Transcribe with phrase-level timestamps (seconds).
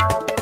[0.00, 0.33] you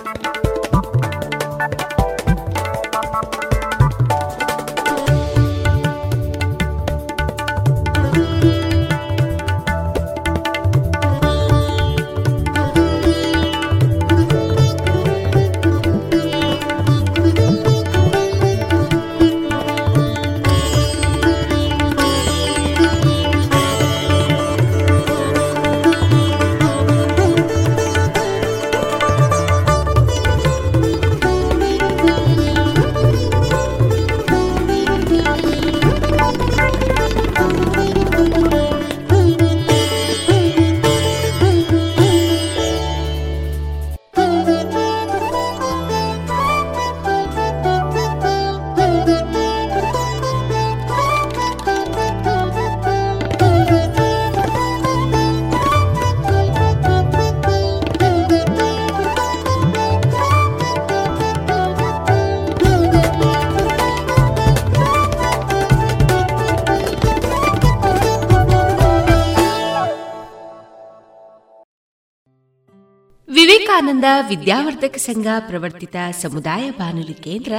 [74.20, 77.52] ವಿದ್ಯಾವರ್ಧಕ ಸಂಘ ಪ್ರವರ್ತಿತ ಸಮುದಾಯ ಬಾನುಲಿ ಕೇಂದ್ರ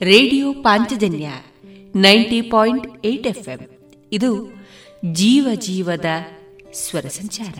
[0.00, 1.28] radio Panchajanya
[1.96, 3.48] ninety point eight
[4.12, 4.54] ಇದು
[5.12, 6.04] ಜೀವ ಜೀವದ
[6.72, 7.58] ಸ್ವರ ಸಂಚಾರ.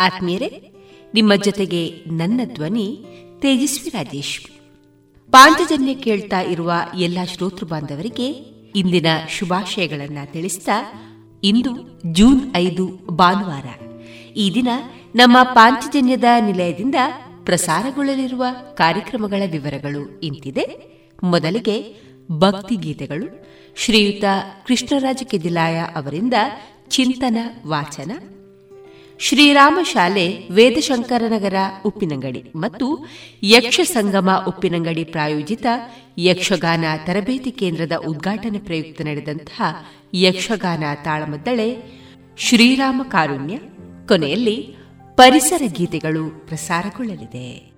[0.00, 0.72] ಆತ್ಮೀಯರೇ,
[1.14, 3.04] ನಿಮ್ಮ ಜೊತೆಗೆ ನನ್ನ ಧ್ವನಿ
[3.38, 4.40] ತೇಜಸ್ವಿ ರಾಜೇಶ್.
[5.32, 8.30] ಪಾಂಚಜನ್ಯ ಕೇಳ್ತಾ ಇರುವ ಎಲ್ಲಾ ಶ್ರೋತೃ ಬಾಂಧವರಿಗೆ
[8.76, 10.92] ಇಂದಿನ ಶುಭಾಶಯಗಳನ್ನು ತಿಳಿಸ್ತಾ
[11.44, 13.64] ಇಂದು ಜೂನ್ ಐದು ಭಾನುವಾರ.
[14.36, 14.68] ಈ ದಿನ
[15.14, 16.94] ನಮ್ಮ ಪಾಂಚಜನ್ಯದ ನಿಲಯದಿಂದ
[17.48, 20.64] ಪ್ರಸಾರಗೊಳ್ಳಲಿರುವ ಕಾರ್ಯಕ್ರಮಗಳ ವಿವರಗಳು ಇಂತಿದೆ.
[21.22, 21.96] ಮೊದಲಿಗೆ
[22.38, 23.46] ಭಕ್ತಿ ಗೀತೆಗಳು.
[23.76, 24.24] ಶ್ರೀಯುತ
[24.66, 26.34] ಕೃಷ್ಣರಾಜ ಕೆದಿಲಾಯ ಅವರಿಂದ
[26.88, 28.12] ಚಿಂತನ, ವಾಚನ.
[29.18, 31.54] ಶ್ರೀರಾಮ ಶಾಲೆ ವೇದಶಂಕರನಗರ
[31.86, 33.06] ಉಪ್ಪಿನಂಗಡಿ ಮತ್ತು
[33.42, 35.66] ಯಕ್ಷ ಸಂಗಮ ಉಪ್ಪಿನಂಗಡಿ ಪ್ರಾಯೋಜಿತ
[36.18, 39.62] ಯಕ್ಷಗಾನ ತರಬೇತಿ ಕೇಂದ್ರದ ಉದ್ಘಾಟನೆ ಪ್ರಯುಕ್ತ ನಡೆದಂತಹ
[40.14, 41.76] ಯಕ್ಷಗಾನ ತಾಳಮದ್ದಳೆ
[42.38, 43.58] ಶ್ರೀರಾಮ ಕಾರುಣ್ಯ.
[44.08, 44.77] ಕೊನೆಯಲ್ಲಿ
[45.18, 47.77] ಪರಿಸರ ಗೀತೆಗಳು ಪ್ರಸಾರಗೊಳ್ಳಲಿದೆ.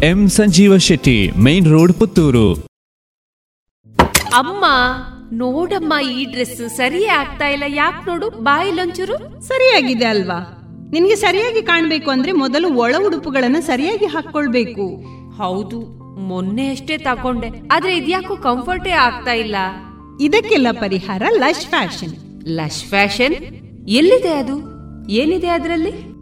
[0.00, 2.54] M Sanjeeva Shetty main road Puttur.
[4.34, 4.64] ಅಮ್ಮ
[5.32, 7.64] ನೋಡಮ್ಮ ಈ ಡ್ರೆಸ್ ಸರಿಯೇ ಆಗ್ತಾ ಇಲ್ಲ.
[7.66, 10.58] ಯಾಕೆ ನೋಡು ಬಾಯಿಲೊಂಚೂರು ಸರಿಯಾಗಿದೆ ಅಲ್ವಾ?
[10.92, 15.04] ನಿನ್ಗೆ ಸರಿಯಾಗಿ ಕಾಣ್ಬೇಕು ಅಂದ್ರೆ ಮೊದಲು ಒಳ ಉಡುಪುಗಳನ್ನ ಸರಿಯಾಗಿ ಹಾಕೊಳ್ಬೇಕು
[15.36, 15.80] ಹೌದು
[16.20, 19.56] ಮೊನ್ನೆ ಅಷ್ಟೇ ತಕೊಂಡೆ ಆದ್ರೆ ಇದ್ಯಾಕೋ ಕಂಫರ್ಟೇ ಆಗ್ತಾ ಇಲ್ಲ.
[20.20, 22.42] ಇದಕ್ಕೆಲ್ಲ ಪರಿಹಾರ ಲಶ್ ಫ್ಯಾಷನ್.
[22.46, 23.34] Lush fashion?
[23.88, 24.56] ಎಲ್ಲಿದೆ ಅದು?
[25.08, 26.11] ಏನಿದೆ ಅದರಲ್ಲಿ?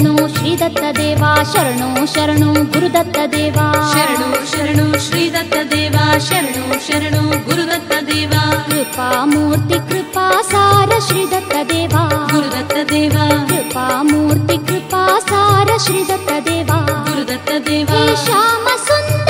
[0.00, 13.46] शरणो श्रीदत्तदेवा शरणो शरणो गुरुदत्तदेवा। शरणो शरणो श्रीदत्तदेवा शरणो शरणो गुरुदत्तदेवा। कृपामूर्ति कृपासार श्रीदत्तदेवा। गुरुदत्तदेवा।
[13.46, 19.29] कृपामूर्ति कृपासार श्रीदत्तदेवा। गुरुदत्तदेवा। देवा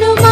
[0.00, 0.31] no more.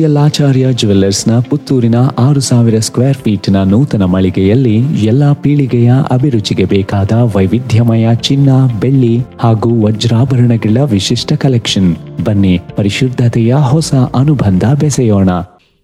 [0.00, 4.76] ಜಿಎಲ್ ಆಚಾರ್ಯ ಜುವೆಲ್ಲರ್ಸ್ನ ಪುತ್ತೂರಿನ ಆರು ಸಾವಿರ ಸ್ಕ್ವೇರ್ ಫೀಟ್ನ ನೂತನ ಮಳಿಗೆಯಲ್ಲಿ
[5.06, 8.48] ಎಲ್ಲ ಪೀಳಿಗೆಯ ಅಭಿರುಚಿಗೆ ಬೇಕಾದ ವೈವಿಧ್ಯಮಯ ಚಿನ್ನ
[8.80, 15.28] ಬೆಳ್ಳಿ ಹಾಗೂ ವಜ್ರಾಭರಣಗಳ ವಿಶಿಷ್ಟ ಕಲೆಕ್ಷನ್ ಬನ್ನಿ ಪರಿಶುದ್ಧತೆಯ ಹೊಸ ಅನುಬಂಧ ಬೆಸೆಯೋಣ.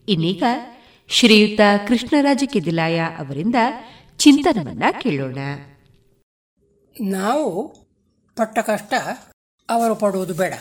[0.09, 0.43] ಇನ್ನೀಗ
[1.09, 3.55] ಶ್ರೀಯುತ ಕೃಷ್ಣರಾಜ ಕಿದಿಲಾಯ ಅವರಿಂದ
[4.19, 5.39] ಚಿಂತನವನ್ನ ಕೇಳೋಣ.
[7.01, 7.69] ನಾವು
[8.37, 8.95] ಪಟ್ಟ ಕಷ್ಟ
[9.71, 10.53] ಅವರು ಪಡುವುದು ಬೇಡ.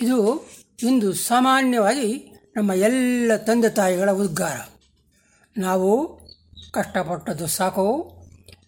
[0.00, 0.46] ಇದು
[0.82, 4.68] ಇಂದು ಸಾಮಾನ್ಯವಾಗಿ ನಮ್ಮ ಎಲ್ಲ ತಂದೆ ತಾಯಿಗಳ ಉದ್ಗಾರ.
[5.56, 6.20] ನಾವು
[6.70, 8.16] ಕಷ್ಟಪಟ್ಟದ್ದು ಸಾಕು.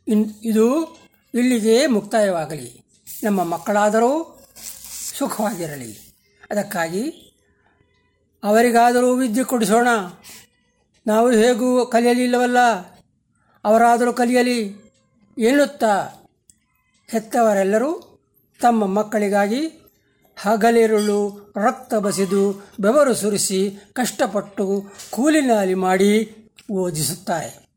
[0.08, 0.96] ಇನ್, ಇದು
[1.34, 2.84] ಇಲ್ಲಿಗೆ ಮುಕ್ತಾಯವಾಗಲಿ.
[3.24, 4.40] ನಮ್ಮ ಮಕ್ಕಳಾದರೂ
[5.18, 6.14] ಸುಖವಾಗಿರಲಿ.
[6.50, 7.10] ಅದಕ್ಕಾಗಿ
[8.44, 9.88] ಅವರಿಗಾದರೂ ವಿದ್ಯೆ ಕೊಡಿಸೋಣ.
[11.06, 12.58] ನಾವು ಹೇಗೂ ಕಲಿಯಲಿಲ್ಲವಲ್ಲ
[13.64, 14.66] ಅವರಾದರೂ ಕಲಿಯಲಿ
[15.38, 16.08] ಎನ್ನುತ್ತಾ
[17.08, 18.20] ಹೆತ್ತವರೆಲ್ಲರೂ
[18.60, 19.79] ತಮ್ಮ ಮಕ್ಕಳಿಗಾಗಿ
[20.40, 26.36] ಹಗಲಿರುಳು ರಕ್ತ ಬಸಿದು ಬೆವರು ಸುರಿಸಿ ಕಷ್ಟಪಟ್ಟು ಕೂಲಿನಾಲಿ ಮಾಡಿ
[26.72, 27.68] ಓದಿಸುತ್ತಾರೆ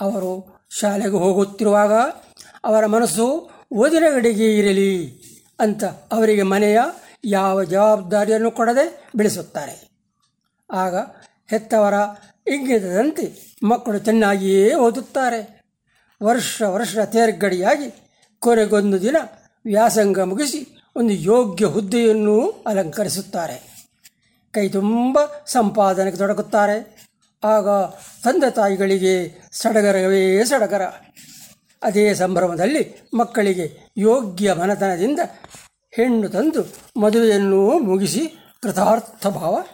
[0.00, 1.92] ಅವರು ಶಾಲೆಗೆ ಹೋಗುತ್ತಿರುವಾಗ
[2.64, 5.22] ಅವರ ಮನಸ್ಸು ಓದಿನ ಕಡೆಗೆ ಇರಲಿ
[5.60, 6.80] ಅಂತ ಅವರಿಗೆ ಮನೆಯ
[7.24, 9.88] ಯಾವ ಜವಾಬ್ದಾರಿಯನ್ನು ಕೊಡದೆ ಬೆಳೆಸುತ್ತಾರೆ.
[10.70, 10.96] ಆಗ
[11.46, 11.94] ಹೆತ್ತವರ
[12.46, 15.40] ಇಂಗಿತದಂತೆ ಮಕ್ಕಳು ಚೆನ್ನಾಗಿಯೇ ಓದುತ್ತಾರೆ.
[16.22, 17.88] ವರ್ಷ ವರ್ಷ ತೇರ್ಗಡಿಯಾಗಿ
[18.38, 19.16] ಕೊನೆಗೊಂದು ದಿನ
[19.64, 23.88] ವ್ಯಾಸಂಗ ಮುಗಿಸಿ ಒಂದು ಯೋಗ್ಯ ಹುದ್ದೆಯನ್ನು ಅಲಂಕರಿಸುತ್ತಾರೆ.
[24.52, 27.08] ಕೈ ತುಂಬ ಸಂಪಾದನೆಗೆ ತೊಡಗುತ್ತಾರೆ
[27.44, 27.68] ಆಗ
[28.24, 30.82] ತಂದೆ ತಾಯಿಗಳಿಗೆ ಸಡಗರವೇ ಸಡಗರ.
[31.82, 35.20] ಅದೇ ಸಂಭ್ರಮದಲ್ಲಿ ಮಕ್ಕಳಿಗೆ ಯೋಗ್ಯ ಮನತನದಿಂದ
[35.90, 36.62] ಹೆಣ್ಣು ತಂದು
[37.00, 38.32] ಮದುವೆಯನ್ನು ಮುಗಿಸಿ
[38.62, 39.64] ಕೃತಾರ್ಥ ಭಾವ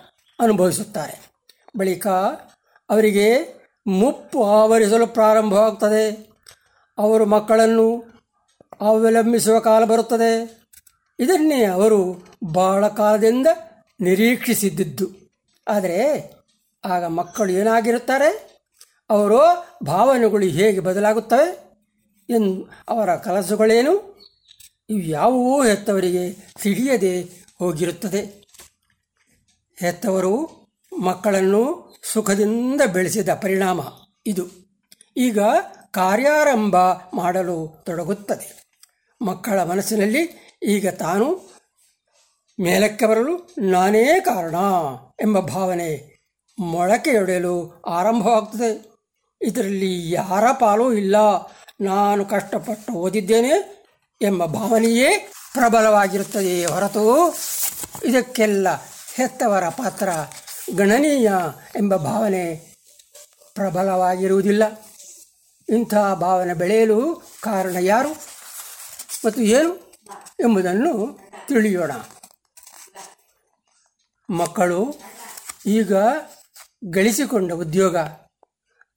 [0.41, 1.33] ಅನುಭವಿಸುತ್ತಾರೆ.
[1.77, 2.07] ಬಳಿಕ
[2.91, 3.55] ಅವರಿಗೆ
[3.87, 6.31] ಮುಪ್ಪು ಆವರಿಸಲು ಪ್ರಾರಂಭವಾಗ್ತದೆ
[6.99, 8.05] ಅವರು ಮಕ್ಕಳನ್ನು
[8.81, 10.64] ಅವಲಂಬಿಸುವ ಕಾಲ ಬರುತ್ತದೆ.
[11.19, 13.47] ಇದನ್ನೇ ಅವರು ಬಹಳ ಕಾಲದಿಂದ
[14.01, 15.11] ನಿರೀಕ್ಷಿಸಿದ್ದಿದ್ದು.
[15.69, 16.31] ಆದರೆ
[16.85, 18.55] ಆಗ ಮಕ್ಕಳು ಏನಾಗಿರುತ್ತಾರೆ?
[19.11, 19.41] ಅವರು
[19.85, 21.79] ಭಾವನೆಗಳು ಹೇಗೆ ಬದಲಾಗುತ್ತವೆ?
[22.31, 24.15] ಎನ್ ಅವರ ಕನಸುಗಳೇನು?
[24.91, 27.23] ಇವು ಯಾವುವೂ ಹೆತ್ತವರಿಗೆ ತಿಳಿಯದೆ
[27.59, 28.45] ಹೋಗಿರುತ್ತದೆ.
[29.77, 30.65] ಹೆತ್ತವರು
[31.01, 33.81] ಮಕ್ಕಳನ್ನು ಸುಖದಿಂದ ಬೆಳೆಸಿದ ಪರಿಣಾಮ
[34.27, 34.47] ಇದು.
[35.17, 35.39] ಈಗ
[35.91, 36.77] ಕಾರ್ಯಾರಂಭ
[37.15, 38.65] ಮಾಡಲು ತೊಡಗುತ್ತದೆ.
[39.23, 41.55] ಮಕ್ಕಳ ಮನಸ್ಸಿನಲ್ಲಿ ಈಗ ತಾನು
[42.61, 44.55] ಮೇಲಕ್ಕೆ ಬರಲು ನಾನೇ ಕಾರಣ
[45.21, 46.15] ಎಂಬ ಭಾವನೆ
[46.59, 48.93] ಮೊಳಕೆಯೊಡೆಯಲು ಆರಂಭವಾಗ್ತದೆ.
[49.43, 51.17] ಇದರಲ್ಲಿ ಯಾರ ಪಾಲೂ ಇಲ್ಲ.
[51.81, 53.85] ನಾನು ಕಷ್ಟಪಟ್ಟು ಓದಿದ್ದೇನೆ
[54.23, 56.65] ಎಂಬ ಭಾವನೆಯೇ ಪ್ರಬಲವಾಗಿರುತ್ತದೆ.
[56.65, 57.37] ಹೊರತು
[58.05, 58.69] ಇದಕ್ಕೆಲ್ಲ
[59.15, 60.09] ಹೆತ್ತವರ ಪಾತ್ರ
[60.77, 61.33] ಗಣನೀಯ
[61.77, 62.77] ಎಂಬ ಭಾವನೆ
[63.55, 64.89] ಪ್ರಬಲವಾಗಿರುವುದಿಲ್ಲ.
[65.69, 68.11] ಇಂಥ ಭಾವನೆ ಬೆಳೆಯಲು ಕಾರಣ ಯಾರು
[69.27, 69.84] ಮತ್ತು ಏನು?
[70.41, 71.91] ಎಂಬುದನ್ನು ತಿಳಿಯೋಣ.
[74.31, 74.95] ಮಕ್ಕಳು
[75.67, 75.93] ಈಗ
[76.91, 77.97] ಗಳಿಸಿಕೊಂಡ ಉದ್ಯೋಗ,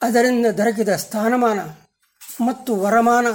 [0.02, 1.60] ಅದರಿಂದ ದೊರಕಿದ ಸ್ಥಾನಮಾನ
[2.46, 3.28] ಮತ್ತು ವರಮಾನ,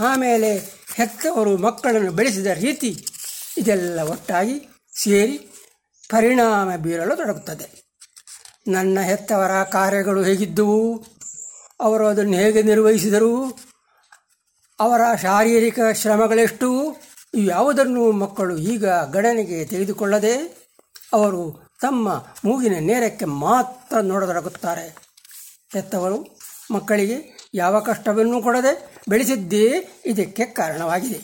[0.00, 0.58] ಆಮೇಲೆ
[0.94, 3.06] ಹೆತ್ತವರು ಮಕ್ಕಳನ್ನು ಬೆಳೆಸಿದ ರೀತಿ
[3.58, 4.68] ಇದೆಲ್ಲ ಒಟ್ಟಾಗಿ
[5.00, 5.36] ಸೇರಿ
[6.08, 7.88] ಪರಿಣಾಮ ಬೀರಲು ತೊಡಗುತ್ತದೆ.
[8.68, 11.04] ನನ್ನ ಹೆತ್ತವರ ಕಾರ್ಯಗಳು ಹೇಗಿದ್ದವು?
[11.80, 13.58] ಅವರು ಅದನ್ನು ಹೇಗೆ ನಿರ್ವಹಿಸಿದರು?
[14.80, 16.77] ಅವರ ಶಾರೀರಿಕ ಶ್ರಮಗಳೆಷ್ಟು?
[17.34, 20.36] ಯಾವುದನ್ನು ಮಕ್ಕಳು ಈಗ ಗಣನೆಗೆ ತೆಗೆದುಕೊಳ್ಳದೆ
[21.12, 22.12] ಅವರು ತಮ್ಮ
[22.44, 24.96] ಮೂಗಿನ ನೇರಕ್ಕೆ ಮಾತ್ರ ನೋಡತೊಡಗುತ್ತಾರೆ.
[25.72, 26.38] ಹೆತ್ತವರು
[26.70, 31.20] ಮಕ್ಕಳಿಗೆ ಯಾವ ಕಷ್ಟವನ್ನೂ ಕೊಡದೆ ಬೆಳೆಸಿದ್ದೇ ಇದಕ್ಕೆ ಕಾರಣವಾಗಿದೆ.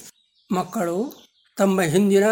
[0.55, 1.25] ಮಕ್ಕಳು
[1.57, 2.25] ತಮ್ಮ ಹಿಂದಿನ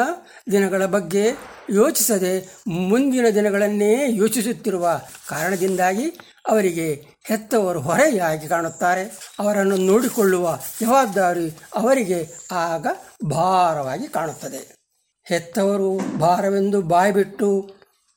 [0.53, 1.31] ದಿನಗಳ ಬಗ್ಗೆ
[1.71, 6.09] ಯೋಚಿಸದೆ ಮುಂದಿನ ದಿನಗಳನ್ನೇ ಯೋಚಿಸುತ್ತಿರುವ ಕಾರಣದಿಂದಾಗಿ
[6.49, 9.35] ಅವರಿಗೆ ಹೆತ್ತವರು ಹೊರೆಯಾಗಿ ಕಾಣುತ್ತಾರೆ.
[9.39, 12.87] ಅವರನ್ನು ನೋಡಿಕೊಳ್ಳುವ ಜವಾಬ್ದಾರಿ ಅವರಿಗೆ ಆಗ
[13.23, 14.83] ಭಾರವಾಗಿ ಕಾಣುತ್ತದೆ.
[15.25, 17.75] ಹೆತ್ತವರು ಭಾರವೆಂದು ಬಾಯ್ಬಿಟ್ಟು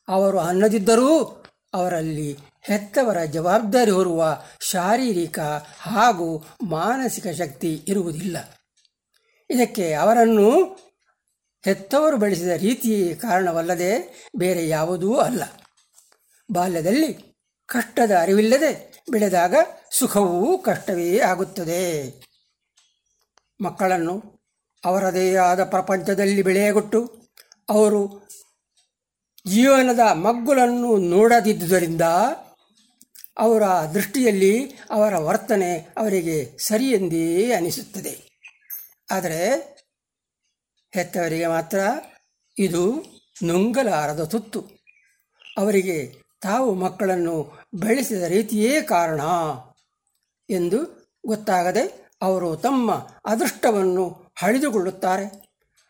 [0.08, 1.42] ಅವರು ಅನ್ನದಿದ್ದರೂ
[1.74, 5.38] ಅವರಲ್ಲಿ ಹೆತ್ತವರ ಜವಾಬ್ದಾರಿ ಹೊರುವ ಶಾರೀರಿಕ
[5.78, 8.36] ಹಾಗೂ ಮಾನಸಿಕ ಶಕ್ತಿ ಇರುವುದಿಲ್ಲ.
[9.50, 10.50] ಇದಕ್ಕೆ ಅವರನ್ನು
[11.64, 15.42] ಹೆತ್ತವರು ಬೆಳೆಸಿದ ರೀತಿ ಕಾರಣವಲ್ಲದೆ ಬೇರೆ ಯಾವುದೂ ಅಲ್ಲ.
[16.52, 17.36] ಬಾಲ್ಯದಲ್ಲಿ
[17.66, 19.54] ಕಷ್ಟದ ಅರಿವಿಲ್ಲದೆ ಬೆಳೆದಾಗ
[19.90, 22.14] ಸುಖವೂ ಕಷ್ಟವೇ ಆಗುತ್ತದೆ.
[23.60, 24.35] ಮಕ್ಕಳನ್ನು
[24.86, 27.00] ಅವರದೇ ಆದ ಪ್ರಪಂಚದಲ್ಲಿ ಬೆಳೆಯಗೊಟ್ಟು
[27.68, 28.28] ಅವರು
[29.46, 32.00] ಜೀವನದ ಮಗ್ಗುಲನ್ನು ನೋಡದಿದ್ದುದರಿಂದ
[33.38, 33.62] ಅವರ
[33.94, 38.42] ದೃಷ್ಟಿಯಲ್ಲಿ ಅವರ ವರ್ತನೆ ಅವರಿಗೆ ಸರಿಯೆಂದೇ ಅನಿಸುತ್ತದೆ.
[39.10, 39.40] ಆದರೆ
[40.94, 41.78] ಹೆತ್ತವರಿಗೆ ಮಾತ್ರ
[42.58, 43.04] ಇದು
[43.44, 44.60] ನುಂಗಲಾರದ ತುತ್ತು.
[45.56, 45.98] ಅವರಿಗೆ
[46.42, 47.36] ತಾವು ಮಕ್ಕಳನ್ನು
[47.74, 49.20] ಬೆಳೆಸಿದ ರೀತಿಯೇ ಕಾರಣ
[50.50, 50.78] ಎಂದು
[51.26, 51.84] ಗೊತ್ತಾಗದೆ
[52.22, 52.92] ಅವರು ತಮ್ಮ
[53.24, 55.46] ಅದೃಷ್ಟವನ್ನು ಹಳಿದುಕೊಳ್ಳುತ್ತಾರೆ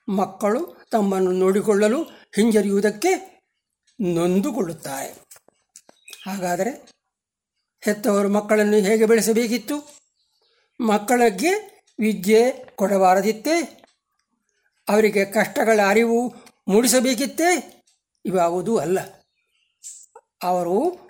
[0.08, 3.42] ಮಕ್ಕಳು ತಮ್ಮನ್ನು ನೋಡಿಕೊಳ್ಳಲು ಹಿಂಜರಿಯುವುದಕ್ಕೆ
[4.00, 5.20] ನೊಂದುಕೊಳ್ಳುತ್ತಾರೆ.
[6.26, 6.70] ಹಾಗಾದರೆ
[7.80, 9.98] ಹೆತ್ತವರು ಮಕ್ಕಳನ್ನು ಹೇಗೆ ಬೆಳೆಸಬೇಕಿತ್ತು?
[10.80, 13.84] ಮಕ್ಕಳಿಗೆ ವಿದ್ಯೆ ಕೊಡಬಾರದಿತ್ತೇ?
[14.88, 16.34] ಅವರಿಗೆ ಕಷ್ಟಗಳ ಅರಿವು
[16.68, 17.84] ಮೂಡಿಸಬೇಕಿತ್ತೇ?
[18.24, 19.00] ಇವಾವುದೂ ಅಲ್ಲ.
[20.42, 21.08] ಅವರು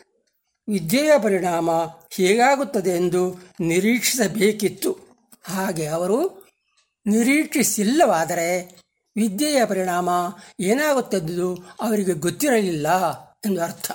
[0.69, 1.71] ವಿದ್ಯೆಯ ಪರಿಣಾಮ
[2.11, 4.99] ಹೇಗಾಗುತ್ತದೆ ಎಂದು ನಿರೀಕ್ಷಿಸಬೇಕಿತ್ತು.
[5.45, 6.46] ಹಾಗೆ ಅವರು
[7.07, 8.81] ನಿರೀಕ್ಷಿಸಿಲ್ಲವಾದರೆ
[9.17, 10.09] ವಿದ್ಯೆಯ ಪರಿಣಾಮ
[10.61, 12.89] ಏನಾಗುತ್ತದ್ದು ಅವರಿಗೆ ಗೊತ್ತಿರಲಿಲ್ಲ
[13.25, 13.91] ಎಂದು ಅರ್ಥ.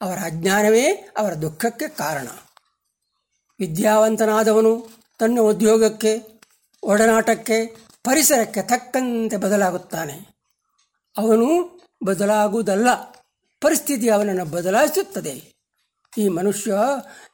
[0.00, 2.28] ಅವರ ಅಜ್ಞಾನವೇ ಅವರ ದುಃಖಕ್ಕೆ ಕಾರಣ.
[3.60, 6.42] ವಿದ್ಯಾವಂತನಾದವನು ತನ್ನ ಉದ್ಯೋಗಕ್ಕೆ,
[6.82, 7.66] ಒಡನಾಟಕ್ಕೆ,
[8.04, 10.28] ಪರಿಸರಕ್ಕೆ ತಕ್ಕಂತೆ ಬದಲಾಗುತ್ತಾನೆ.
[11.16, 12.94] ಅವನು ಬದಲಾಗುವುದಲ್ಲ,
[13.60, 15.51] ಪರಿಸ್ಥಿತಿ ಅವನನ್ನು ಬದಲಾಯಿಸುತ್ತದೆ.
[16.18, 16.74] ಈ ಮನುಷ್ಯ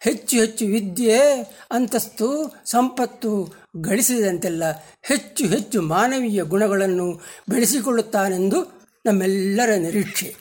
[0.01, 4.65] ಹೆಚ್ಚು ಹೆಚ್ಚು ವಿದ್ಯೆ, ಅಂತಸ್ತು, ಸಂಪತ್ತು ಗಳಿಸಿದಂತೆಲ್ಲ
[5.03, 10.37] ಹೆಚ್ಚು ಹೆಚ್ಚು ಮಾನವೀಯ ಗುಣಗಳನ್ನು ಬೆಳೆಸಿಕೊಳ್ಳುತ್ತಾನೆಂದು ನಮ್ಮೆಲ್ಲರ ನಿರೀಕ್ಷೆ.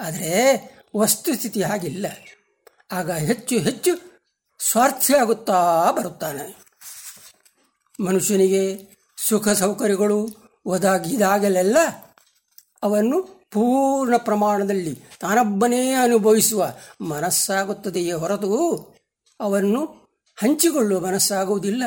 [0.00, 0.62] ಆದರೆ
[0.96, 2.06] ವಸ್ತುಸ್ಥಿತಿ ಹಾಗಿಲ್ಲ.
[2.92, 4.22] ಆಗ ಹೆಚ್ಚು ಹೆಚ್ಚು
[4.70, 6.56] ಸ್ವಾರ್ಥಿಯಾಗುತ್ತಾ ಬರುತ್ತಾನೆ.
[8.04, 8.90] ಮನುಷ್ಯನಿಗೆ
[9.28, 10.28] ಸುಖ ಸೌಕರ್ಯಗಳು
[10.66, 11.76] ಒದಗಿದಾಗಲೆಲ್ಲ
[12.82, 18.76] ಅವನ್ನು ಪೂರ್ಣ ಪ್ರಮಾಣದಲ್ಲಿ ತಾನೊಬ್ಬನೇ ಅನುಭವಿಸುವ ಮನಸ್ಸಾಗುತ್ತದೆಯೇ ಹೊರತು
[19.40, 19.84] ಅವನ್ನು
[20.36, 21.82] ಹಂಚಿಕೊಳ್ಳುವ ಮನಸ್ಸಾಗುವುದಿಲ್ಲ.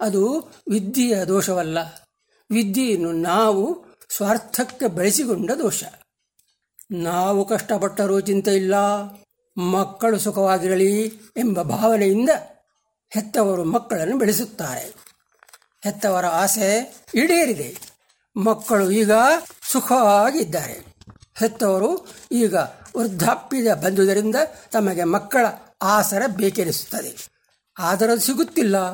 [0.00, 0.38] ಅದು
[0.70, 1.78] ವಿದ್ಯೆಯ ದೋಷವಲ್ಲ.
[2.50, 3.84] ವಿದ್ಯೆಯನ್ನು ನಾವು
[4.16, 5.84] ಸ್ವಾರ್ಥಕ್ಕೆ ಬೆಳೆಸಿಕೊಂಡ ದೋಷ.
[6.92, 8.74] ನಾವು ಕಷ್ಟಪಟ್ಟರೂ ಚಿಂತೆ ಇಲ್ಲ.
[9.60, 11.02] ಮಕ್ಕಳು ಸುಖವಾಗಿರಲಿ
[11.36, 12.30] ಎಂಬ ಭಾವನೆಯಿಂದ
[13.10, 14.94] ಹೆತ್ತವರು ಮಕ್ಕಳನ್ನು ಬೆಳೆಸುತ್ತಾರೆ.
[15.84, 17.95] ಹೆತ್ತವರ ಆಸೆ ಈಡೇರಿದೆ.
[18.36, 19.10] ಮಕ್ಕಳು ಈಗ
[19.70, 20.96] ಸುಖವಾಗಿದ್ದಾರೆ.
[21.36, 22.54] ಹೆತ್ತವರು ಈಗ
[22.96, 24.36] ವೃದ್ಧಾಪ್ಯ ಬಂದುದರಿಂದ
[24.72, 25.46] ತಮಗೆ ಮಕ್ಕಳ
[25.82, 27.28] ಆಸರ ಬೇಕೆನಿಸುತ್ತದೆ.
[27.78, 28.92] ಆದರೆ ಸಿಗುತ್ತಿಲ್ಲ.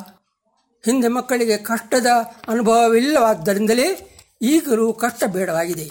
[0.84, 2.06] ಹಿಂದೆ ಮಕ್ಕಳಿಗೆ ಕಷ್ಟದ
[2.48, 5.90] ಅನುಭವವಿಲ್ಲವಾದ್ದರಿಂದಲೇ ಈಗಲೂ ಕಷ್ಟ ಬೇಡವಾಗಿದೆ.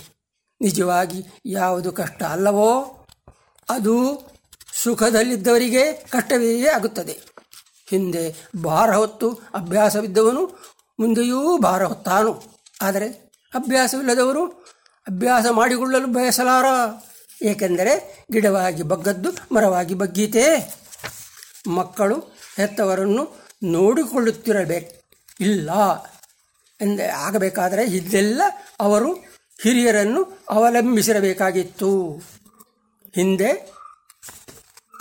[0.61, 3.05] ನಿಜವಾಗಿ ಯಾವುದು ಕಷ್ಟ ಅಲ್ಲವೋ?
[3.69, 4.21] ಅದು
[4.73, 7.19] ಸುಖದಲ್ಲಿದ್ದವರಿಗೆ ಕಷ್ಟವೇ ಆಗುತ್ತದೆ.
[7.89, 10.45] ಹಿಂದೆ ಭಾರ ಹೊತ್ತು ಅಭ್ಯಾಸವಿದ್ದವನು
[10.99, 12.43] ಮುಂದೆಯೂ ಭಾರ ಹೊತ್ತಾನು.
[12.81, 14.45] ಆದರೆ ಅಭ್ಯಾಸವಿಲ್ಲದವರು
[15.07, 16.65] ಅಭ್ಯಾಸ ಮಾಡಿಕೊಳ್ಳಲು ಬಯಸಲಾರ.
[17.41, 20.73] ಏಕೆಂದರೆ ಗಿಡವಾಗಿ ಬಗ್ಗದ್ದು ಮರವಾಗಿ ಬಗ್ಗೀತೆ.
[21.67, 22.15] ಮಕ್ಕಳು
[22.57, 25.01] ಹೆತ್ತವರನ್ನು ನೋಡಿಕೊಳ್ಳುತ್ತಿರಬೇಕು.
[25.39, 25.71] ಇಲ್ಲ
[26.81, 28.41] ಎಂದ ಆಗಬೇಕಾದರೆ ಇದೆಲ್ಲ
[28.79, 29.13] ಅವರು
[29.61, 32.21] ಹಿರಿಯರನ್ನು ಅವಲಂಬಿಸಿರಬೇಕಾಗಿತ್ತು.
[33.15, 33.51] ಹಿಂದೆ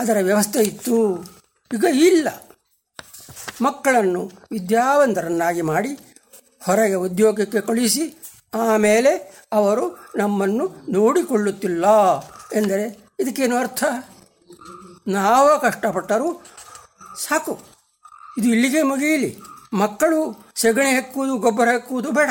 [0.01, 1.25] ಅದರ ವ್ಯವಸ್ಥೆ ಇತ್ತು.
[1.75, 2.29] ಈಗ ಇಲ್ಲ.
[3.63, 5.89] ಮಕ್ಕಳನ್ನು ವಿದ್ಯಾವಂತರನ್ನಾಗಿ ಮಾಡಿ
[6.63, 8.20] ಹೊರಗೆ ಉದ್ಯೋಗಕ್ಕೆ ಕಳುಹಿಸಿ
[8.55, 11.85] ಆಮೇಲೆ ಅವರು ನಮ್ಮನ್ನು ನೋಡಿಕೊಳ್ಳುತ್ತಿಲ್ಲ
[12.53, 13.85] ಎಂದರೆ ಇದಕ್ಕೇನು ಅರ್ಥ?
[15.09, 16.43] ನಾವು ಕಷ್ಟಪಟ್ಟರೂ
[17.29, 17.61] ಸಾಕು.
[18.39, 19.37] ಇದು ಇಲ್ಲಿಗೆ ಮುಗಿಯಲಿ.
[19.73, 22.31] ಮಕ್ಕಳು ಸೆಗಣಿ ಹೆಕ್ಕುವುದು, ಗೊಬ್ಬರ ಹೆಕ್ಕುವುದು ಬೇಡ.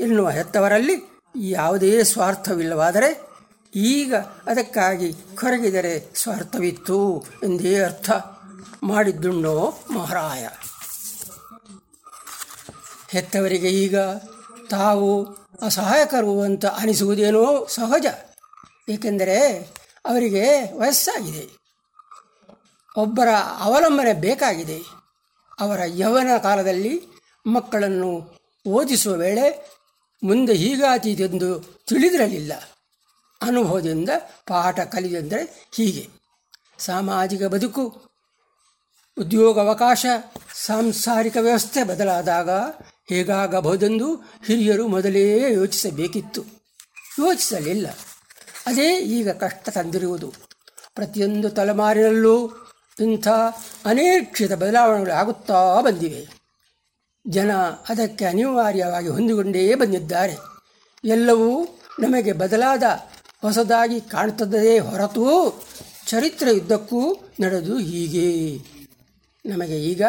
[0.00, 3.28] ಎನ್ನುವ ಹೆತ್ತವರಲ್ಲಿ ಯಾವುದೇ ಸ್ವಾರ್ಥವಿಲ್ಲವಾದರೆ
[3.74, 4.14] ಈಗ
[4.46, 8.10] ಅದಕ್ಕಾಗಿ ಕೊರಗಿದರೆ ಸ್ವಾರ್ಥವಿತ್ತು ಎಂದೇ ಅರ್ಥ.
[8.82, 10.48] ಮಾಡಿದ್ದುಣ್ಣೋ ಮಹಾರಾಯ.
[13.08, 13.98] ಹೆತ್ತವರಿಗೆ ಈಗ
[14.70, 18.06] ತಾವು ಅಸಹಾಯಕರು ಅಂತ ಅನಿಸುವುದೇನೋ ಸಹಜ.
[18.88, 19.52] ಏಕೆಂದರೆ
[20.04, 21.60] ಅವರಿಗೆ ವಯಸ್ಸಾಗಿದೆ.
[22.96, 24.80] ಒಬ್ಬರ ಅವಲಂಬನೆ ಬೇಕಾಗಿದೆ.
[25.60, 27.00] ಅವರ ಯೌವನ ಕಾಲದಲ್ಲಿ
[27.46, 29.70] ಮಕ್ಕಳನ್ನು ಓದಿಸುವ ವೇಳೆ
[30.22, 32.52] ಮುಂದೆ ಹೀಗಾತೀತೆಂದು ತಿಳಿದಿರಲಿಲ್ಲ.
[33.42, 34.10] ಅನುಭವದಿಂದ
[34.46, 36.08] ಪಾಠ ಕಲಿಯೆಂದರೆ ಹೀಗೆ.
[36.78, 38.02] ಸಾಮಾಜಿಕ ಬದುಕು,
[39.18, 40.06] ಉದ್ಯೋಗಾವಕಾಶ,
[40.66, 42.50] ಸಾಂಸಾರಿಕ ವ್ಯವಸ್ಥೆ ಬದಲಾದಾಗ
[43.10, 44.14] ಹೇಗಾಗಬಹುದೆಂದು
[44.46, 46.44] ಹಿರಿಯರು ಮೊದಲೇ ಯೋಚಿಸಬೇಕಿತ್ತು.
[47.18, 47.86] ಯೋಚಿಸಲಿಲ್ಲ.
[48.66, 50.32] ಅದೇ ಈಗ ಕಷ್ಟ ತಂದಿರುವುದು.
[50.94, 52.66] ಪ್ರತಿಯೊಂದು ತಲೆಮಾರಿನಲ್ಲೂ
[53.00, 53.28] ಇಂಥ
[53.84, 56.28] ಅನೇಕ್ಷಿತ ಬದಲಾವಣೆಗಳು ಆಗುತ್ತಾ ಬಂದಿವೆ.
[57.28, 57.54] ಜನ
[57.88, 60.36] ಅದಕ್ಕೆ ಅನಿವಾರ್ಯವಾಗಿ ಹೊಂದಿಕೊಂಡೇ ಬಂದಿದ್ದಾರೆ.
[61.04, 61.64] ಎಲ್ಲವೂ
[62.00, 62.82] ನಮಗೆ ಬದಲಾದ
[63.42, 65.62] ಹೊಸದಾಗಿ ಕಾಣುತ್ತದೆಯೇ ಹೊರತು
[66.06, 68.58] ಚರಿತ್ರೆಯುದ್ದಕ್ಕೂ ನಡೆದು ಹೀಗೆ.
[69.46, 70.02] ನಮಗೆ ಈಗ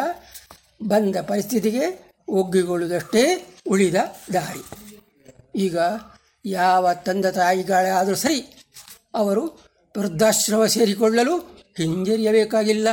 [0.88, 3.94] ಬಂದ ಪರಿಸ್ಥಿತಿಗೆ ಒಗ್ಗಿಕೊಳ್ಳುವುದಷ್ಟೇ ಉಳಿದ
[4.32, 4.64] ದಾರಿ.
[5.54, 5.78] ಈಗ
[6.44, 8.66] ಯಾವ ತಂದೆ ತಾಯಿಗಳಾದರೂ ಸರಿ
[9.14, 9.60] ಅವರು
[9.98, 11.38] ವೃದ್ಧಾಶ್ರಮ ಸೇರಿಕೊಳ್ಳಲು
[11.76, 12.90] ಹಿಂಜರಿಯಬೇಕಾಗಿಲ್ಲ.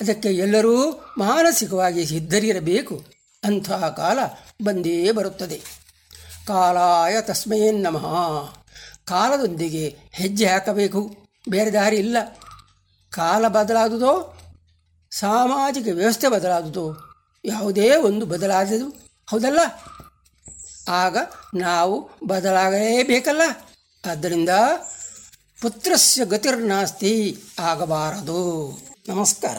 [0.00, 3.04] ಅದಕ್ಕೆ ಎಲ್ಲರೂ ಮಾನಸಿಕವಾಗಿ ಸಿದ್ಧರಿರಬೇಕು.
[3.44, 4.18] ಅಂತಹ ಕಾಲ
[4.64, 5.62] ಬಂದೇ ಬರುತ್ತದೆ.
[6.46, 8.54] ಕಾಲಾಯ ತಸ್ಮಯ ನಮಃ.
[9.04, 11.16] ಕಾಲದೊಂದಿಗೆ ಹೆಜ್ಜೆ ಹಾಕಬೇಕು.
[11.48, 12.16] ಬೇರೆ ದಾರಿ ಇಲ್ಲ.
[13.10, 14.38] ಕಾಲ ಬದಲಾದುದೋ,
[15.10, 17.11] ಸಾಮಾಜಿಕ ವ್ಯವಸ್ಥೆ ಬದಲಾದುದೋ
[17.44, 18.88] ಯಾವುದೇ ಒಂದು ಬದಲಾದದು
[19.30, 19.60] ಹೌದಲ್ಲ?
[20.88, 21.16] ಆಗ
[21.54, 23.42] ನಾವು ಬದಲಾಗಲೇಬೇಕಲ್ಲ.
[24.10, 24.48] ಆದ್ದರಿಂದ
[25.62, 28.78] ಪುತ್ರಸ್ಯ ಗತಿರ್ನಾಸ್ತಿ ಆಗಬಾರದು.
[29.08, 29.56] ನಮಸ್ಕಾರ.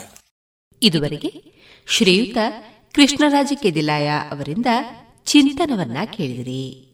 [0.82, 1.54] ಇದುವರೆಗೆ
[1.86, 2.38] ಶ್ರೀಯುತ
[2.92, 4.66] ಕೃಷ್ಣರಾಜ ಕೆದಿಲಾಯ ಅವರಿಂದ
[5.24, 6.93] ಚಿಂತನವನ್ನ ಕೇಳಿದಿರಿ.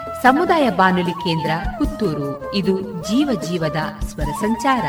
[0.23, 2.53] ಸಮುದಾಯ ಬಾನುಲಿ ಕೇಂದ್ರ ಪುತ್ತೂರು.
[2.53, 4.85] ಇದು ಜೀವ ಜೀವದ ಸ್ವರ ಸಂಚಾರ.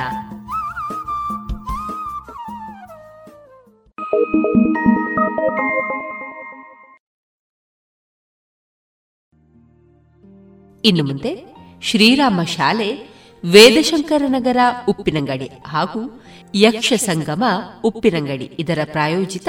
[10.85, 11.45] ಇನ್ನು ಮುಂದೆ
[11.83, 13.09] ಶ್ರೀರಾಮ ಶಾಲೆ
[13.45, 14.57] ವೇದಶಂಕರ ನಗರ
[14.89, 16.23] ಉಪ್ಪಿನಂಗಡಿ ಹಾಗೂ
[16.55, 17.45] ಯಕ್ಷ ಸಂಗಮ
[17.85, 19.49] ಉಪ್ಪಿನಂಗಡಿ ಇದರ ಪ್ರಾಯೋಜಿತ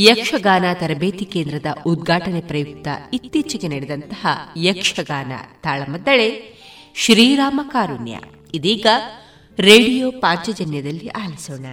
[0.00, 4.26] ಯಕ್ಷಗಾನ ತರಬೇತಿ ಕೇಂದ್ರದ ಉದ್ಘಾಟನೆ ಪ್ರಯುಕ್ತ ಇತ್ತೀಚೆಗೆ ನಡೆದಂತಹ
[4.56, 5.32] ಯಕ್ಷಗಾನ
[5.62, 6.54] ತಾಳಮದ್ದಳೆ
[6.94, 8.18] ಶ್ರೀರಾಮ ಕಾರುಣ್ಯ.
[8.54, 8.86] ಇದೀಗ
[9.58, 11.66] ರೇಡಿಯೋ ಪಾಂಚಜನ್ಯದಲ್ಲಿ ಆಲಿಸೋಣ.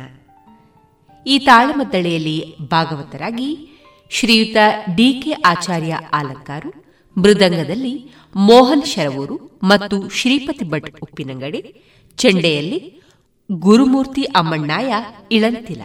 [1.27, 4.57] ಈ ತಾಳಮದ್ದಳೆಯಲ್ಲಿ ಭಾಗವತರಾಗಿ ಶ್ರೀಯುತ
[4.95, 6.85] ಡಿಕೆ ಆಚಾರ್ಯ ಆಲಂಕಾರು,
[7.21, 11.81] ಮೃದಂಗದಲ್ಲಿ ಮೋಹನ್ ಶರವೂರು ಮತ್ತು ಶ್ರೀಪತಿ ಭಟ್ ಉಪ್ಪಿನಂಗಡಿ,
[12.17, 13.01] ಚೆಂಡೆಯಲ್ಲಿ
[13.51, 14.93] ಗುರುಮೂರ್ತಿ ಅಮ್ಮಣ್ಣಾಯ
[15.31, 15.81] ಇಳಂತಿಲ.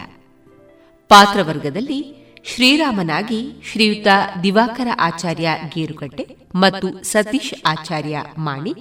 [1.08, 4.06] ಪಾತ್ರವರ್ಗದಲ್ಲಿ ಶ್ರೀರಾಮನಾಗಿ ಶ್ರೀಯುತ
[4.42, 8.74] ದಿವಾಕರ ಆಚಾರ್ಯ ಗೇರುಕಟ್ಟೆ ಮತ್ತು ಸತೀಶ್ ಆಚಾರ್ಯ ಮಾಣಿ,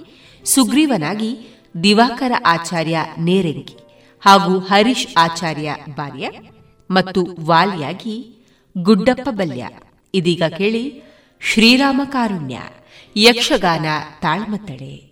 [0.44, 3.76] ಸುಗ್ರೀವನಾಗಿ ದಿವಾಕರ ಆಚಾರ್ಯ ನೇರಂಗಿ
[4.20, 6.28] ಹಾಗೂ ಹರೀಶ್ ಆಚಾರ್ಯ ಬಾರ್ಯ
[6.90, 8.16] ಮತ್ತು ವಾಲಿಯಾಗಿ
[8.76, 9.68] ಗುಡ್ಡಪ್ಪ ಬಲ್ಯ.
[10.14, 11.02] ಇದೀಗ ಕೇಳಿ
[11.42, 12.58] ಶ್ರೀರಾಮ ಕಾರುಣ್ಯ,
[13.16, 13.86] ಯಕ್ಷಗಾನ
[14.20, 15.09] ತಾಳ್ಮತ್ತಳೆ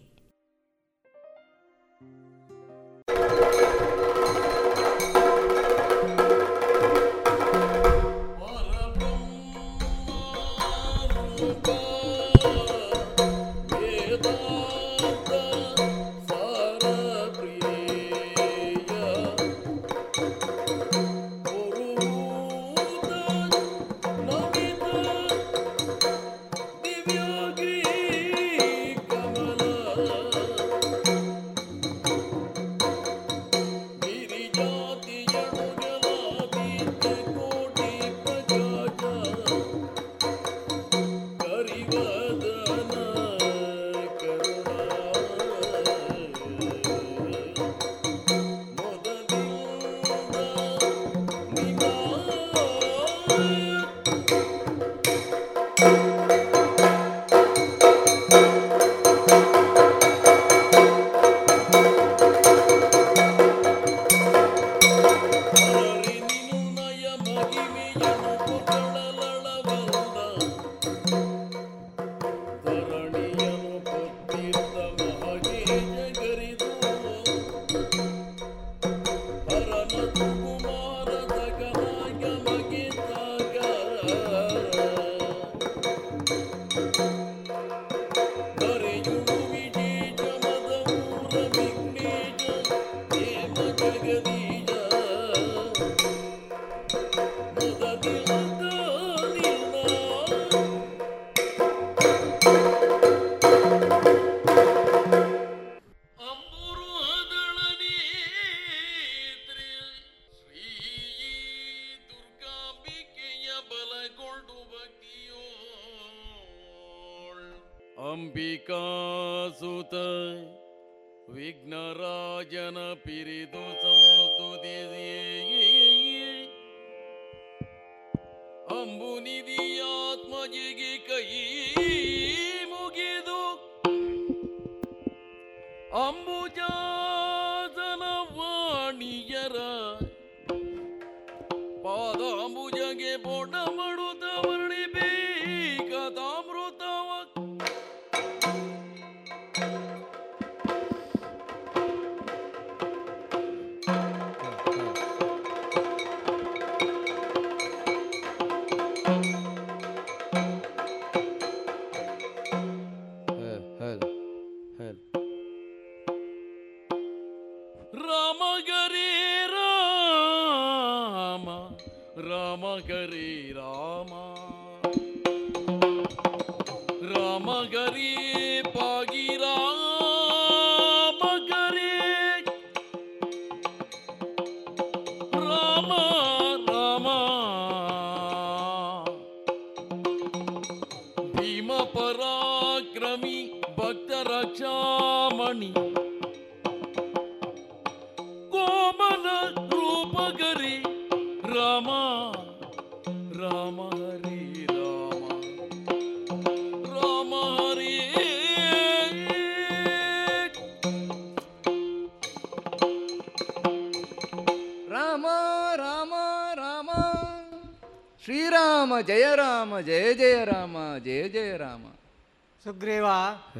[222.68, 223.06] ಸುಗ್ರೀವ?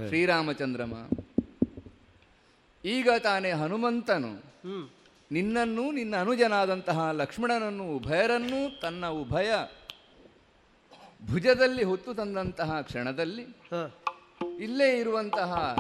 [0.06, 0.94] ಶ್ರೀರಾಮಚಂದ್ರಮ.
[2.84, 4.32] ಈಗ ತಾನೇ ಹನುಮಂತನು
[5.32, 9.50] ನಿನ್ನನ್ನು ನಿನ್ನ ಅನುಜನಾದಂತಹ ಲಕ್ಷ್ಮಣನನ್ನು ಉಭಯರನ್ನೂ ತನ್ನ ಉಭಯ
[11.32, 13.42] ಭುಜದಲ್ಲಿ ಹೊತ್ತು ತಂದಂತಹ ಕ್ಷಣದಲ್ಲಿ
[14.60, 15.76] ಇಲ್ಲೇ ಇರುವಂತಹ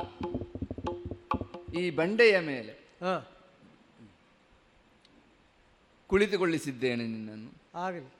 [1.78, 2.74] ಈ ಬಂಡೆಯ ಮೇಲೆ
[6.06, 7.50] ಕುಳಿತುಕೊಳ್ಳಿಸಿದ್ದೇನೆ ನಿನ್ನನ್ನು.
[7.74, 8.12] ಆಗಲಿ.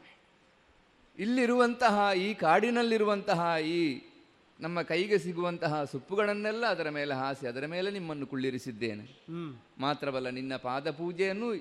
[1.18, 4.07] ಇಲ್ಲಿರುವಂತಹ ಈ ಕಾಡಿನಲ್ಲಿರುವಂತಹ ಈ
[4.60, 9.24] ನಮ್ಮ ಕೈಗೆ ಸಿಗುವಂತಹ ಸೊಪ್ಪುಗಳನ್ನೆಲ್ಲ ಅದರ ಮೇಲೆ ಹಾಸಿ ಅದರ ಮೇಲೆ ನಿಮ್ಮನ್ನು ಕುಳ್ಳಿರಿಸಿದ್ದೇನೆ.
[9.78, 11.54] ಮಾತ್ರವಲ್ಲ ನಿನ್ನ ಪಾದ ಪೂಜೆಯನ್ನು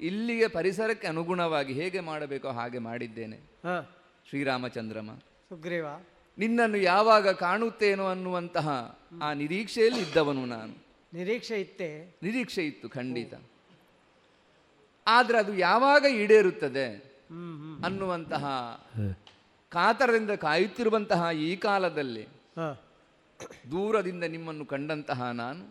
[0.00, 3.36] ಇಲ್ಲಿಗೆ ಪರಿಸರಕ್ಕೆ ಅನುಗುಣವಾಗಿ ಹೇಗೆ ಮಾಡಬೇಕೋ ಹಾಗೆ ಮಾಡಿದ್ದೇನೆ.
[3.36, 3.96] ಹ.
[4.28, 5.10] ಶ್ರೀರಾಮಚಂದ್ರಮ
[5.48, 5.86] ಸುಗ್ರೀವ.
[6.38, 10.86] ನಿನ್ನನ್ನು ಯಾವಾಗ ಕಾಣುತ್ತೇನೋ ಅನ್ನುವಂತಹ ಆ ನಿರೀಕ್ಷೆಯಲ್ಲಿ ಇದ್ದವನು ನಾನು.
[11.14, 12.16] ನಿರೀಕ್ಷೆ ಇತ್ತೆ?
[12.22, 13.34] ನಿರೀಕ್ಷೆ ಇತ್ತು ಖಂಡಿತ.
[15.06, 16.96] ಆದ್ರೆ ಅದು ಯಾವಾಗ ಈಡೇರುತ್ತದೆ
[17.84, 18.46] ಅನ್ನುವಂತಹ
[19.76, 22.24] ಕಾತರದಿಂದ ಕಾಯುತ್ತಿರುವಂತಹ ಈ ಕಾಲದಲ್ಲಿ
[23.70, 25.64] ದೂರದಿಂದ ನಿಮ್ಮನ್ನು ಕಂಡಂತಹ ನಾನು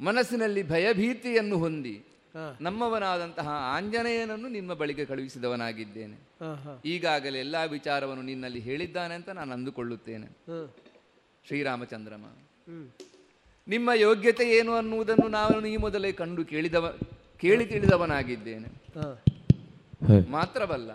[0.00, 1.96] ಮನಸ್ಸಿನಲ್ಲಿ ಭಯಭೀತಿಯನ್ನು ಹೊಂದಿ
[2.60, 6.16] ನಮ್ಮವನಾದಂತಹ ಆಂಜನೇಯನನ್ನು ನಿಮ್ಮ ಬಳಿಗೆ ಕಳುಹಿಸಿದವನಾಗಿದ್ದೇನೆ.
[6.84, 10.28] ಈಗಾಗಲೇ ಎಲ್ಲಾ ವಿಚಾರವನ್ನು ನಿನ್ನಲ್ಲಿ ಹೇಳಿದ್ದಾನೆ ಅಂತ ನಾನು ಅಂದುಕೊಳ್ಳುತ್ತೇನೆ.
[11.46, 12.24] ಶ್ರೀರಾಮಚಂದ್ರಮ.
[13.68, 16.86] ನಿಮ್ಮ ಯೋಗ್ಯತೆ ಏನು ಅನ್ನುವುದನ್ನು ನಾನು ಈ ಮೊದಲೇ ಕಂಡು ಕೇಳಿದವ
[17.38, 18.68] ಕೇಳಿ ತಿಳಿದವನಾಗಿದ್ದೇನೆ.
[20.30, 20.90] ಮಾತ್ರವಲ್ಲ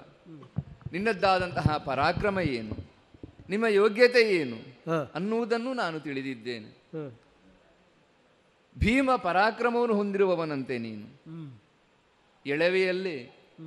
[0.96, 2.76] ನಿನ್ನದ್ದಾದಂತಹ ಪರಾಕ್ರಮ ಏನು?
[3.50, 4.58] ನಿಮ್ಮ ಯೋಗ್ಯತೆ ಏನು?
[5.14, 6.70] ಅನ್ನುವುದನ್ನು ನಾನು ತಿಳಿದಿದ್ದೇನೆ.
[8.76, 11.08] ಭೀಮ ಪರಾಕ್ರಮವನ್ನು ಹೊಂದಿರುವವನಂತೆ ನೀನು.
[12.46, 13.18] ಎಳವೆಯಲ್ಲಿ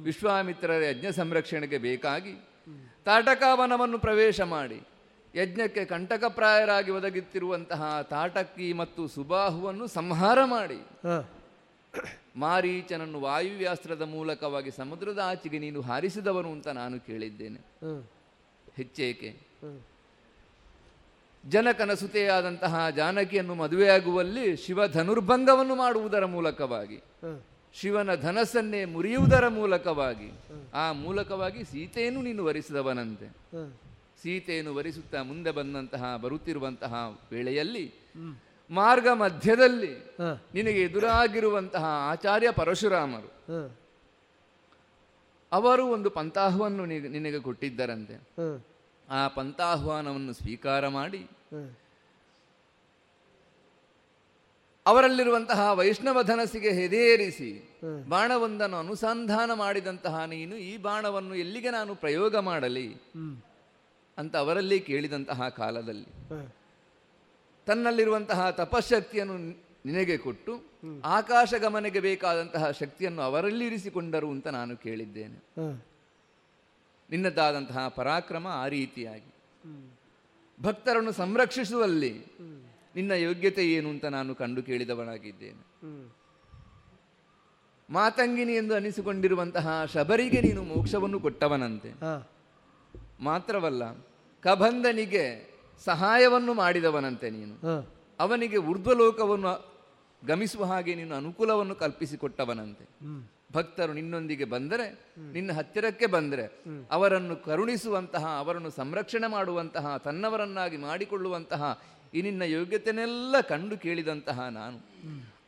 [0.03, 2.35] ವಿಶ್ವಾಮಿತ್ರರ ಯಜ್ಞ ಸಂರಕ್ಷಣೆಗೆ ಬೇಕಾಗಿ
[3.05, 4.79] ತಾಟಕಾವನವನ್ನು ಪ್ರವೇಶ ಮಾಡಿ
[5.35, 10.79] ಯಜ್ಞಕ್ಕೆ ಕಂಟಕಪ್ರಾಯರಾಗಿ ಒದಗಿತ್ತಿರುವಂತಹ ತಾಟಕಿ ಮತ್ತು ಸುಬಾಹುವನ್ನು ಸಂಹಾರ ಮಾಡಿ
[12.37, 17.61] ಮಾರೀಚನನ್ನು ವಾಯುವ್ಯಾಸ್ತ್ರದ ಮೂಲಕವಾಗಿ ಸಮುದ್ರದ ಆಚೆಗೆ ನೀನು ಹಾರಿಸಿದವನು ಅಂತ ನಾನು ಕೇಳಿದ್ದೇನೆ.
[18.77, 19.31] ಹೆಚ್ಚೇಕೆ?
[21.49, 27.03] ಜನಕನ ಸುತೆಯಾದಂತಹ ಜಾನಕಿಯನ್ನು ಮದುವೆಯಾಗುವಲ್ಲಿ ಶಿವ ಧನುರ್ಭಂಗವನ್ನು ಮಾಡುವುದರ ಮೂಲಕವಾಗಿ
[27.75, 30.33] ಶಿವನ ಧನಸ್ಸನ್ನೇ ಮುರಿಯುವುದರ ಮೂಲಕವಾಗಿ
[30.75, 33.29] ಆ ಮೂಲಕವಾಗಿ ಸೀತೆಯನ್ನು ನೀನು ವರಿಸಿದವನಂತೆ.
[34.23, 36.95] ಸೀತೆಯನ್ನು ವರಿಸುತ್ತಾ ಮುಂದೆ ಬಂದಂತಹ ಬರುತ್ತಿರುವಂತಹ
[37.33, 37.93] ವೇಳೆಯಲ್ಲಿ
[38.71, 39.95] ಮಾರ್ಗ ಮಧ್ಯದಲ್ಲಿ
[40.55, 43.29] ನಿನಗೆ ಎದುರಾಗಿರುವಂತಹ ಆಚಾರ್ಯ ಪರಶುರಾಮರು.
[45.53, 48.15] ಅವರು ಒಂದು ಪಂತಾಹ್ವನ್ನು ನಿನಗೆ- ಕೊಟ್ಟಿದ್ದರಂತೆ.
[49.11, 51.29] ಆ ಪಂತಾಹ್ವಾನವನ್ನು ಸ್ವೀಕಾರ ಮಾಡಿ
[54.87, 57.79] ಅವರಲ್ಲಿರುವಂತಹ ವೈಷ್ಣವ ಧನಸ್ಸಿಗೆ ಹೆದೇರಿಸಿ.
[58.09, 62.95] ಬಾಣವೊಂದನ್ನು ಅನುಸಂಧಾನ ಮಾಡಿದಂತಹ ನೀನು ಈ ಬಾಣವನ್ನು ಎಲ್ಲಿಗೆ ನಾನು ಪ್ರಯೋಗ ಮಾಡಲಿ
[64.19, 66.35] ಅಂತ ಅವರಲ್ಲಿ ಕೇಳಿದಂತಹ ಕಾಲದಲ್ಲಿ.
[67.69, 69.37] ತನ್ನಲ್ಲಿರುವಂತಹ ತಪಶಕ್ತಿಯನ್ನು
[69.87, 70.53] ನಿನಗೆ ಕೊಟ್ಟು
[71.05, 75.39] ಆಕಾಶ ಗಮನಕ್ಕೆ ಬೇಕಾದಂತಹ ಶಕ್ತಿಯನ್ನು ಅವರಲ್ಲಿ ಇರಿಸಿಕೊಂಡರು ಅಂತ ನಾನು ಕೇಳಿದ್ದೇನೆ.
[77.11, 79.35] ನಿನ್ನದಾದಂತಹ ಪರಾಕ್ರಮ ಆ ರೀತಿಯಾಗಿ.
[80.63, 82.13] ಭಕ್ತರನ್ನು ಸಂರಕ್ಷಿಸುವಲ್ಲಿ
[82.97, 85.63] ನಿನ್ನ ಯೋಗ್ಯತೆ ಏನು ಅಂತ ನಾನು ಕಂಡು ಕೇಳಿದವನಾಗಿದ್ದೇನೆ.
[87.91, 91.93] ಮಾತಂಗಿನಿ ಎಂದು ಅನಿಸಿಕೊಂಡಿರುವಂತಹ ಶಬರಿಗೆ ನೀನು ಮೋಕ್ಷವನ್ನು ಕೊಟ್ಟವನಂತೆ.
[93.21, 93.93] ಮಾತ್ರವಲ್ಲ
[94.43, 95.48] ಕಬಂಧನಿಗೆ
[95.85, 97.57] ಸಹಾಯವನ್ನು ಮಾಡಿದವನಂತೆ ನೀನು.
[98.21, 99.53] ಅವನಿಗೆ ಊರ್ಧ್ವಲೋಕವನ್ನು
[100.27, 102.87] ಗಮಿಸುವ ಹಾಗೆ ನೀನು ಅನುಕೂಲವನ್ನು ಕಲ್ಪಿಸಿಕೊಟ್ಟವನಂತೆ.
[103.53, 111.83] ಭಕ್ತರು ನಿನ್ನೊಂದಿಗೆ ಬಂದರೆ ನಿನ್ನ ಹತ್ತಿರಕ್ಕೆ ಬಂದರೆ ಅವರನ್ನು ಕರುಣಿಸುವಂತಹ ಅವರನ್ನು ಸಂರಕ್ಷಣೆ ಮಾಡುವಂತಹ ತನ್ನವರನ್ನಾಗಿ ಮಾಡಿಕೊಳ್ಳುವಂತಹ
[112.15, 114.79] ಈ ನಿನ್ನ ಯೋಗ್ಯತೆನೆಲ್ಲ ಕಂಡು ಕೇಳಿದಂತಹ ನಾನು.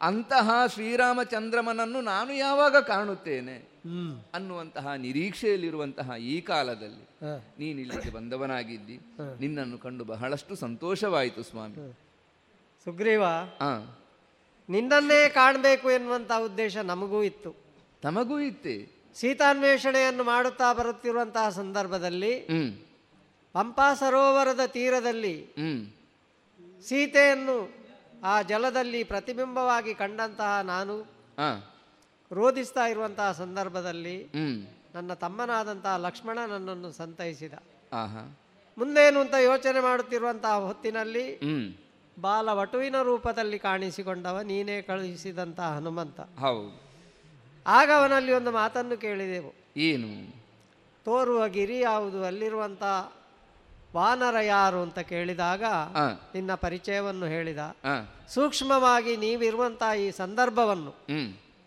[0.00, 3.69] ಅಂತಹ ಶ್ರೀರಾಮಚಂದ್ರಮನನ್ನು ನಾನು ಯಾವಾಗ ಕಾಣುತ್ತೇನೆ?
[4.34, 7.04] ಅನ್ನುವಂತಹ ನಿರೀಕ್ಷೆಯಲ್ಲಿರುವಂತಹ ಈ ಕಾಲದಲ್ಲಿ
[7.58, 8.96] ನೀನು ಇಲ್ಲಿಗೆ ಬಂದವನಾಗಿದ್ದಿ.
[9.40, 11.96] ನಿನ್ನನ್ನು ಕಂಡು ಬಹಳಷ್ಟು ಸಂತೋಷವಾಯಿತು ಸ್ವಾಮಿ.
[12.84, 13.22] ಸುಗ್ರೀವ
[14.68, 17.56] ನಿನ್ನನ್ನೇ ಕಾಣಬೇಕು ಎನ್ನುವಂತಹ ಉದ್ದೇಶ ನಮಗೂ ಇತ್ತು.
[18.02, 18.88] ತಮಗೂ ಇತ್ತೆ.
[19.14, 22.72] ಸೀತಾನ್ವೇಷಣೆಯನ್ನು ಮಾಡುತ್ತಾ ಬರುತ್ತಿರುವಂತಹ ಸಂದರ್ಭದಲ್ಲಿ ಹ್ಮ್.
[23.52, 25.86] ಪಂಪಾ ಸರೋವರದ ತೀರದಲ್ಲಿ ಹ್ಮ್.
[26.82, 27.70] ಸೀತೆಯನ್ನು
[28.24, 30.94] ಆ ಜಲದಲ್ಲಿ ಪ್ರತಿಬಿಂಬವಾಗಿ ಕಂಡಂತಹ ನಾನು
[32.32, 34.30] ರೋಧಿಸ್ತಾ ಇರುವಂತಹ ಸಂದರ್ಭದಲ್ಲಿ
[34.94, 37.52] ನನ್ನ ತಮ್ಮನಾದಂತಹ ಲಕ್ಷ್ಮಣ ನನ್ನನ್ನು ಸಂತೈಸಿದ.
[38.78, 41.40] ಮುಂದೇನು ಅಂತ ಯೋಚನೆ ಮಾಡುತ್ತಿರುವಂತಹ ಹೊತ್ತಿನಲ್ಲಿ
[42.20, 46.20] ಬಾಲ ವಟುವಿನ ರೂಪದಲ್ಲಿ ಕಾಣಿಸಿಕೊಂಡವ ನೀನೇ ಕಳುಹಿಸಿದಂತಹ ಹನುಮಂತ.
[46.20, 46.82] ಹೌದು.
[47.66, 49.52] ಆಗ ಅವನಲ್ಲಿ ಒಂದು ಮಾತನ್ನು ಕೇಳಿದೆವು.
[49.76, 50.10] ಏನು?
[51.04, 52.24] ತೋರುವ ಗಿರಿ ಯಾವುದು?
[52.24, 52.82] ಅಲ್ಲಿರುವಂತ
[53.96, 55.64] ವಾನರ ಯಾರು ಅಂತ ಕೇಳಿದಾಗ.
[56.34, 57.76] ನಿನ್ನ ಪರಿಚಯವನ್ನು ಹೇಳಿದ.
[58.28, 60.94] ಸೂಕ್ಷ್ಮವಾಗಿ ನೀವಿರುವಂತಹ ಈ ಸಂದರ್ಭವನ್ನು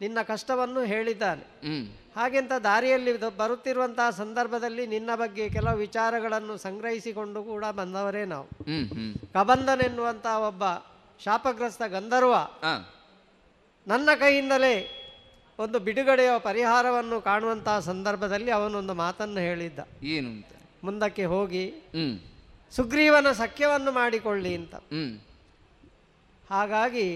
[0.04, 1.44] ನಿನ್ನ ಕಷ್ಟವನ್ನು ಹೇಳಿದ್ದಾನೆ.
[2.16, 8.48] ಹಾಗೆಂತ ದಾರಿಯಲ್ಲಿ ಬರುತ್ತಿರುವಂತಹ ಸಂದರ್ಭದಲ್ಲಿ ನಿನ್ನ ಬಗ್ಗೆ ಕೆಲವು ವಿಚಾರಗಳನ್ನು ಸಂಗ್ರಹಿಸಿಕೊಂಡು ಕೂಡ ಬಂದವರೇ ನಾವು.
[8.64, 9.14] ಹ್ಮ್ ಹ್ಮ್.
[9.34, 10.64] ಕಬಂಧನ್ ಎನ್ನುವಂಥ ಒಬ್ಬ
[11.24, 12.36] ಶಾಪಗ್ರಸ್ತ ಗಂಧರ್ವ
[13.88, 14.76] ನನ್ನ ಕೈಯಿಂದಲೇ
[15.60, 19.80] ಒಂದು ಬಿಡುಗಡೆಯ ಪರಿಹಾರವನ್ನು ಕಾಣುವಂತಹ ಸಂದರ್ಭದಲ್ಲಿ ಅವನೊಂದು ಮಾತನ್ನು ಹೇಳಿದ್ದ.
[20.04, 20.32] ಏನು
[20.84, 21.66] ಮುಂದಕ್ಕೆ ಹೋಗಿ
[22.72, 24.76] ಸುಗ್ರೀವನ ಸಖ್ಯವನ್ನು ಮಾಡಿಕೊಳ್ಳಿ ಅಂತ.
[26.50, 27.08] ಹಾಗಾಗಿ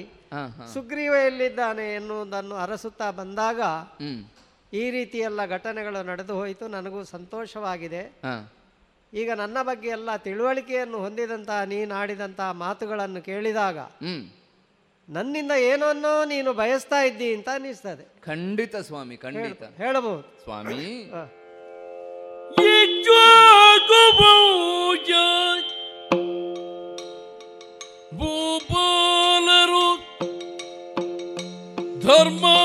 [0.74, 3.62] ಸುಗ್ರೀವ ಎಲ್ಲಿದ್ದಾನೆ ಎನ್ನುವುದನ್ನು ಅರಸುತ್ತಾ ಬಂದಾಗ
[4.02, 4.28] ಈ
[4.74, 8.02] ಈ ರೀತಿಯೆಲ್ಲ ಘಟನೆಗಳು ನಡೆದು ಹೋಯಿತು ನನಗೂ ಸಂತೋಷವಾಗಿದೆ.
[8.02, 8.54] ಹಾ.
[9.14, 13.78] ಈಗ ನನ್ನ ಬಗ್ಗೆ ಎಲ್ಲ ತಿಳುವಳಿಕೆಯನ್ನು ಹೊಂದಿದಂತಹ ನೀನಾಡಿದಂತಹ ಮಾತುಗಳನ್ನು ಕೇಳಿದಾಗ
[15.10, 19.64] ನನ್ನಿಂದ ಏನನ್ನೋ ನೀನು ಬಯಸ್ತಾ ಇದ್ದೀ ಅಂತ ಅನಿಸ್ತದೆ ಖಂಡಿತ ಸ್ವಾಮಿ ಖಂಡಿತ.
[19.64, 20.44] ಹೇಳಬಹುದು.
[20.44, 21.12] ಸ್ವಾಮಿ.
[21.12, 21.16] ಹ.
[32.18, 32.57] ಧರ್ಮ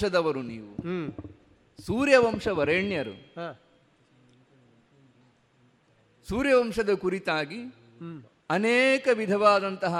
[0.00, 0.76] ವಂಶದವರು ನೀವು.
[1.82, 3.16] ಸೂರ್ಯವಂಶ ವರೇಣ್ಯರು.
[6.28, 7.62] ಸೂರ್ಯವಂಶದ ಕುರಿತಾಗಿ
[8.50, 9.96] ಅನೇಕ ವಿಧವಾದಂತಹ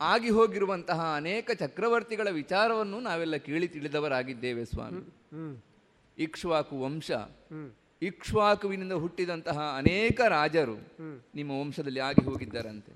[0.00, 5.02] ಆಗಿ ಹೋಗಿರುವಂತಹ ಅನೇಕ ಚಕ್ರವರ್ತಿಗಳ ವಿಚಾರವನ್ನು ನಾವೆಲ್ಲ ಕೇಳಿ ತಿಳಿದವರಾಗಿದ್ದೇವೆ ಸ್ವಾಮಿ.
[6.18, 7.10] ಇಕ್ಷ್ವಾಕು ವಂಶ.
[8.02, 10.76] ಇಕ್ಷ್ವಾಕುವಿನಿಂದ ಹುಟ್ಟಿದಂತಹ ಅನೇಕ ರಾಜರು
[11.34, 12.92] ನಿಮ್ಮ ವಂಶದಲ್ಲಿ ಆಗಿ ಹೋಗಿದ್ದಾರಂತೆ.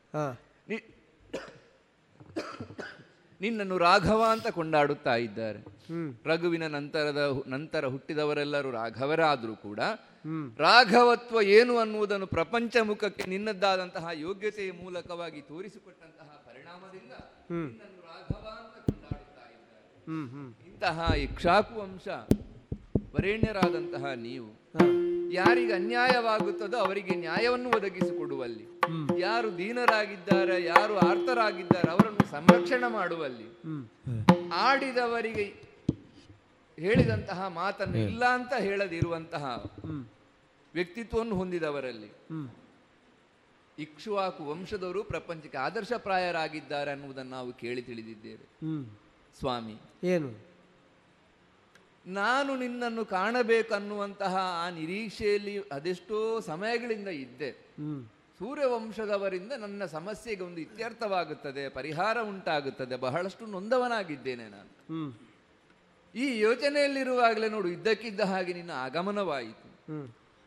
[3.40, 5.60] ನಿನ್ನನ್ನು ರಾಘವ ಅಂತ ಕೊಂಡಾಡುತ್ತಾ ಇದ್ದಾರೆ.
[6.26, 9.80] ರಘುವಿನ ನಂತರದ ನಂತರ ಹುಟ್ಟಿದವರೆಲ್ಲರೂ ರಾಘವರಾದರೂ ಕೂಡ
[10.60, 17.12] ರಾಘವತ್ವ ಏನು ಅನ್ನುವುದನ್ನು ಪ್ರಪಂಚ ಮುಖಕ್ಕೆ ನಿನ್ನದ್ದಾದಂತಹ ಯೋಗ್ಯತೆಯ ಮೂಲಕವಾಗಿ ತೋರಿಸಿಕೊಟ್ಟಂತಹ ಪರಿಣಾಮದಿಂದ
[17.50, 19.84] ನಿನ್ನನ್ನು ರಾಘವ ಅಂತ ಕೊಂಡಾಡುತ್ತಾ ಇದ್ದಾರೆ.
[20.70, 22.08] ಇಂತಹ ಇಕ್ಷಾಕು ವಂಶ
[23.14, 24.48] ವರೇಣ್ಯರಾದಂತಹ ನೀವು
[25.32, 28.64] ಯಾರಿಗೆ ಅನ್ಯಾಯವಾಗುತ್ತದೋ ಅವರಿಗೆ ನ್ಯಾಯವನ್ನು ಒದಗಿಸಿಕೊಡುವಲ್ಲಿ.
[29.18, 33.48] ಯಾರು ದೀನರಾಗಿದ್ದಾರೆ ಯಾರು ಆರ್ತರಾಗಿದ್ದಾರೆ ಅವರನ್ನು ಸಂರಕ್ಷಣೆ ಮಾಡುವಲ್ಲಿ.
[34.52, 35.62] ಆಡಿದವರಿಗೆ
[36.78, 39.64] ಹೇಳಿದಂತಹ ಮಾತನ್ನು ಇಲ್ಲ ಅಂತ ಹೇಳದಿರುವಂತಹ
[40.74, 42.12] ವ್ಯಕ್ತಿತ್ವವನ್ನು ಹೊಂದಿದವರಲ್ಲಿ.
[43.78, 48.46] ಇಕ್ಷುವಾಕು ವಂಶದವರು ಪ್ರಪಂಚಕ್ಕೆ ಆದರ್ಶಪ್ರಾಯರಾಗಿದ್ದಾರೆ ಅನ್ನುವುದನ್ನು ನಾವು ಕೇಳಿ ತಿಳಿದಿದ್ದೇವೆ.
[49.38, 49.76] ಸ್ವಾಮಿ.
[50.04, 50.55] ಏನು?
[52.06, 57.50] ನಾನು ನಿನ್ನನ್ನು ಕಾಣಬೇಕನ್ನುವಂತಹ ಆ ನಿರೀಕ್ಷೆಯಲ್ಲಿ ಅದೆಷ್ಟೋ ಸಮಯಗಳಿಂದ ಇದ್ದೆ.
[58.38, 64.72] ಸೂರ್ಯವಂಶದವರಿಂದ ನನ್ನ ಸಮಸ್ಯೆಗೆ ಒಂದು ಇತ್ಯರ್ಥವಾಗುತ್ತದೆ ಪರಿಹಾರ ಉಂಟಾಗುತ್ತದೆ ಬಹಳಷ್ಟು ನೊಂದವನಾಗಿದ್ದೇನೆ ನಾನು.
[66.14, 69.68] ಈ ಯೋಚನೆಯಲ್ಲಿರುವಾಗಲೇ ನೋಡು ಇದ್ದಕ್ಕಿದ್ದ ಹಾಗೆ ನಿನ್ನ ಆಗಮನವಾಯಿತು.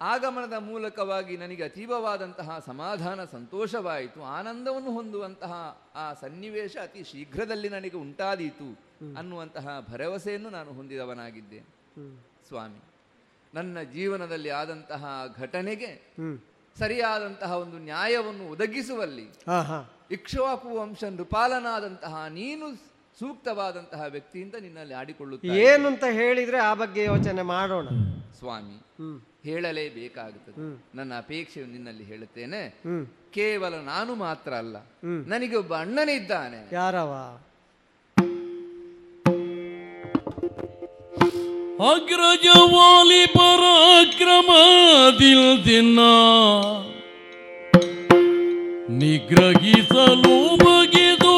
[0.01, 4.23] ಆಗಮನದ ಮೂಲಕವಾಗಿ ನನಗೆ ಅತೀವವಾದಂತಹ ಸಮಾಧಾನ ಸಂತೋಷವಾಯಿತು.
[4.23, 5.53] ಆನಂದವನ್ನು ಹೊಂದುವಂತಹ
[5.95, 8.69] ಆ ಸನ್ನಿವೇಶ ಅತಿ ಶೀಘ್ರದಲ್ಲಿ ನನಗೆ ಉಂಟಾದೀತು
[9.17, 11.69] ಅನ್ನುವಂತಹ ಭರವಸೆಯನ್ನು ನಾನು ಹೊಂದಿದವನಾಗಿದ್ದೇನೆ.
[12.47, 12.81] ಸ್ವಾಮಿ
[13.53, 15.05] ನನ್ನ ಜೀವನದಲ್ಲಿ ಆದಂತಹ
[15.37, 15.91] ಘಟನೆಗೆ
[16.79, 19.27] ಸರಿಯಾದಂತಹ ಒಂದು ನ್ಯಾಯವನ್ನು ಒದಗಿಸುವಲ್ಲಿ
[20.11, 22.75] ಇಕ್ಷ್ವಾಕು ವಂಶ ನೃಪಾಲನಾದಂತಹ ನೀನು
[23.19, 27.87] ಸೂಕ್ತವಾದಂತಹ ವ್ಯಕ್ತಿಯಿಂದ ನಿನ್ನಲ್ಲಿ ಆಡಿಕೊಳ್ಳುತ್ತೆ ಏನು ಅಂತ ಹೇಳಿದ್ರೆ ಆ ಬಗ್ಗೆ ಯೋಚನೆ ಮಾಡೋಣ.
[28.37, 28.77] ಸ್ವಾಮಿ
[29.43, 30.97] ಹೇಳಲೇಬೇಕಾಗುತ್ತದೆ.
[30.97, 32.81] ನನ್ನ ಅಪೇಕ್ಷೆ ನಿನ್ನಲ್ಲಿ ಹೇಳುತ್ತೇನೆ.
[33.33, 34.75] ಕೇವಲ ನಾನು ಮಾತ್ರ ಅಲ್ಲ
[35.27, 36.75] ನನಗೆ ಒಬ್ಬ ಅಣ್ಣನಿದ್ದಾನೆ.
[36.75, 37.39] ಯಾರವ?
[41.89, 45.99] ಅಗ್ರಜವಾಲಿ ಪರಾಕ್ರಮದಿಲ್ ದಿನ
[48.97, 51.28] ನಿಗ್ರಹಿಸಲು ಬಗೆದು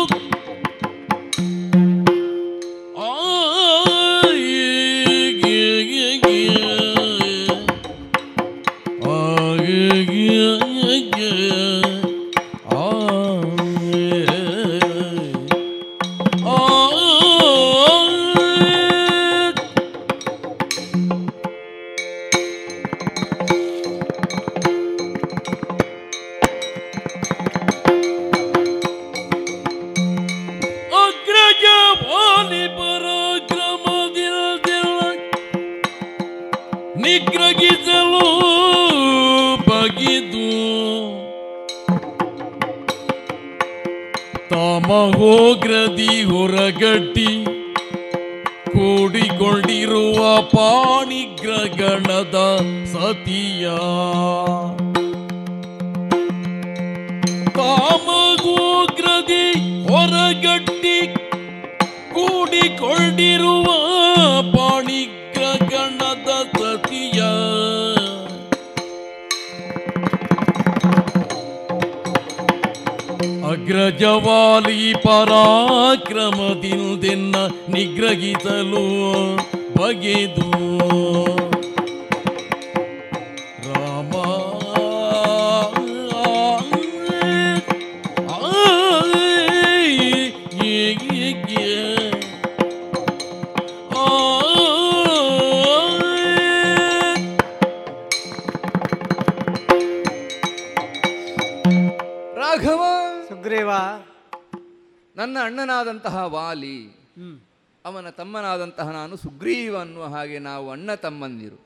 [110.82, 111.58] ಅಣ್ಣ ತಮ್ಮಂದಿರು.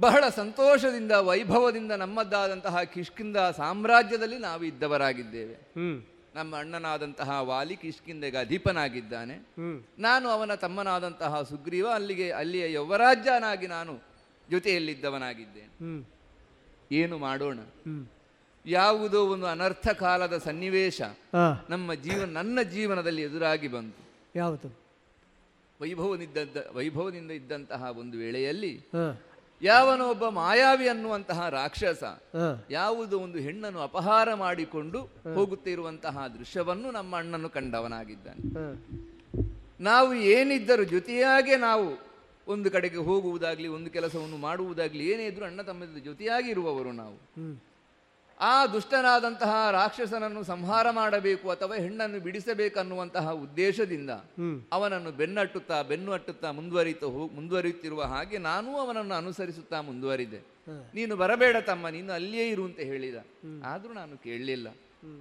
[0.00, 5.56] ಬಹಳ ಸಂತೋಷದಿಂದ ವೈಭವದಿಂದ ನಮ್ಮದ್ದಾದಂತಹ ಕಿಷ್ಕಿಂದ ಸಾಮ್ರಾಜ್ಯದಲ್ಲಿ ನಾವು ಇದ್ದವರಾಗಿದ್ದೇವೆ.
[6.34, 9.36] ನಮ್ಮ ಅಣ್ಣನಾದಂತಹ ವಾಲಿ ಕಿಷ್ಕಿಂದೆಗೆ ಅಧಿಪನಾಗಿದ್ದಾನೆ.
[9.98, 13.94] ನಾನು ಅವನ ತಮ್ಮನಾದಂತಹ ಸುಗ್ರೀವ ಅಲ್ಲಿಗೆ ಅಲ್ಲಿಯ ಯುವರಾಜ್ಯನಾಗಿ ನಾನು
[14.50, 15.72] ಜೊತೆಯಲ್ಲಿದ್ದವನಾಗಿದ್ದೇನೆ.
[16.92, 17.58] ಏನು ಮಾಡೋಣ?
[18.66, 21.02] ಯಾವುದೋ ಒಂದು ಅನರ್ಥ ಕಾಲದ ಸನ್ನಿವೇಶ
[21.70, 24.02] ನಮ್ಮ ಜೀವನ ನನ್ನ ಜೀವನದಲ್ಲಿ ಎದುರಾಗಿ ಬಂತು.
[24.34, 24.81] ಯಾವುದು
[25.82, 26.38] ವೈಭವನಿದ್ದ
[26.74, 28.72] ವೈಭವದಿಂದ ಇದ್ದಂತಹ ಒಂದು ವೇಳೆಯಲ್ಲಿ
[29.62, 32.04] ಯಾವನ ಒಬ್ಬ ಮಾಯಾವಿ ಅನ್ನುವಂತಹ ರಾಕ್ಷಸ
[32.70, 35.00] ಯಾವುದು ಒಂದು ಹೆಣ್ಣನ್ನು ಅಪಹಾರ ಮಾಡಿಕೊಂಡು
[35.34, 38.40] ಹೋಗುತ್ತಿರುವಂತಹ ದೃಶ್ಯವನ್ನು ನಮ್ಮ ಅಣ್ಣನು ಕಂಡವನಾಗಿದ್ದಾನೆ.
[39.80, 41.86] ನಾವು ಏನಿದ್ದರೂ ಜೊತೆಯಾಗೆ ನಾವು
[42.46, 47.16] ಒಂದು ಕಡೆಗೆ ಹೋಗುವುದಾಗ್ಲಿ ಒಂದು ಕೆಲಸವನ್ನು ಮಾಡುವುದಾಗ್ಲಿ ಏನೇ ಇದ್ರೂ ಅಣ್ಣ ತಮ್ಮ ಜೊತೆಯಾಗಿ ಇರುವವರು ನಾವು.
[48.40, 54.10] ಆ ದುಷ್ಟನಾದಂತಹ ರಾಕ್ಷಸನನ್ನು ಸಂಹಾರ ಮಾಡಬೇಕು ಅಥವಾ ಹೆಣ್ಣನ್ನು ಬಿಡಿಸಬೇಕನ್ನುವಂತಹ ಉದ್ದೇಶದಿಂದ
[54.72, 60.38] ಅವನನ್ನು ಬೆನ್ನಟ್ಟುತ್ತಾ ಬೆನ್ನು ಅಟ್ಟುತ್ತಾ ಮುಂದುವರಿತ ಮುಂದುವರಿಯುತ್ತಿರುವ ಹಾಗೆ ನಾನೂ ಅವನನ್ನು ಅನುಸರಿಸುತ್ತಾ ಮುಂದುವರಿದೆ.
[60.94, 63.14] ನೀನು ಬರಬೇಡ ತಮ್ಮ ನೀನು ಅಲ್ಲಿಯೇ ಇರು ಅಂತ ಹೇಳಿದ.
[63.64, 64.68] ಆದರೂ ನಾನು ಕೇಳಲಿಲ್ಲ.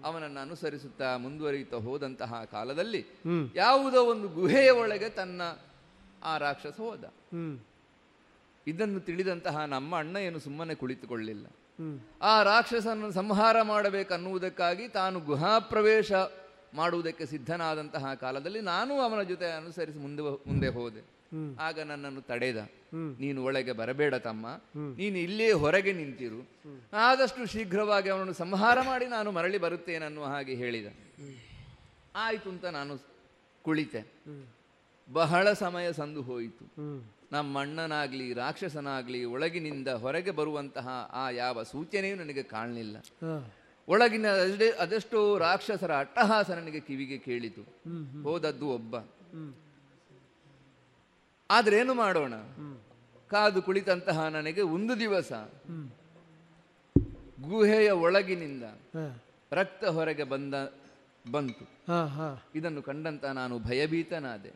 [0.03, 3.05] ಅವನನ್ನು ಅನುಸರಿಸುತ್ತಾ ಮುಂದುವರಿಯುತ್ತಾ ಹೋದಂತಹ ಕಾಲದಲ್ಲಿ.
[3.55, 5.41] ಯಾವುದೋ ಒಂದು ಗುಹೆಯ ಒಳಗೆ ತನ್ನ
[6.23, 7.13] ಆ ರಾಕ್ಷಸ ಹೋದ.
[8.67, 11.45] ಇದನ್ನು ತಿಳಿದಂತಹ ನಮ್ಮ ಅಣ್ಣ ಏನು ಸುಮ್ಮನೆ ಕುಳಿತುಕೊಳ್ಳಿಲ್ಲ
[12.21, 16.11] ಆ ರಾಕ್ಷಸನನ್ನು ಸಂಹಾರ ಮಾಡಬೇಕನ್ನುವುದಕ್ಕಾಗಿ ತಾನು ಗುಹಾಪ್ರವೇಶ
[16.73, 21.21] ಮಾಡುವುದಕ್ಕೆ ಸಿದ್ಧನಾದಂತಹ ಕಾಲದಲ್ಲಿ ನಾನು ಅವನ ಜೊತೆ ಅನುಸರಿಸಿ ಮುಂದೆ ಮುಂದೆ ಹೋದೆ.
[21.59, 22.57] ಆಗ ನನ್ನನ್ನು ತಡೆದ.
[23.19, 24.47] ನೀನು ಒಳಗೆ ಬರಬೇಡ ತಮ್ಮ.
[24.95, 26.47] ನೀನು ಇಲ್ಲೇ ಹೊರಗೆ ನಿಂತಿರು.
[26.93, 30.87] ಆದಷ್ಟು ಶೀಘ್ರವಾಗಿ ಅವನನ್ನು ಸಂಹಾರ ಮಾಡಿ ನಾನು ಮರಳಿ ಬರುತ್ತೇನನ್ನುವ ಹಾಗೆ ಹೇಳಿದ.
[32.15, 32.97] ಆಯಿತು ಅಂತ ನಾನು
[33.61, 33.99] ಕುಳಿತೆ.
[35.13, 36.65] ಬಹಳ ಸಮಯ ಸಂದು ಹೋಯಿತು.
[37.31, 42.97] ನಮ್ಮ ಅಣ್ಣನಾಗ್ಲಿ ರಾಕ್ಷಸನಾಗ್ಲಿ ಒಳಗಿನಿಂದ ಹೊರಗೆ ಬರುವಂತಹ ಆ ಯಾವ ಸೂಚನೆಯೂ ನನಗೆ ಕಾಣಲಿಲ್ಲ.
[43.87, 47.61] ಒಳಗಿನ ಅದೆಷ್ಟೇ ಅದೆಷ್ಟೋ ರಾಕ್ಷಸರ ಅಟ್ಟಹಾಸ ನನಗೆ ಕಿವಿಗೆ ಕೇಳಿತು.
[48.23, 48.95] ಹೋದದ್ದು ಒಬ್ಬ.
[51.51, 52.33] ಆದ್ರೆ ಏನು ಮಾಡೋಣ?
[53.29, 55.31] ಕಾದು ಕುಳಿತಂತಹ ನನಗೆ ಒಂದು ದಿವಸ
[57.49, 58.63] ಗುಹೆಯ ಒಳಗಿನಿಂದ
[59.51, 60.53] ರಕ್ತ ಹೊರಗೆ ಬಂದ
[61.31, 61.65] ಬಂತು.
[61.65, 62.43] ಹಾ ಹಾ.
[62.55, 64.51] ಇದನ್ನು ಕಂಡಂತ ನಾನು ಭಯಭೀತನಾದೆ.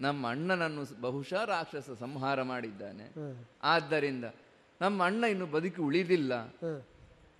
[0.00, 3.06] ನಮ್ಮ ಅಣ್ಣನನ್ನು ಬಹುಶಃ ರಾಕ್ಷಸ ಸಂಹಾರ ಮಾಡಿದ್ದಾನೆ.
[3.62, 4.24] ಆದ್ದರಿಂದ
[4.80, 6.32] ನಮ್ಮ ಅಣ್ಣ ಇನ್ನು ಬದುಕಿ ಉಳಿದಿಲ್ಲ.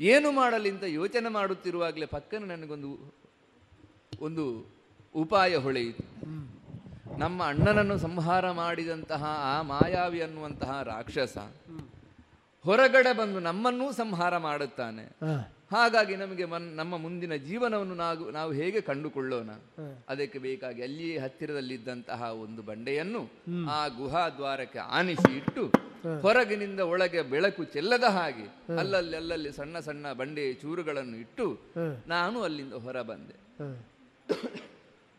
[0.00, 3.14] ಏನು ಮಾಡಲಿ ಅಂತ ಯೋಚನೆ ಮಾಡುತ್ತಿರುವಾಗಲೇ ಪಕ್ಕನ ನನಗೊಂದು
[4.20, 4.44] ಒಂದು
[5.14, 6.04] ಉಪಾಯ ಹೊಳೆಯಿತು.
[7.18, 11.38] ನಮ್ಮ ಅಣ್ಣನನ್ನು ಸಂಹಾರ ಮಾಡಿದಂತಹ ಆ ಮಾಯಾವಿ ಅನ್ನುವಂತಹ ರಾಕ್ಷಸ
[12.64, 15.04] ಹೊರಗಡೆ ಬಂದು ನಮ್ಮನ್ನೂ ಸಂಹಾರ ಮಾಡುತ್ತಾನೆ.
[15.70, 19.50] ಹಾಗಾಗಿ ನಮಗೆ ಮನ್ ನಮ್ಮ ಮುಂದಿನ ಜೀವನವನ್ನು ನಾವು ನಾವು ಹೇಗೆ ಕಂಡುಕೊಳ್ಳೋಣ?
[20.08, 23.22] ಅದಕ್ಕೆ ಬೇಕಾಗಿ ಅಲ್ಲಿಯೇ ಹತ್ತಿರದಲ್ಲಿದ್ದಂತಹ ಒಂದು ಬಂಡೆಯನ್ನು
[23.70, 25.64] ಆ ಗುಹಾ ದ್ವಾರಕ್ಕೆ ಆನಿಸಿ ಇಟ್ಟು.
[26.22, 28.46] ಹೊರಗಿನಿಂದ ಒಳಗೆ ಬೆಳಕು ಚೆಲ್ಲದ ಹಾಗೆ.
[28.78, 31.46] ಅಲ್ಲಲ್ಲಿ ಅಲ್ಲಲ್ಲಿ ಸಣ್ಣ ಸಣ್ಣ ಬಂಡೆಯ ಚೂರುಗಳನ್ನು ಇಟ್ಟು
[32.06, 34.50] ನಾನು ಅಲ್ಲಿಂದ ಹೊರ ಬಂದೆ ಹೊರಬಂದು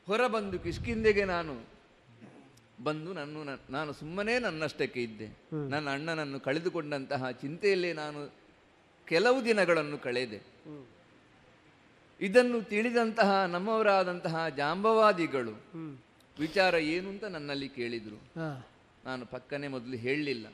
[0.08, 1.54] ಹೊರ ಬಂದು ಕಿಷ್ಕಿಂದೆಗೆ ನಾನು
[2.84, 5.28] ಬಂದು ನನ್ನ ನಾನು ಸುಮ್ಮನೆ ನನ್ನಷ್ಟಕ್ಕೆ ಇದ್ದೆ.
[5.70, 8.47] ನನ್ನ ಅಣ್ಣನನ್ನು ಕಳೆದುಕೊಂಡಂತಹ ಚಿಂತೆಯಲ್ಲೇ ನಾನು
[9.08, 10.40] ಕೆಲವು ದಿನಗಳನ್ನು ಕಳೆದೆ.
[12.22, 15.56] ಇದನ್ನು ತಿಳಿದಂತಹ ನಮ್ಮವರಾದಂತಹ ಜಾಂಬವಾದಿಗಳು
[16.40, 18.20] ವಿಚಾರ ಏನು ಅಂತ ನನ್ನಲ್ಲಿ ಕೇಳಿದರು.
[19.06, 20.48] ನಾನು ಪಕ್ಕನೆ ಮೊದಲು ಹೇಳಲಿಲ್ಲ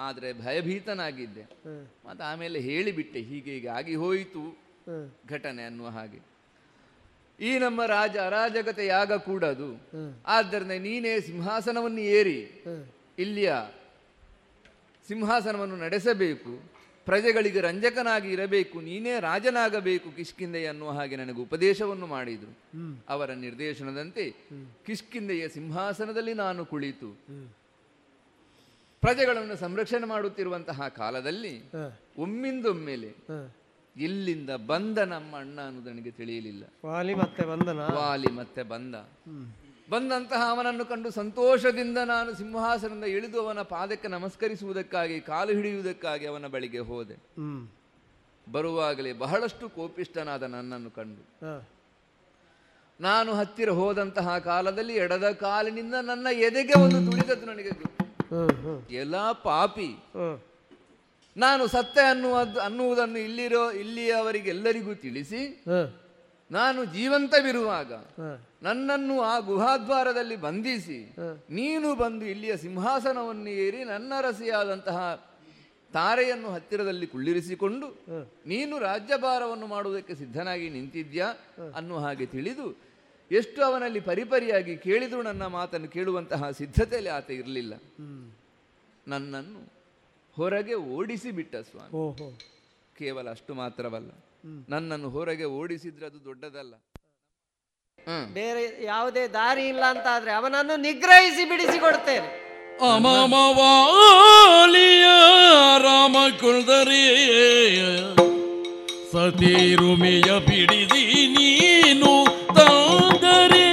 [0.00, 1.44] ಆದರೆ ಭಯಭೀತನಾಗಿದ್ದೆ.
[2.06, 4.44] ಮತ್ತೆ ಆಮೇಲೆ ಹೇಳಿಬಿಟ್ಟೆ ಹೀಗೆ ಹೀಗೆ ಆಗಿ ಹೋಯಿತು
[5.30, 6.20] ಘಟನೆ ಅನ್ನುವ ಹಾಗೆ.
[7.40, 9.70] ಈ ನಮ್ಮ ರಾಜ ಅರಾಜಕತೆಯಾಗ ಕೂಡದು.
[10.26, 12.40] ಆದ್ದರಿಂದ ನೀನೇ ಸಿಂಹಾಸನವನ್ನು ಏರಿ.
[13.18, 13.52] ಇಲ್ಲಿಯ
[15.08, 16.73] ಸಿಂಹಾಸನವನ್ನು ನಡೆಸಬೇಕು.
[17.06, 22.52] ಪ್ರಜೆಗಳಿಗೆ ರಂಜಕನಾಗಿ ಇರಬೇಕು ನೀನೇ ರಾಜನಾಗಬೇಕು ಕಿಷ್ಕಿಂದೆ ಅನ್ನುವ ಹಾಗೆ ನನಗೆ ಉಪದೇಶವನ್ನು ಮಾಡಿದರು.
[23.08, 24.24] ಅವರ ನಿರ್ದೇಶನದಂತೆ
[24.86, 27.10] ಕಿಷ್ಕಿಂದೆಯ ಸಿಂಹಾಸನದಲ್ಲಿ ನಾನು ಕುಳಿತು
[29.02, 31.54] ಪ್ರಜೆಗಳನ್ನು ಸಂರಕ್ಷಣೆ ಮಾಡುತ್ತಿರುವಂತಹ ಕಾಲದಲ್ಲಿ.
[32.18, 33.10] ಒಮ್ಮಿಂದೊಮ್ಮೆಲೆ
[33.96, 36.64] ಇಲ್ಲಿಂದ ಬಂದ ನಮ್ಮ ಅಣ್ಣ ಅನ್ನೋದು ನನಗೆ ತಿಳಿಯಲಿಲ್ಲ.
[36.86, 38.94] ವಾಲಿ ಮತ್ತೆ ಬಂದ ವಾಲಿ ಮತ್ತೆ ಬಂದ.
[39.90, 47.16] ಬಂದಂತಹ ಅವನನ್ನು ಕಂಡು ಸಂತೋಷದಿಂದ ನಾನು ಸಿಂಹಾಸನದಿಂದ ಇಳಿದು ಅವನ ಪಾದಕ್ಕೆ ನಮಸ್ಕರಿಸುವುದಕ್ಕಾಗಿ ಕಾಲು ಹಿಡಿಯುವುದಕ್ಕಾಗಿ ಅವನ ಬಳಿಗೆ ಹೋದೆ.
[48.46, 51.22] ಬರುವಾಗಲೇ ಬಹಳಷ್ಟು ಕೋಪಿಷ್ಟನಾದ ನನ್ನನ್ನು ಕಂಡು.
[53.00, 57.72] ನಾನು ಹತ್ತಿರ ಹೋದಂತಹ ಕಾಲದಲ್ಲಿ ಎಡದ ಕಾಲಿನಿಂದ ನನ್ನ ಎದೆಗೆ ಒಂದು ತುಳಿದದ್ದು ನನಗೆ
[58.96, 59.16] ಎಲ್ಲ
[59.46, 59.90] ಪಾಪಿ.
[61.36, 65.40] ನಾನು ಸತ್ತೆ ಅನ್ನುವುದು ಅನ್ನುವುದನ್ನು ಇಲ್ಲಿರೋ ಇಲ್ಲಿಯವರಿಗೆಲ್ಲರಿಗೂ ತಿಳಿಸಿ
[66.50, 67.92] ನಾನು ಜೀವಂತವಿರುವಾಗ
[68.62, 71.16] ನನ್ನನ್ನು ಆ ಗುಹಾದ್ವಾರದಲ್ಲಿ ಬಂಧಿಸಿ
[71.50, 75.30] ನೀನು ಬಂದು ಇಲ್ಲಿಯ ಸಿಂಹಾಸನವನ್ನು ಏರಿ ನನ್ನ ರಸಿಯಾದಂತಹ
[75.92, 77.88] ತಾರೆಯನ್ನು ಹತ್ತಿರದಲ್ಲಿ ಕುಳ್ಳಿರಿಸಿಕೊಂಡು
[78.46, 81.26] ನೀನು ರಾಜ್ಯಭಾರವನ್ನು ಮಾಡುವುದಕ್ಕೆ ಸಿದ್ಧನಾಗಿ ನಿಂತಿದ್ಯಾ
[81.74, 82.94] ಅನ್ನುವ ಹಾಗೆ ತಿಳಿದು
[83.30, 87.74] ಎಷ್ಟು ಅವನಲ್ಲಿ ಪರಿಪರಿಯಾಗಿ ಕೇಳಿದರೂ ನನ್ನ ಮಾತನ್ನು ಕೇಳುವಂತಹ ಸಿದ್ಧತೆಯಲ್ಲಿ ಆತ ಇರಲಿಲ್ಲ.
[89.08, 89.72] ನನ್ನನ್ನು
[90.36, 91.96] ಹೊರಗೆ ಓಡಿಸಿ ಬಿಟ್ಟ ಸ್ವಾಮಿ.
[91.96, 92.38] ಓಹೋ.
[92.98, 94.10] ಕೇವಲ ಅಷ್ಟು ಮಾತ್ರವಲ್ಲ.
[94.68, 96.74] ನನ್ನನ್ನು ಹೊರಗೆ ಓಡಿಸಿದ್ರೆ ಅದು ದೊಡ್ಡದಲ್ಲ.
[97.98, 98.34] ಹ್ಮ್.
[98.34, 102.40] ಬೇರೆ ಯಾವುದೇ ದಾರಿ ಇಲ್ಲ ಅಂತ ಆದ್ರೆ ಅವನನ್ನು ನಿಗ್ರಹಿಸಿ ಬಿಡಿಸಿ ಕೊಡ್ತೇನೆ
[102.86, 105.06] ಅಮಮವಾಲಿಯ
[105.84, 107.04] ರಾಮ ಕುಲ್ದರಿ
[109.12, 111.04] ಸತಿರುಮಿಯ ಬಿಡಿದಿ
[111.34, 112.24] ನೀನು
[112.58, 113.66] ತಂದರೆ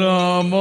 [0.00, 0.54] ರಾಮ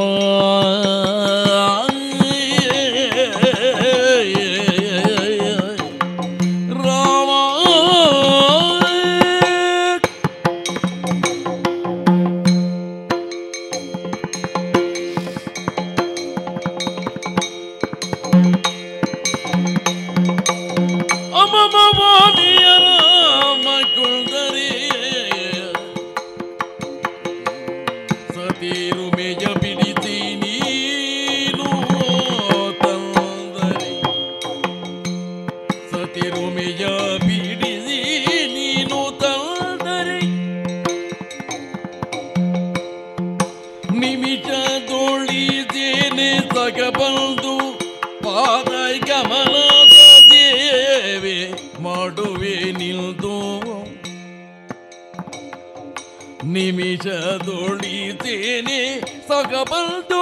[56.95, 58.79] ನಿಮಿಷದೊಳಿತೇನೆ
[59.27, 60.19] ಸಗಬಲ್ದು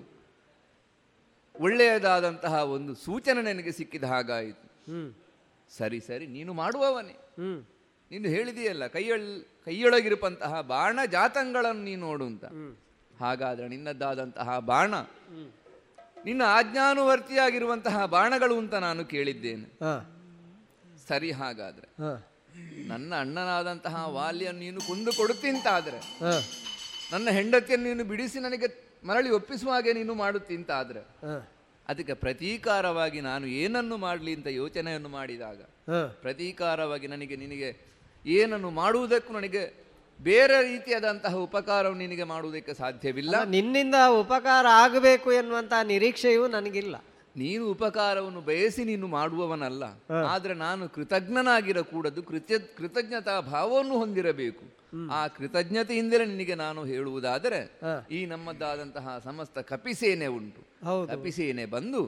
[1.56, 4.66] ಒಳ್ಳೆಯದಾದಂತಹ ಒಂದು ಸೂಚನೆ ನನಗೆ ಸಿಕ್ಕಿದ ಹಾಗಾಯಿತು.
[4.92, 5.10] ಹ್ಮ್.
[5.70, 7.16] ಸರಿ ಸರಿ ನೀನು ಮಾಡುವವನೇ.
[7.38, 7.60] ಹ್ಮ್.
[8.12, 9.26] ನೀನು ಹೇಳಿದೆಯಲ್ಲ ಕೈಯೊಳ್
[9.66, 12.46] ಕೈಯೊಳಗಿರುವಂತಹ ಬಾಣ ಜಾತಂಗಳನ್ನು ನೀನು ನೋಡು ಅಂತ.
[13.20, 14.94] ಹಾಗಾದ್ರೆ ನಿನ್ನದ್ದಾದಂತಹ ಬಾಣ
[16.26, 19.68] ನಿನ್ನ ಆಜ್ಞಾನುವರ್ತಿಯಾಗಿರುವಂತಹ ಬಾಣಗಳು ಅಂತ ನಾನು ಕೇಳಿದ್ದೇನೆ.
[21.08, 21.88] ಸರಿ ಹಾಗಾದ್ರೆ
[22.88, 26.00] ನನ್ನ ಅಣ್ಣನಾದಂತಹ ವಾಲಿಯನ್ನು ನೀನು ಕೊಂದು ಕೊಡುತ್ತೀಂತಾದ್ರೆ.
[27.12, 28.68] ನನ್ನ ಹೆಂಡತಿಯನ್ನು ನೀನು ಬಿಡಿಸಿ ನನಗೆ
[29.08, 31.02] ಮರಳಿ ಒಪ್ಪಿಸುವ ಹಾಗೆ ನೀನು ಮಾಡುತ್ತೀಂತಾದ್ರೆ.
[31.90, 35.62] ಅದಕ್ಕೆ ಪ್ರತೀಕಾರವಾಗಿ ನಾನು ಏನನ್ನು ಮಾಡಲಿ ಅಂತ ಯೋಚನೆಯನ್ನು ಮಾಡಿದಾಗ.
[36.22, 37.70] ಪ್ರತೀಕಾರವಾಗಿ ನನಗೆ ನಿನಗೆ
[38.26, 39.64] ಏನನ್ನು ಮಾಡುವುದಕ್ಕೂ ನನಗೆ
[40.22, 43.44] ಬೇರೆ ರೀತಿಯಾದಂತಹ ಉಪಕಾರವು ನಿನಗೆ ಮಾಡುವುದಕ್ಕೆ ಸಾಧ್ಯವಿಲ್ಲ.
[43.44, 46.96] ನಿನ್ನಿಂದ ಉಪಕಾರ ಆಗಬೇಕು ಎನ್ನುವಂತಹ ನಿರೀಕ್ಷೆಯೂ ನನಗಿಲ್ಲ.
[47.38, 49.84] ನೀನು ಉಪಕಾರವನ್ನು ಬಯಸಿ ನೀನು ಮಾಡುವವನಲ್ಲ.
[50.28, 54.80] ಆದ್ರೆ ನಾನು ಕೃತಜ್ಞನಾಗಿರಕೂಡದು ಕೃತ್ಯ ಕೃತಜ್ಞತಾ ಭಾವವನ್ನು ಹೊಂದಿರಬೇಕು.
[55.12, 57.80] ಆ ಕೃತಜ್ಞತೆಯಿಂದಲೇ ನಿನಗೆ ನಾನು ಹೇಳುವುದಾದರೆ
[58.12, 60.62] ಈ ನಮ್ಮದ್ದಾದಂತಹ ಸಮಸ್ತ ಕಪಿಸೇನೆ ಉಂಟು.
[61.08, 62.02] ಕಪಿಸೇನೆ ಬಂದು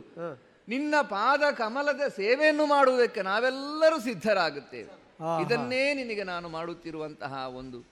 [0.67, 5.01] ನಿನ್ನ ಪಾದ ಕಮಲದ ಸೇವೆಯನ್ನು ಮಾಡುವುದಕ್ಕೆ ನಾವೆಲ್ಲರೂ ಸಿದ್ಧರಾಗುತ್ತೇವೆ.
[5.45, 7.90] ಇದನ್ನೇ ನಿನಗೆ ನಾನು ಮಾಡುತ್ತಿರುವಂತಹ ಒಂದು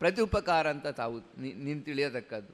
[0.00, 2.52] ಪ್ರತ್ಯುಪಕಾರ ಅಂತ ತಾವು ನೀನು ತಿಳಿಯತಕ್ಕದ್ದು.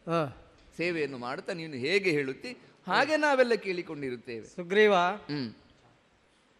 [0.76, 2.50] ಸೇವೆಯನ್ನು ಮಾಡುತ್ತಾ ನೀನು ಹೇಗೆ ಹೇಳುತ್ತಿ
[2.86, 4.46] ಹಾಗೆ ನಾವೆಲ್ಲ ಕೇಳಿಕೊಂಡಿರುತ್ತೇವೆ.
[4.46, 4.94] ಸುಗ್ರೀವ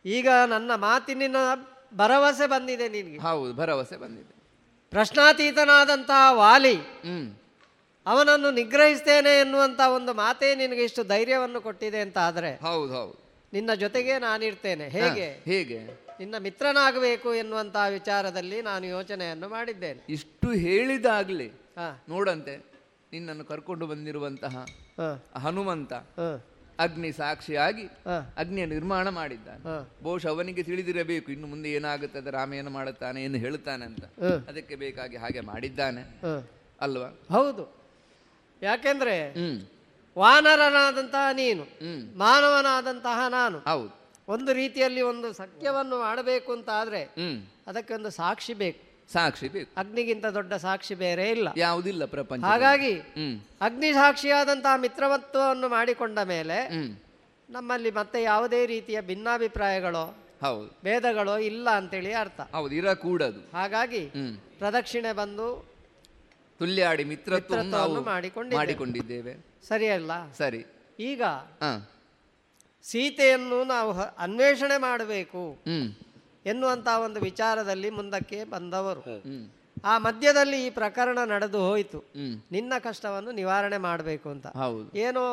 [0.05, 1.37] ಈಗ ನನ್ನ ಮಾತಿನ
[1.95, 3.19] ಭರವಸೆ ಬಂದಿದೆ ನಿನಗೆ.
[3.19, 4.33] ಹೌದು ಭರವಸೆ ಬಂದಿದೆ.
[4.91, 7.35] ಪ್ರಶ್ನಾತೀತನಾದಂತಹ ವಾಲಿ ಹ್ಮ್.
[8.07, 13.17] ಅವನನ್ನು ನಿಗ್ರಹಿಸ್ತೇನೆ ಎನ್ನುವಂತ ಒಂದು ಮಾತೇ ನಿನಗೆ ಇಷ್ಟು ಧೈರ್ಯವನ್ನು ಕೊಟ್ಟಿದೆ ಅಂತ ಆದ್ರೆ ಹೌದು ಹೌದು.
[13.53, 14.89] ನಿನ್ನ ಜೊತೆಗೆ ನಾನಿರ್ತೇನೆ.
[14.89, 15.29] ಹೇಗೆ?
[15.45, 16.06] ಹೇಗೆ?
[16.21, 20.07] ನಿನ್ನ ಮಿತ್ರನಾಗಬೇಕು ಎನ್ನುವಂತಹ ವಿಚಾರದಲ್ಲಿ ನಾನು ಯೋಚನೆಯನ್ನು ಮಾಡಿದ್ದೇನೆ.
[20.09, 21.53] ಇಷ್ಟು ಹೇಳಿದಾಗಲಿ.
[22.09, 22.57] ನೋಡಂತೆ
[23.13, 24.67] ನಿನ್ನನ್ನು ಕರ್ಕೊಂಡು ಬಂದಿರುವಂತಹ
[25.39, 25.93] ಹನುಮಂತ
[26.79, 27.85] ಅಗ್ನಿ ಸಾಕ್ಷಿಯಾಗಿ.
[28.37, 29.63] ಅಗ್ನಿಯ ನಿರ್ಮಾಣ ಮಾಡಿದ್ದಾನೆ.
[30.03, 34.05] ಬಹುಶಃ ಅವನಿಗೆ ತಿಳಿದಿರಬೇಕು ಇನ್ನು ಮುಂದೆ ಏನಾಗುತ್ತದೆ ರಾಮ ಏನು ಮಾಡುತ್ತಾನೆ ಏನು ಹೇಳುತ್ತಾನೆ ಅಂತ.
[34.49, 36.03] ಅದಕ್ಕೆ ಬೇಕಾಗಿ ಹಾಗೆ ಮಾಡಿದ್ದಾನೆ.
[36.81, 37.19] ಅಲ್ವಾ?
[37.33, 37.77] ಹೌದು.
[38.63, 39.17] ಯಾಕೆಂದ್ರೆ
[40.19, 41.65] ವಾನರನಾದಂತಹ ನೀನು
[42.19, 43.59] ಮಾನವನಾದಂತಹ ನಾನು.
[43.59, 44.06] ಹೌದು.
[44.29, 47.03] ಒಂದು ರೀತಿಯಲ್ಲಿ ಒಂದು ಸತ್ಯವನ್ನು ಮಾಡಬೇಕು ಅಂತ ಆದ್ರೆ
[47.67, 48.81] ಅದಕ್ಕೆ ಒಂದು ಸಾಕ್ಷಿ ಬೇಕು.
[49.13, 49.71] ಸಾಕ್ಷಿ ಬೇಕು.
[49.77, 51.49] ಅಗ್ನಿಗಿಂತ ದೊಡ್ಡ ಸಾಕ್ಷಿ ಬೇರೆ ಇಲ್ಲ.
[51.57, 52.93] ಯಾವುದಿಲ್ಲ ಪ್ರಪಂಚ ಹಾಗಾಗಿ
[53.61, 56.59] ಅಗ್ನಿ ಸಾಕ್ಷಿಯಾದಂತಹ ಮಿತ್ರವತ್ವವನ್ನು ಮಾಡಿಕೊಂಡ ಮೇಲೆ
[57.49, 60.05] ನಮ್ಮಲ್ಲಿ ಮತ್ತೆ ಯಾವುದೇ ರೀತಿಯ ಭಿನ್ನಾಭಿಪ್ರಾಯಗಳೋ
[60.43, 60.67] ಹೌದು.
[60.85, 62.41] ಭೇದಗಳು ಇಲ್ಲ ಅಂತೇಳಿ ಅರ್ಥ.
[62.55, 63.41] ಹೌದು ಇರಕೂಡದು.
[63.53, 64.03] ಹಾಗಾಗಿ
[64.59, 65.47] ಪ್ರದಕ್ಷಿಣೆ ಬಂದು
[66.61, 68.03] ತುಲ್ಯಾಡಿ ಮಿತ್ರತ್ವವನ್ನು
[68.57, 69.35] ಮಾಡಿಕೊಂಡಿದ್ದೇವೆ.
[69.69, 70.13] ಸರಿಯಲ್ಲ?
[70.33, 70.61] ಸರಿ.
[70.99, 71.23] ಈಗ
[72.91, 75.59] ಸೀತೆಯನ್ನು ನಾವು ಅನ್ವೇಷಣೆ ಮಾಡಬೇಕು
[76.47, 79.23] ಎನ್ನುವಂತಹ ಒಂದು ವಿಚಾರದಲ್ಲಿ ಮುಂದಕ್ಕೆ ಬಂದವರು.
[79.85, 82.05] ಆ ಮಧ್ಯದಲ್ಲಿ ಈ ಪ್ರಕರಣ ನಡೆದು ಹೋಯಿತು.
[82.53, 84.47] ನಿನ್ನ ಕಷ್ಟವನ್ನು ನಿವಾರಣೆ ಮಾಡಬೇಕು ಅಂತ.
[84.47, 84.99] ಹೌದು.
[84.99, 85.25] ಏನೋ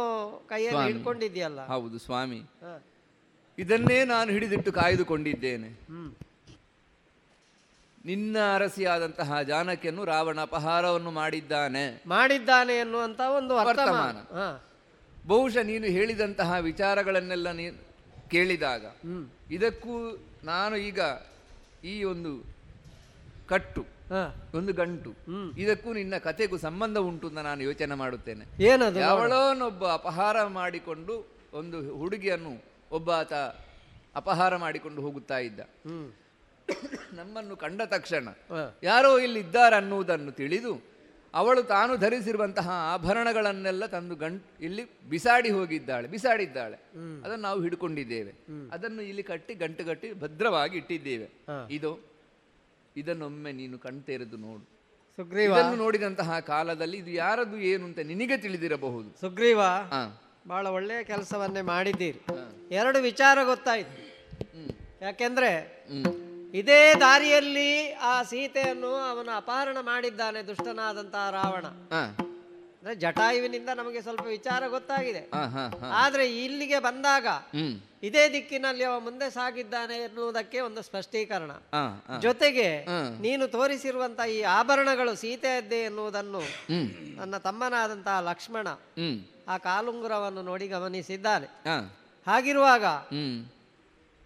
[0.49, 0.93] ಕೈಯಲ್ಲಿ.
[0.93, 2.41] ಹಿಡ್ಕೊಂಡಿದ್ಯಲ್ಲ ಹೌದು ಸ್ವಾಮಿ.
[3.57, 5.67] ಇದನ್ನೇ ನಾನು ಹಿಡಿದಿಟ್ಟು ಕಾಯ್ದುಕೊಂಡಿದ್ದೇನೆ.
[5.67, 6.15] ಹ್ಮ್.
[8.05, 12.01] ನಿನ್ನ ಅರಸಿಯಾದಂತಹ ಜಾನಕಿಯನ್ನು ರಾವಣ ಅಪಹಾರವನ್ನು ಮಾಡಿದ್ದಾನೆ.
[12.05, 14.37] ಮಾಡಿದ್ದಾನೆ ಎನ್ನುವಂತ ಒಂದು ವರ್ತಮಾನ ವರ್ತಮಾನ.
[14.37, 14.72] ಹ.
[15.27, 17.65] ಬಹುಶಃ ನೀನು ಹೇಳಿದಂತಹ ವಿಚಾರಗಳನ್ನೆಲ್ಲ ನೀ
[18.33, 18.83] ಕೇಳಿದಾಗ.
[19.57, 19.93] ಇದಕ್ಕೂ
[20.43, 20.99] ನಾನು ಈಗ
[21.91, 22.31] ಈ ಒಂದು
[23.51, 23.81] ಕಟ್ಟು.
[24.57, 25.11] ಒಂದು ಗಂಟು
[25.63, 28.99] ಇದಕ್ಕೂ ನಿನ್ನ ಕತೆಗೂ ಸಂಬಂಧ ಉಂಟು ಅಂತ ನಾನು ಯೋಚನೆ ಮಾಡುತ್ತೇನೆ ಏನದು.
[29.05, 31.13] ಯಾವಳೋನೊಬ್ಬ ಅಪಹಾರ ಮಾಡಿಕೊಂಡು
[31.59, 32.53] ಒಂದು ಹುಡುಗಿಯನ್ನು
[32.97, 33.33] ಒಬ್ಬ ಆತ
[34.15, 35.61] ಅಪಹಾರ ಮಾಡಿಕೊಂಡು ಹೋಗುತ್ತಾ ಇದ್ದ
[37.19, 38.27] ನಮ್ಮನ್ನು ಕಂಡ ತಕ್ಷಣ
[38.83, 40.73] ಯಾರೋ ಇಲ್ಲಿದ್ದಾರೆ ಅನ್ನುವುದನ್ನು ತಿಳಿದು
[41.33, 46.77] ಅವಳು ತಾನು ಧರಿಸಿರುವಂತಹ ಆಭರಣಗಳನ್ನೆಲ್ಲ ತಂದು ಗಂಟ್ ಇಲ್ಲಿ ಬಿಸಾಡಿ ಹೋಗಿದ್ದಾಳೆ ಬಿಸಾಡಿದ್ದಾಳೆ.
[47.23, 48.33] ಅದನ್ನು ನಾವು ಹಿಡ್ಕೊಂಡಿದ್ದೇವೆ.
[48.71, 51.27] ಅದನ್ನು ಇಲ್ಲಿ ಕಟ್ಟಿ ಗಂಟು ಕಟ್ಟಿ ಭದ್ರವಾಗಿ ಇಟ್ಟಿದ್ದೇವೆ.
[51.69, 51.91] ಇದು
[52.97, 54.63] ಇದನ್ನೊಮ್ಮೆ ನೀನು ಕಣ್ತೆರೆದು ನೋಡು.
[55.15, 55.51] ಸುಗ್ರೀವ.
[55.51, 59.19] ಇದನ್ನು ನೋಡಿದಂತಹ ಕಾಲದಲ್ಲಿ ಇದು ಯಾರದು ಏನು ಅಂತ ನಿನಗೆ ತಿಳಿದಿರಬಹುದು.
[59.21, 59.61] ಸುಗ್ರೀವ.
[60.47, 62.19] ಬಹಳ ಒಳ್ಳೆಯ ಕೆಲಸವನ್ನೇ ಮಾಡಿದ್ದೀರಿ.
[62.71, 63.99] ಎರಡು ವಿಚಾರ ಗೊತ್ತಾಯ್ತು.
[65.01, 65.51] ಯಾಕೆಂದ್ರೆ
[66.53, 71.65] ಇದೇ ದಾರಿಯಲ್ಲಿ ಆ ಸೀತೆಯನ್ನು ಅವನು ಅಪಹರಣ ಮಾಡಿದ್ದಾನೆ ದುಷ್ಟನಾದಂತಹ ರಾವಣ.
[72.77, 75.29] ಅಂದ್ರೆ ಜಟಾಯುವಿನಿಂದ ನಮಗೆ ಸ್ವಲ್ಪ ವಿಚಾರ ಗೊತ್ತಾಗಿದೆ.
[75.91, 77.27] ಆದ್ರೆ ಇಲ್ಲಿಗೆ ಬಂದಾಗ
[78.03, 81.51] ಇದೇ ದಿಕ್ಕಿನಲ್ಲಿ ಅವ ಮುಂದೆ ಸಾಗಿದ್ದಾನೆ ಎನ್ನುವುದಕ್ಕೆ ಒಂದು ಸ್ಪಷ್ಟೀಕರಣ.
[82.19, 82.85] ಜೊತೆಗೆ
[83.21, 86.39] ನೀನು ತೋರಿಸಿರುವಂತ ಈ ಆಭರಣಗಳು ಸೀತೆಯದ್ದೇ ಎನ್ನುವುದನ್ನು.
[87.17, 88.67] ನನ್ನ ತಮ್ಮನಾದಂತಹ ಲಕ್ಷ್ಮಣ
[89.47, 91.45] ಆ ಕಾಲುಂಗುರವನ್ನು ನೋಡಿ ಗಮನಿಸಿದ್ದಾನೆ.
[92.27, 93.45] ಹಾಗಿರುವಾಗ ಹ್ಮ್.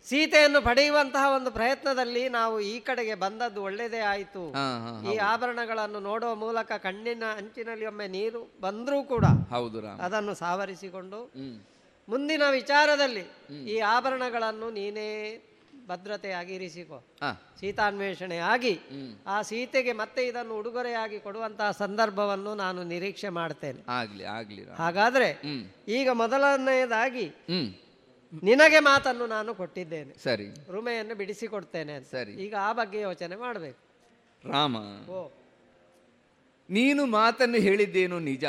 [0.05, 4.43] ಸೀತೆಯನ್ನು ಪಡೆಯುವಂತಹ ಒಂದು ಪ್ರಯತ್ನದಲ್ಲಿ ನಾವು ಈ ಕಡೆಗೆ ಬಂದದ್ದು ಒಳ್ಳೆಯದೇ ಆಯಿತು.
[5.11, 11.19] ಈ ಆಭರಣಗಳನ್ನು ನೋಡುವ ಮೂಲಕ ಕಣ್ಣಿನ ಅಂಚಿನಲ್ಲಿ ಒಮ್ಮೆ ನೀರು ಬಂದರೂ ಕೂಡ ಹೌದು ಅದನ್ನು ಸಾವರಿಸಿಕೊಂಡು.
[12.09, 13.25] ಮುಂದಿನ ವಿಚಾರದಲ್ಲಿ
[13.73, 15.09] ಈ ಆಭರಣಗಳನ್ನು ನೀನೇ
[15.87, 16.97] ಭದ್ರತೆಯಾಗಿ ಇರಿಸಿಕೊ.
[17.59, 18.73] ಸೀತಾನ್ವೇಷಣೆ ಆಗಿ
[19.27, 23.81] ಆ ಸೀತೆಗೆ ಮತ್ತೆ ಇದನ್ನು ಉಡುಗೊರೆಯಾಗಿ ಕೊಡುವಂತಹ ಸಂದರ್ಭವನ್ನು ನಾನು ನಿರೀಕ್ಷೆ ಮಾಡ್ತೇನೆ.
[23.89, 25.29] ಆಗ್ಲಿ ಆಗ್ಲಿ ಹಾಗಾದ್ರೆ
[25.87, 27.27] ಈಗ ಮೊದಲನೆಯದಾಗಿ
[28.43, 30.23] ನಿನಗೆ ಮಾತನ್ನು ನಾನು ಕೊಟ್ಟಿದ್ದೇನೆ.
[30.23, 30.47] ಸರಿ.
[30.71, 32.31] ರುಮೆಯನ್ನು ಬಿಡಿಸಿಕೊಡ್ತೇನೆ ಸರಿ.
[32.31, 33.87] ಈಗ ಆ ಬಗ್ಗೆ ಯೋಚನೆ ಮಾಡಬೇಕು.
[34.49, 34.75] ರಾಮ
[35.09, 35.31] ಓ.
[36.69, 38.45] ನೀನು ಮಾತನ್ನು ಹೇಳಿದ್ದೇನು ನಿಜ?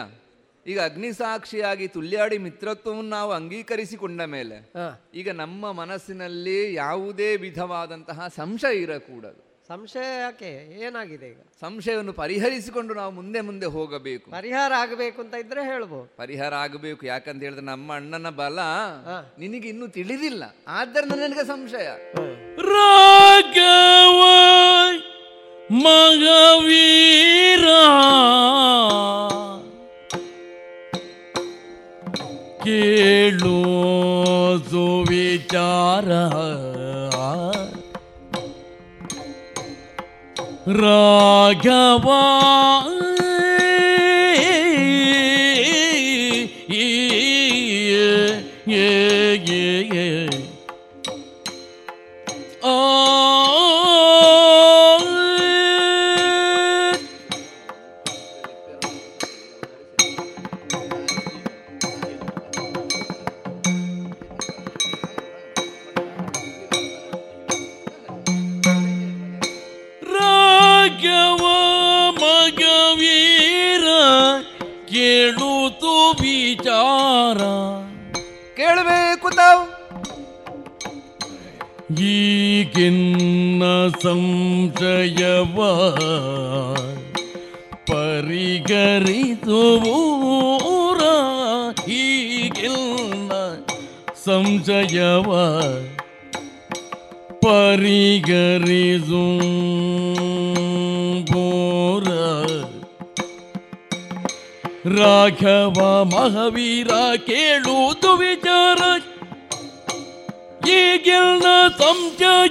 [0.66, 4.72] ಈಗ ಅಗ್ನಿಸಾಕ್ಷಿಯಾಗಿ ತುಲ್ಯಾಡಿ ಮಿತ್ರತ್ವವನ್ನು ನಾವು ಅಂಗೀಕರಿಸಿಕೊಂಡ ಮೇಲೆ
[5.14, 9.47] ಈಗ ನಮ್ಮ ಮನಸ್ಸಿನಲ್ಲಿ ಯಾವುದೇ ವಿಧವಾದಂತಹ ಸಂಶಯ ಇರಕೂಡದು.
[9.68, 10.80] ಸಂಶಯ ಯಾಕೆ?
[10.86, 11.36] ಏನಾಗಿದೆ ಈಗ?
[11.60, 14.30] ಸಂಶಯವನ್ನು ಪರಿಹರಿಸಿಕೊಂಡು ನಾವು ಮುಂದೆ ಮುಂದೆ ಹೋಗಬೇಕು.
[14.30, 16.16] ಪರಿಹಾರ ಆಗಬೇಕು ಅಂತ ಇದ್ರೆ ಹೇಳ್ಬೋದು.
[16.16, 17.06] ಪರಿಹಾರ ಆಗಬೇಕು.
[17.06, 18.58] ಯಾಕಂತ ಹೇಳಿದ್ರೆ ನಮ್ಮ ಅಣ್ಣನ ಬಲ
[19.38, 20.56] ನಿನಗೆ ಇನ್ನೂ ತಿಳಿದಿಲ್ಲ.
[20.68, 21.88] ಆದ್ದರಿಂದ ನನಗೆ ಸಂಶಯ.
[22.62, 24.22] ರಾಘವ
[25.72, 27.64] ಮಗವೀರ
[32.64, 33.58] ಕೇಳು
[34.70, 36.08] ಸುವಿಚಾರ
[40.68, 42.08] ರಾಘವ
[82.80, 83.62] ಈಗಿನ್ನ
[84.02, 85.56] ಸಂಶಯವ
[89.50, 91.00] ಪರಿಗರಿಸುವೂರ
[91.80, 93.30] ಹೀಗಿಲ್ಲ
[94.24, 95.30] ಸಂಶಯವ
[97.42, 99.24] ಪರಿಗರಿಸು
[101.32, 102.08] ಬೋರ
[104.98, 105.78] ರಾಘವ
[106.14, 106.92] ಮಹಾವೀರ
[107.26, 108.80] ಕೇಳುವುದು ವಿಚಾರ
[110.68, 111.46] ಈಗಿನ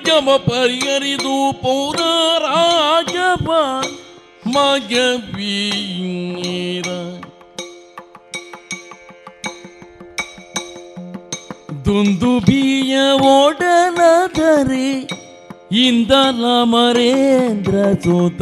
[0.05, 1.99] ಜಮ ಪರಿಹರಿದು ಪೌರ
[2.39, 3.51] ರಾಘವ
[4.47, 6.87] ಮಗವೀರ
[11.85, 15.17] ದುಂದುಬಿಯ ಓಡಲದರೆ
[15.71, 18.41] ಇಂದಲ ಮರೇಂದ್ರ ಸೋತ.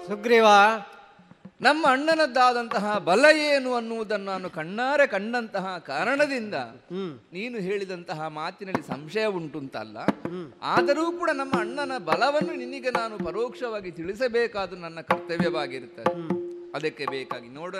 [0.09, 0.48] ಸುಗ್ರೀವ
[1.66, 6.55] ಆ ಅಣ್ಣನದ್ದಾದಂತಹ ಬಲ ಏನು ಅನ್ನುವುದನ್ನು ನಾನು ಕಣ್ಣಾರೆ ಕಂಡಂತಹ ಕಾರಣದಿಂದ
[7.32, 9.99] ನೀನು ಹೇಳಿದಂತಹ ಮಾತಿನಲ್ಲಿ ಸಂಶಯ ಉಂಟು ಅಂತಲ್ಲ.
[10.62, 16.15] ಆದರೂ ಕೂಡ ನಮ್ಮ ಅಣ್ಣನ ಬಲವನ್ನು ನಿನಗೆ ನಾನು ಪರೋಕ್ಷವಾಗಿ ತಿಳಿಸಬೇಕಾದ ನನ್ನ ಕರ್ತವ್ಯವಾಗಿರುತ್ತದೆ.
[16.74, 17.74] ಅದಕ್ಕೆ ಬೇಕಾಗಿ ನೋಡ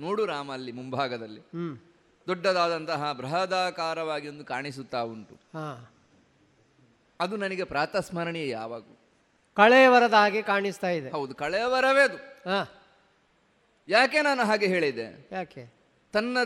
[0.00, 1.40] ನೋಡು ರಾಮ ಅಲ್ಲಿ ಮುಂಭಾಗದಲ್ಲಿ.
[2.26, 5.34] ದೊಡ್ಡದಾದಂತಹ ಬೃಹದಾಕಾರವಾಗಿ ಒಂದು ಕಾಣಿಸುತ್ತಾ ಉಂಟು.
[7.20, 8.82] ಅದು ನನಗೆ ಪ್ರಾತಸ್ಮರಣೀಯ ಯಾವಾಗ
[9.56, 11.10] ಕಳೆಯವರದ ಹಾಗೆ ಕಾಣಿಸ್ತಾ ಇದೆ.
[11.10, 12.18] ಹೌದು ಕಳೆಯವರವೇ ಅದು.
[13.88, 15.06] ಯಾಕೆ ನಾನು ಹಾಗೆ ಹೇಳಿದೆ?
[15.32, 15.62] ಯಾಕೆ?
[16.14, 16.38] ತನ್ನ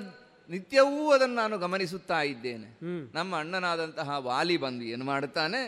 [0.48, 2.68] ನಿತ್ಯವೂ ಅದನ್ನು ನಾನು ಗಮನಿಸುತ್ತಾ ಇದ್ದೇನೆ.
[3.14, 5.60] ನಮ್ಮ ಅಣ್ಣನಾದಂತಹ ವಾಲಿ ಬಂದು ಏನು ಮಾಡುತ್ತಾನೆ?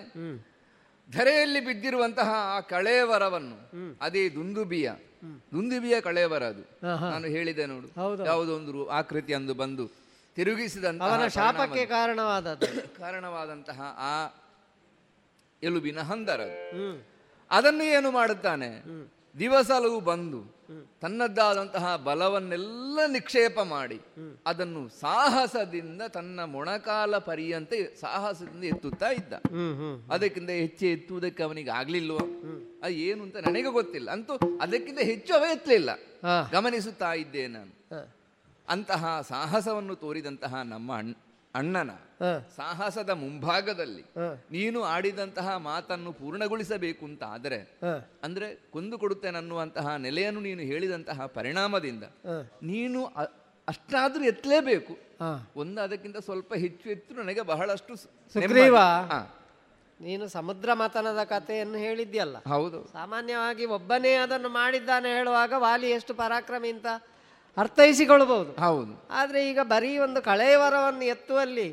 [1.09, 3.57] ಧರೆಯಲ್ಲಿ ಬಿದ್ದಿರುವಂತಹ ಆ ಕಳೇವರವನ್ನು
[4.01, 4.89] ಅದೇ ದುಂದುಬಿಯ
[5.53, 6.65] ದುಂದುಬಿಯ ಕಳೇವರ ಅದು.
[7.11, 7.89] ನಾನು ಹೇಳಿದೆ ನೋಡು.
[8.25, 9.85] ಯಾವುದೊಂದು ಆಕೃತಿ ಅಂದು ಬಂದು
[10.37, 12.47] ತಿರುಗಿಸಿದಂತಹ ಶಾಪಕ್ಕೆ ಕಾರಣವಾದ
[12.99, 14.15] ಕಾರಣವಾದಂತಹ ಆ
[15.63, 16.41] ಎಲುಬಿನ ಹಂದರ
[17.51, 18.69] ಅದನ್ನು ಏನು ಮಾಡುತ್ತಾನೆ?
[19.39, 20.58] ದಿವಸಲು ಬಂದು
[21.01, 24.01] ತನ್ನದ್ದಾದಂತಹ ಬಲವನ್ನೆಲ್ಲ ನಿಕ್ಷೇಪ ಮಾಡಿ
[24.47, 29.33] ಅದನ್ನು ಸಾಹಸದಿಂದ ತನ್ನ ಮೊಣಕಾಲ ಪರ್ಯಂತ ಸಾಹಸದಿಂದ ಎತ್ತುತ್ತಾ ಇದ್ದ.
[30.11, 32.19] ಅದಕ್ಕಿಂತ ಹೆಚ್ಚು ಎತ್ತುವುದಕ್ಕೆ ಅವನಿಗೆ ಆಗ್ಲಿಲ್ವೋ?
[32.83, 34.11] ಅದು ಏನು ಅಂತ ನನಗೆ ಗೊತ್ತಿಲ್ಲ.
[34.11, 35.91] ಅಂತೂ ಅದಕ್ಕಿಂತ ಹೆಚ್ಚು ಅವ ಎತ್ತಲಿಲ್ಲ.
[36.53, 37.73] ಗಮನಿಸುತ್ತಾ ಇದ್ದೆ ನಾನು.
[38.69, 41.13] ಅಂತಹ ಸಾಹಸವನ್ನು ತೋರಿದಂತಹ ನಮ್ಮ ಅಣ್ಣ
[41.55, 41.91] ಅಣ್ಣನ
[42.57, 44.05] ಸಾಹಸದ ಮುಂಭಾಗದಲ್ಲಿ
[44.51, 47.59] ನೀನು ಆಡಿದಂತಹ ಮಾತನ್ನು ಪೂರ್ಣಗೊಳಿಸಬೇಕು ಅಂತ ಆದರೆ
[48.23, 52.05] ಅಂದ್ರೆ ಕೊಂದು ಕೊಡುತ್ತೇನನ್ನುವಂತಹ ನೆಲೆಯನ್ನು ನೀನು ಹೇಳಿದಂತಹ ಪರಿಣಾಮದಿಂದ
[52.63, 53.05] ನೀನು
[53.69, 54.95] ಅಷ್ಟಾದ್ರೂ ಎತ್ತಲೇಬೇಕು.
[55.57, 57.95] ಒಂದು ಅದಕ್ಕಿಂತ ಸ್ವಲ್ಪ ಹೆಚ್ಚು ಎತ್ತು ನನಗೆ ಬಹಳಷ್ಟು
[60.01, 62.37] ನೀನು ಸಮುದ್ರ ಮತನದ ಕಥೆಯನ್ನು ಹೇಳಿದ್ಯಲ್ಲ.
[62.49, 62.89] ಹೌದು.
[62.93, 66.87] ಸಾಮಾನ್ಯವಾಗಿ ಒಬ್ಬನೇ ಅದನ್ನು ಮಾಡಿದ್ದಾನೆ ಹೇಳುವಾಗ ವಾಲಿ ಎಷ್ಟು ಪರಾಕ್ರಮಿ ಅಂತ?
[67.59, 68.51] ಅರ್ಥೈಸಿಕೊಳ್ಳಬಹುದು.
[68.63, 68.93] ಹೌದು.
[69.11, 71.67] ಆದ್ರೆ ಈಗ ಬರೀ ಒಂದು ಕಳೆಯವರವನ್ನು ಎತ್ತುವಲ್ಲಿ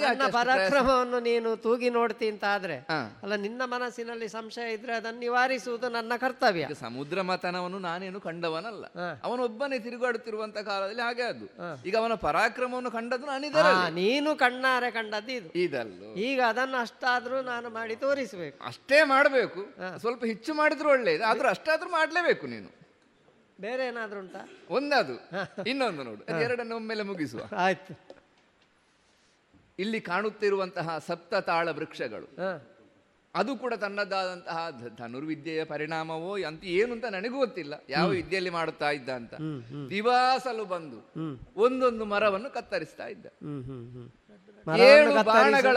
[0.00, 2.76] ನನ್ನ ಪರಾಕ್ರಮವನ್ನು ನೀನು ತೂಗಿ ನೋಡ್ತಿ ಅಂತ ಆದ್ರೆ
[3.22, 6.66] ಅಲ್ಲ ನಿನ್ನ ಮನಸ್ಸಿನಲ್ಲಿ ಸಂಶಯ ಇದ್ರೆ ಅದನ್ನು ನಿವಾರಿಸುವುದು ನನ್ನ ಕರ್ತವ್ಯ.
[6.80, 8.84] ಸಮುದ್ರ ಮತನವನ್ನು ನಾನೇನು ಕಂಡವನಲ್ಲ.
[9.24, 11.46] ಅವನೊಬ್ಬನೇ ತಿರುಗಾಡುತ್ತಿರುವಂತ ಕಾಲದಲ್ಲಿ ಹಾಗೆ ಅದು.
[11.86, 15.58] ಈಗ ಅವನ ಪರಾಕ್ರಮವನ್ನು ಕಂಡದ್ದು ನಾನು ಹಾ, ನೀನು ಕಣ್ಣಾರೆ ಕಂಡದ್ದು ಇದು.
[15.58, 16.14] ಇದಲ್ಲ.
[16.20, 18.66] ಈಗ ಅದನ್ನು ಅಷ್ಟಾದ್ರೂ ನಾನು ಮಾಡಿ ತೋರಿಸಬೇಕು.
[18.66, 19.62] ಅಷ್ಟೇ ಮಾಡಬೇಕು.
[19.98, 22.85] ಸ್ವಲ್ಪ ಹೆಚ್ಚು ಮಾಡಿದ್ರು ಒಳ್ಳೇದು ಆದ್ರೂ ಅಷ್ಟಾದ್ರೂ ಮಾಡ್ಲೇಬೇಕು ನೀನು.
[23.60, 24.48] ಬೇರೆ ಏನಾದ್ರು ಉಂಟಾ?
[24.70, 25.16] ಒಂದದು.
[25.70, 26.22] ಇನ್ನೊಂದು ನೋಡು.
[26.28, 27.42] ಅದು ಎರಡನ್ನು ಒಮ್ಮೆಲೆ ಮುಗಿಸುವ.
[27.56, 27.92] ಆಯ್ತು.
[29.78, 32.28] ಇಲ್ಲಿ ಕಾಣುತ್ತಿರುವಂತಹ ಸಪ್ತ ತಾಳ ವೃಕ್ಷಗಳು.
[33.34, 34.58] ಅದು ಕೂಡ ತನ್ನದಾದಂತಹ
[34.98, 37.74] ಧನುರ್ವಿದ್ಯೆಯ ಪರಿಣಾಮವೋ ಅಂತ ಏನು ಅಂತ ನನಗೂ ಗೊತ್ತಿಲ್ಲ.
[37.88, 39.34] ಯಾವ ವಿದ್ಯೆಯಲ್ಲಿ ಮಾಡುತ್ತಾ ಇದ್ದ ಅಂತ.
[39.90, 40.98] ದಿವಾಸಲು ಬಂದು
[41.56, 43.26] ಒಂದೊಂದು ಮರವನ್ನು ಕತ್ತರಿಸ್ತಾ ಇದ್ದ.
[44.78, 45.76] ಏಳು ಬಾಣಗಳ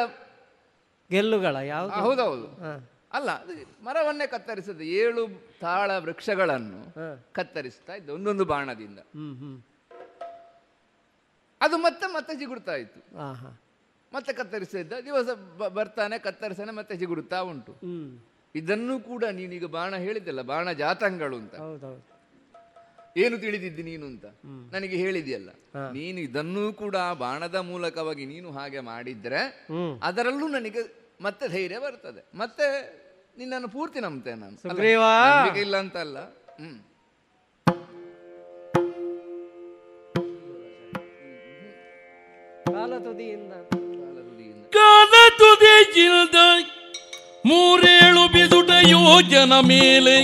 [1.12, 2.48] ಗೆಲ್ಲುಗಳ ಯಾವ ಹೌದೌದು.
[3.14, 5.28] ಅಲ್ಲ ಅದು ಮರವನ್ನೇ ಕತ್ತರಿಸದ ಏಳು
[5.62, 6.94] ತಾಳ ವೃಕ್ಷಗಳನ್ನು
[7.32, 9.00] ಕತ್ತರಿಸ್ತಾ ಇದ್ದ ಒಂದೊಂದು ಬಾಣದಿಂದ.
[11.62, 13.18] ಅದು ಮತ್ತೆ ಮತ್ತೆ ಜಿಗುಡ್ತಾ ಇತ್ತು.
[14.14, 17.72] ಮತ್ತೆ ಕತ್ತರಿಸಿದ್ದ ದಿವಸ ಬ- ಬರ್ತಾನೆ ಕತ್ತರಿಸಾನೆ ಮತ್ತೆ ಜಿಗುಡುತ್ತಾ ಉಂಟು.
[18.56, 21.56] ಇದನ್ನು ಕೂಡ ನೀನೀಗ ಬಾಣ ಹೇಳಿದ್ದಲ್ಲ ಬಾಣ ಜಾತಂಗಳು ಅಂತ.
[23.18, 24.26] ಏನು ತಿಳಿದಿದ್ದಿ ನೀನು ಅಂತ?
[24.72, 25.50] ನನಗೆ ಹೇಳಿದೆಯಲ್ಲ.
[25.92, 29.68] ನೀನು ಇದನ್ನೂ ಕೂಡ ಆ ಬಾಣದ ಮೂಲಕವಾಗಿ ನೀನು ಹಾಗೆ ಮಾಡಿದ್ರೆ
[30.04, 32.38] ಅದರಲ್ಲೂ ನನಗೆ ಮತ್ತೆ ಧೈರ್ಯ ಬರ್ತದೆ.
[32.38, 32.99] ಮತ್ತೆ
[33.40, 35.04] ನಿನ್ನನ್ನು ಪೂರ್ತಿ ನಂಬ್ತೇನೆ ನಾನು ಸುಗ್ರೀವ!
[35.30, 36.18] ನಂಬಿಕೆ ಇಲ್ಲ ಅಂತಲ್ಲ
[36.60, 36.78] ಹ್ಮ್
[44.74, 46.38] ಕಾಲ ತುದಿಯಿಂದ
[47.46, 50.18] ಮೂರೇಳು ಬಿದುಟ ಯೋಜನ ಮೇಲೆ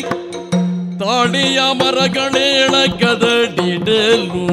[0.99, 4.45] ತಾಳಿಯ ಮರಗಳೇಳ ಕದಡಿಡಲು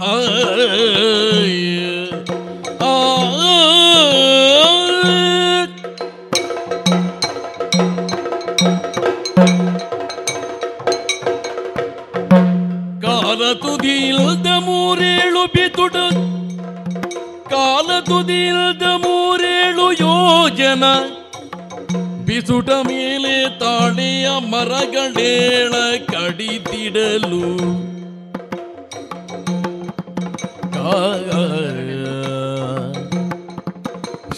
[0.00, 0.14] ಆ
[17.50, 20.84] ಕಾಲ ತುದಿಲ್ದ ಮೂರೇಳು ಯೋಜನ
[22.24, 25.72] ಬಿಸುಟ ಮೇಲೆ ತಾಳೆಯ ಮರಗಳೇಳ
[26.06, 27.97] ಕಡಿದಿಡಲು.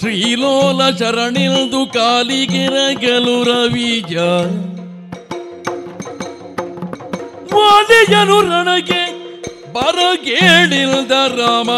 [0.00, 4.16] ಶ್ರೀಲೋಲ ಶರಣಿಲ್ದು ಕಾಲಿಗೆರಗಲು ರವಿಜ.
[7.52, 9.02] ಮೋದಿಯನು ರಣಗೆ
[9.72, 11.70] ಬರಗೇಳಿಲ್ದ ರಾಮ.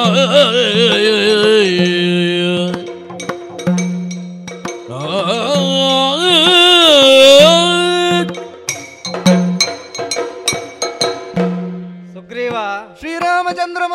[12.12, 12.54] ಸುಗ್ರೀವ
[12.98, 13.92] ಶ್ರೀರಾಮಚಂದ್ರಮ.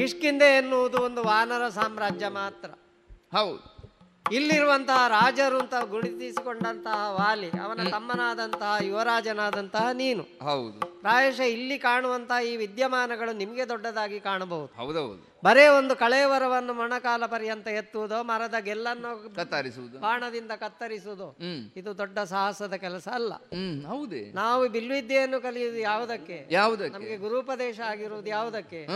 [0.00, 2.70] ಕಿಷ್ಕಿಂದೆ ಎನ್ನುವುದು ಒಂದು ವಾನರ ಸಾಮ್ರಾಜ್ಯ ಮಾತ್ರ.
[3.36, 3.80] ಹೌದು.
[4.32, 10.22] ಇಲ್ಲಿರುವಂತಹ ರಾಜರು ಅಂತ ಗುರುತಿಸಿಕೊಂಡಂತಹ ವಾಲಿ ಅವನ ತಮ್ಮನಾದಂತಹ ಯುವರಾಜನಾದಂತಹ ನೀನು.
[10.22, 11.00] ಹೌದು.
[11.00, 14.74] ಪ್ರಾಯಶಃ ಇಲ್ಲಿ ಕಾಣುವಂತಹ ಈ ವಿದ್ಯಮಾನಗಳು ನಿಮಗೆ ದೊಡ್ಡದಾಗಿ ಕಾಣಬಹುದು.
[14.76, 15.40] ಹೌದೌದು.
[15.44, 19.98] ಬರೇ ಒಂದು ಕಳೆಯವರವನ್ನು ಮೊಣಕಾಲ ಪರ್ಯಂತ ಎತ್ತುವುದೋ ಮರದ ಗೆಲ್ಲನ್ನು ಕತ್ತರಿಸುವುದು.
[19.98, 21.38] ಬಾಣದಿಂದ ಕತ್ತರಿಸುವುದು
[21.76, 23.34] ಇದು ದೊಡ್ಡ ಸಾಹಸದ ಕೆಲಸ ಅಲ್ಲ.
[23.86, 24.32] ಹೌದೇ.
[24.32, 26.48] ನಾವು ಬಿಲ್ವಿದ್ಯೆಯನ್ನು ಕಲಿಯುವುದು ಯಾವುದಕ್ಕೆ?
[26.50, 26.98] ಯಾವುದಕ್ಕೆ?
[26.98, 28.86] ನಮಗೆ ಗುರುಪದೇಶ ಆಗಿರುವುದು ಯಾವುದಕ್ಕೆ?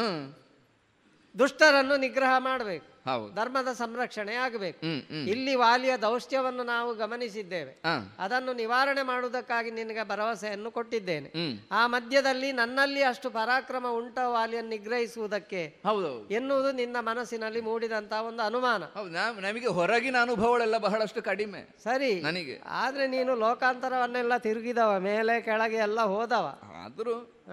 [1.39, 2.95] ದುಷ್ಟರನ್ನು ನಿಗ್ರಹ ಮಾಡಬೇಕು.
[3.11, 3.35] ಹೌದು.
[3.35, 4.87] ಧರ್ಮದ ಸಂರಕ್ಷಣೆ ಆಗಬೇಕು.
[5.31, 7.83] ಇಲ್ಲಿ ವಾಲಿಯ ದೌಷ್ಟ್ಯವನ್ನು ನಾವು ಗಮನಿಸಿದ್ದೇವೆ.
[8.19, 11.59] ಅದನ್ನು ನಿವಾರಣೆ ಮಾಡುವುದಕ್ಕಾಗಿ ನಿನಗೆ ಭರವಸೆಯನ್ನು ಕೊಟ್ಟಿದ್ದೇನೆ.
[11.73, 18.85] ಆ ಮಧ್ಯದಲ್ಲಿ ನನ್ನಲ್ಲಿ ಅಷ್ಟು ಪರಾಕ್ರಮ ಉಂಟ ವಾಲಿಯನ್ನು ನಿಗ್ರಹಿಸುವುದಕ್ಕೆ ಹೌದೌದು ಎನ್ನುವುದು ನಿನ್ನ ಮನಸ್ಸಿನಲ್ಲಿ ಮೂಡಿದಂತಹ ಒಂದು ಅನುಮಾನ.
[18.85, 21.69] ಹೌದು ನಮಗೆ ಹೊರಗಿನ ಅನುಭವಗಳೆಲ್ಲ ಬಹಳಷ್ಟು ಕಡಿಮೆ.
[21.85, 22.21] ಸರಿ.
[22.21, 22.63] ನನಗೆ.
[22.67, 26.59] ಆದ್ರೆ ನೀನು ಲೋಕಾಂತರವನ್ನೆಲ್ಲ ತಿರುಗಿದವ ಮೇಲೆ ಕೆಳಗೆ ಎಲ್ಲ ಹೋದವ.
[26.85, 27.45] ಆದ್ರೂ.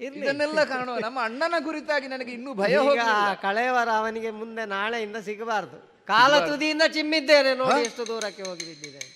[0.00, 0.96] ಇದನ್ನೆಲ್ಲ ಕಾಣುವ.
[0.98, 3.04] ನಮ್ಮ ಅಣ್ಣನ ಕುರಿತಾಗಿ ನನಗೆ ಇನ್ನೂ ಭಯ ಈಗ.
[3.42, 5.78] ಕಳೆಯವರ ಅವನಿಗೆ ಮುಂದೆ ನಾಳೆಯಿಂದ ಸಿಗಬಾರದು.
[6.06, 7.54] ಕಾಲ ತುದಿಯಿಂದ ಚಿಮ್ಮಿದ್ದೇನೆ.
[7.54, 9.08] ನೋಡಿ ಎಷ್ಟು ದೂರಕ್ಕೆ ಹೋಗಿ ಬಿದ್ದಿದ್ದೇನೆ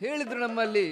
[0.00, 0.84] ಹೇಳಿದ್ರು ನಮ್ಮಲ್ಲಿ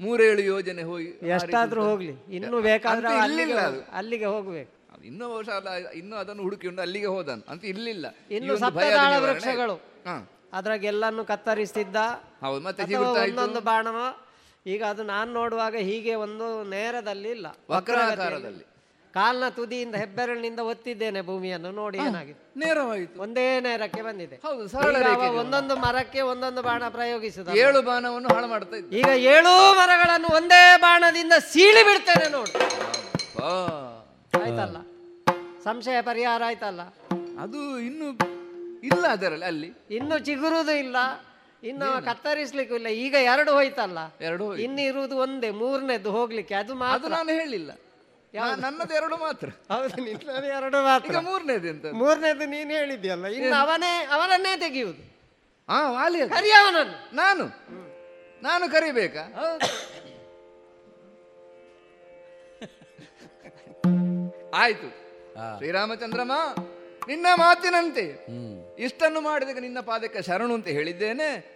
[0.00, 2.14] ಮೂರೇಳು ಯೋಜನೆ ಹೋಗಿ ಎಷ್ಟಾದ್ರೂ ಹೋಗ್ಲಿ.
[2.36, 3.56] ಇನ್ನು ಬೇಕಾದ್ರೆ ಅಲ್ಲಿಗೆ
[3.92, 4.70] ಅಲ್ಲಿಗೆ ಹೋಗ್ಬೇಕು.
[5.04, 5.68] ಇನ್ನೂ ವರ್ಷ ಅಲ್ಲ
[6.00, 7.42] ಇನ್ನೂ ಅದನ್ನು ಹುಡುಕಿಕೊಂಡು ಅಲ್ಲಿಗೆ ಹೋದನು.
[7.48, 9.76] ಅಂತ ಇರ್ಲಿಲ್ಲ ಇನ್ನು ಸಪ್ತದಾಳ ಸಪ್ತತಾಳ ವೃಕ್ಷಗಳು.
[10.52, 11.96] ಅದ್ರಾಗೆಲ್ಲನ್ನು ಕತ್ತರಿಸ್ತಿದ್ದ.
[12.44, 13.98] ಹೌದು ಮತ್ತೆ ಒಂದೊಂದು ಬಾಣವ.
[14.66, 18.64] ಈಗ ಅದು ನಾನು ನೋಡುವಾಗ ಹೀಗೆ ಒಂದು ನೇರದಲ್ಲಿ ಇಲ್ಲ ವಕ್ರಾಕಾರದಲ್ಲಿ.
[19.16, 21.70] ಕಾಲ್ನ ತುದಿಯಿಂದ ಹೆಬ್ಬೆರಳಿನಿಂದ ಒತ್ತಿದ್ದೇನೆ ಭೂಮಿಯನ್ನು.
[21.80, 23.16] ನೋಡಿ ಏನಾಗಿದೆ ನೇರವಾಯಿತು.
[23.24, 24.36] ಒಂದೇ ನೇರಕ್ಕೆ ಬಂದಿದೆ.
[24.46, 27.56] ಹೌದು ಸರಳ ಈಗ ಅವ ರೇಖೆಗೆ ಒಂದೊಂದು ಮರಕ್ಕೆ ಒಂದೊಂದು ಬಾಣ ಪ್ರಯೋಗಿಸಿದ.
[27.64, 28.90] ಏಳು ಬಾಣವನ್ನು ಹಾಳು ಮಾಡ್ತಾ ಇದ್ದ.
[29.00, 32.52] ಈಗ ಏಳು ಮರಗಳನ್ನು ಒಂದೇ ಬಾಣದಿಂದ ಸೀಳಿ ಬಿಡ್ತೇನೆ ನೋಡು.
[34.42, 34.78] ಆಯ್ತಲ್ಲ?
[35.66, 36.82] ಸಂಶಯ ಪರಿಹಾರ ಆಯ್ತಲ್ಲ?
[37.44, 38.08] ಅದು ಇನ್ನು
[38.90, 39.70] ಇಲ್ಲ ಅದರಲ್ಲಿ ಅಲ್ಲಿ.
[39.98, 40.96] ಇನ್ನು ಚಿಗುರುದು ಇಲ್ಲ
[41.70, 42.88] ಇನ್ನು ಕತ್ತರಿಸ್ಲಿಕ್ಕೂ ಇಲ್ಲ.
[43.04, 43.98] ಈಗ ಎರಡು ಹೋಯ್ತಲ್ಲ?
[44.28, 44.62] ಎರಡು ಹೋಯ್ತು.
[44.64, 46.54] ಇನ್ನು ಇರುವುದು ಒಂದೇ ಮೂರನೇದು ಹೋಗ್ಲಿಕ್ಕೆ.
[46.54, 47.10] ಅದು ಅದು ಮಾತ್ರ.
[47.18, 47.70] ನಾನು ಹೇಳಿಲ್ಲ.
[48.34, 49.48] ನನ್ನದು ಎರಡು ಮಾತ್ರ.
[49.48, 51.10] ಹೌದು ನಿನ್ನದು ಎರಡು ಮಾತ್ರ.
[51.10, 55.02] ಈಗ ಮೂರನೇದು ಎಂತ ಮೂರನೇದು ನೀನು ಹೇಳಿದ್ಯಲ್ಲ ಇನ್ನು ಅವನೇ ಅವನನ್ನೇ ತೆಗೆಯುವುದು.
[55.72, 56.34] ಹಾ ವಾಲಿ ಅದು.
[56.34, 57.16] ಕರಿ ಅವನನ್ನು.
[57.16, 57.44] ನಾನು.
[58.42, 59.20] ನಾನು ಕರಿಬೇಕಾ?
[64.54, 64.88] ಆಯ್ತು.
[65.58, 66.32] ಶ್ರೀರಾಮಚಂದ್ರಮ್ಮ
[67.08, 68.26] ನಿನ್ನ ಮಾತಿನಂತೆ
[68.78, 71.54] ಇಷ್ಟನ್ನು ಮಾಡಿದಾಗ ನಿನ್ನ ಪಾದಕ್ಕೆ ಶರಣು ಅಂತ ಹೇಳಿದ್ದೇನೆ.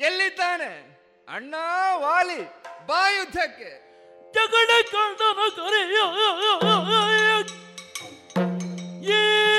[0.00, 0.92] ಎಲ್ಲಿದ್ದಾನೆ?
[1.28, 1.54] ಅಣ್ಣ
[1.96, 2.42] ವಾಲಿ
[2.86, 3.81] ಬಾ ಯುದ್ಧಕ್ಕೆ
[4.34, 5.96] ಜಗಡ ಕಂದನ ಕರೆಯ.
[9.16, 9.51] ಏ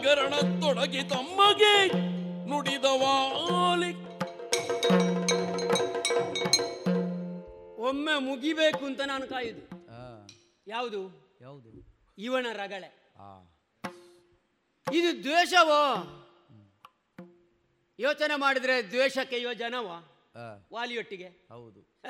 [0.00, 1.86] ಅಗರಣ ತೊಡಗಿ ತಮ್ಮಗೆ
[2.48, 3.94] ನುಡಿದವಾಲಿ
[7.76, 9.60] ಒಮ್ಮೆ ಮುಗಿಬೇಕು ಅಂತ ನಾನು ಕಾಯುದು.
[10.66, 11.30] ಯಾವುದು?
[11.40, 11.68] ಯಾವುದು?
[12.18, 13.12] ಇವನ ರಗಳೆ.
[14.92, 16.16] ಇದು ದ್ವೇಷವೋ?
[17.98, 20.02] ಯೋಚನೆ ಮಾಡಿದ್ರೆ ದ್ವೇಷಕ್ಕೆ ಇವ ಜನವ
[20.72, 21.28] ವಾಲಿಯೊಟ್ಟಿಗೆ.
[21.28, 21.80] ಹೌದು.
[21.80, 22.06] ಹ.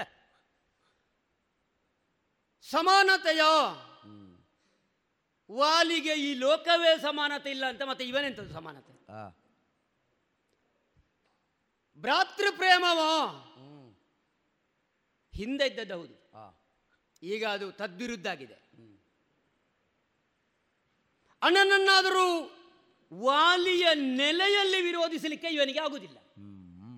[2.71, 3.87] ಸಮಾನತೆಯೋ?
[5.51, 8.93] ವಾಲಿಗೆ ಈ ಲೋಕವೇ ಸಮಾನತೆ ಇಲ್ಲ ಅಂತ ಮತ್ತೆ ಇವನೆಂತದ್ದು ಸಮಾನತೆ?
[11.99, 13.13] ಭ್ರಾತೃ ಪ್ರೇಮವೋ
[15.35, 16.17] ಹಿಂದೆ ಇದ್ದದ್ದು ಹೌದು.
[17.23, 18.57] ಈಗ ಅದು ತದ್ವಿರುದ್ಧ ಆಗಿದೆ
[21.43, 22.27] ಅಣ್ಣನನ್ನಾದರೂ
[23.13, 26.19] ವಾಲಿಯ ನೆಲೆಯಲ್ಲಿ ವಿರೋಧಿಸಲಿಕ್ಕೆ ಇವನಿಗೆ ಆಗುವುದಿಲ್ಲ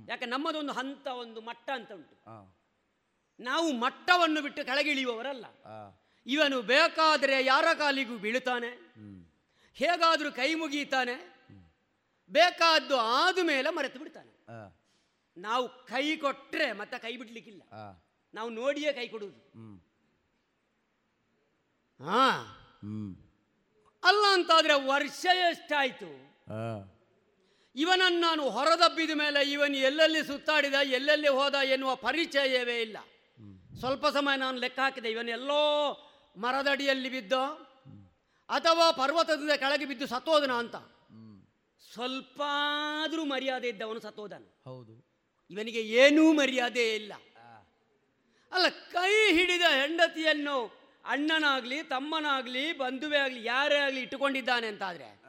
[0.09, 2.17] ಯಾಕೆ ನಮ್ಮದೊಂದು ಹಂತ ಒಂದು ಮಟ್ಟ ಅಂತ ಉಂಟು.
[3.41, 5.47] ನಾವು ಮಟ್ಟವನ್ನು ಬಿಟ್ಟು ಕೆಳಗಿಳಿಯುವವರಲ್ಲ.
[6.27, 8.71] ಇವನು ಬೇಕಾದರೆ ಯಾರ ಕಾಲಿಗೂ ಬೀಳುತ್ತಾನೆ?
[9.75, 11.17] ಹೇಗಾದರೂ ಕೈ ಮುಗಿಯುತ್ತಾನೆ?
[12.31, 14.33] ಬೇಕಾದ್ದು ಆದ ಮೇಲೆ ಮರೆತು ಬಿಡ್ತಾನೆ.
[15.37, 17.63] ನಾವು ಕೈ ಕೊಟ್ಟರೆ ಮತ್ತೆ ಕೈ ಬಿಡ್ಲಿಕ್ಕಿಲ್ಲ.
[18.35, 19.41] ನಾವು ನೋಡಿಯೇ ಕೈ ಕೊಡುವುದು.
[22.05, 22.25] ಹಾ
[24.05, 26.11] ಅಲ್ಲ ಅಂತಾದ್ರೆ ವರ್ಷ ಎಷ್ಟಾಯ್ತು?
[27.77, 32.99] ಇವನನ್ನು ನಾನು ಹೊರದಬ್ಬಿದ ಮೇಲೆ ಇವನು ಎಲ್ಲೆಲ್ಲಿ ಸುತ್ತಾಡಿದ ಎಲ್ಲೆಲ್ಲಿ ಹೋದ ಎನ್ನುವ ಪರಿಚಯವೇ ಇಲ್ಲ.
[33.79, 35.11] ಸ್ವಲ್ಪ ಸಮಯ ನಾನು ಲೆಕ್ಕ ಹಾಕಿದೆ.
[35.11, 35.63] ಇವನೆಲ್ಲೋ
[36.37, 37.33] ಮರದಡಿಯಲ್ಲಿ ಬಿದ್ದ
[38.49, 40.77] ಅಥವಾ ಪರ್ವತದಿಂದ ಕೆಳಗೆ ಬಿದ್ದು ಸತ್ತೋದನ ಅಂತ?
[41.93, 42.43] ಸ್ವಲ್ಪ
[43.03, 44.61] ಆದರೂ ಮರ್ಯಾದೆ ಇದ್ದವನು ಸತ್ತೋದನು.
[44.65, 44.95] ಹೌದು.
[45.51, 47.13] ಇವನಿಗೆ ಏನೂ ಮರ್ಯಾದೆ ಇಲ್ಲ.
[48.53, 55.23] ಅಲ್ಲ ಕೈ ಹಿಡಿದ ಹೆಂಡತಿಯನ್ನು ಅಣ್ಣನಾಗ್ಲಿ ತಮ್ಮನಾಗ್ಲಿ ಬಂಧುವೇ ಆಗಲಿ ಯಾರೇ ಆಗಲಿ ಇಟ್ಟುಕೊಂಡಿದ್ದಾನೆ ಅಂತಾದರೆ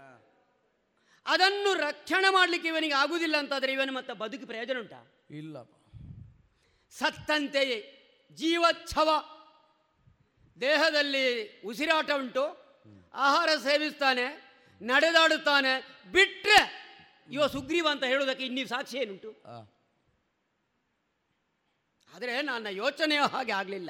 [1.26, 5.26] ಅದನ್ನು ರಕ್ಷಣೆ ಮಾಡಲಿಕ್ಕೆ ಇವನಿಗೆ ಆಗುವುದಿಲ್ಲ ಅಂತಾದರೆ ಇವನು ಮತ್ತೆ ಬದುಕು ಪ್ರಯೋಜನ ಉಂಟಾ?
[5.30, 5.76] ಇಲ್ಲಪ್ಪ.
[6.92, 7.78] ಸತ್ತಂತೆಯೇ
[8.38, 9.10] ಜೀವಚ್ಛವ
[10.62, 12.64] ದೇಹದಲ್ಲಿ ಉಸಿರಾಟ ಉಂಟು
[13.14, 14.26] ಆಹಾರ ಸೇವಿಸ್ತಾನೆ
[14.82, 16.84] ನಡೆದಾಡುತ್ತಾನೆ ಬಿಟ್ರೆ
[17.32, 19.32] ಇವ ಸುಗ್ರೀವ ಅಂತ ಹೇಳೋದಕ್ಕೆ ಇನ್ನೀ ಸಾಕ್ಷಿ ಏನುಂಟು?
[22.16, 23.90] ಆದರೆ ನನ್ನ ಯೋಚನೆಯ ಹಾಗೆ ಆಗಲಿಲ್ಲ.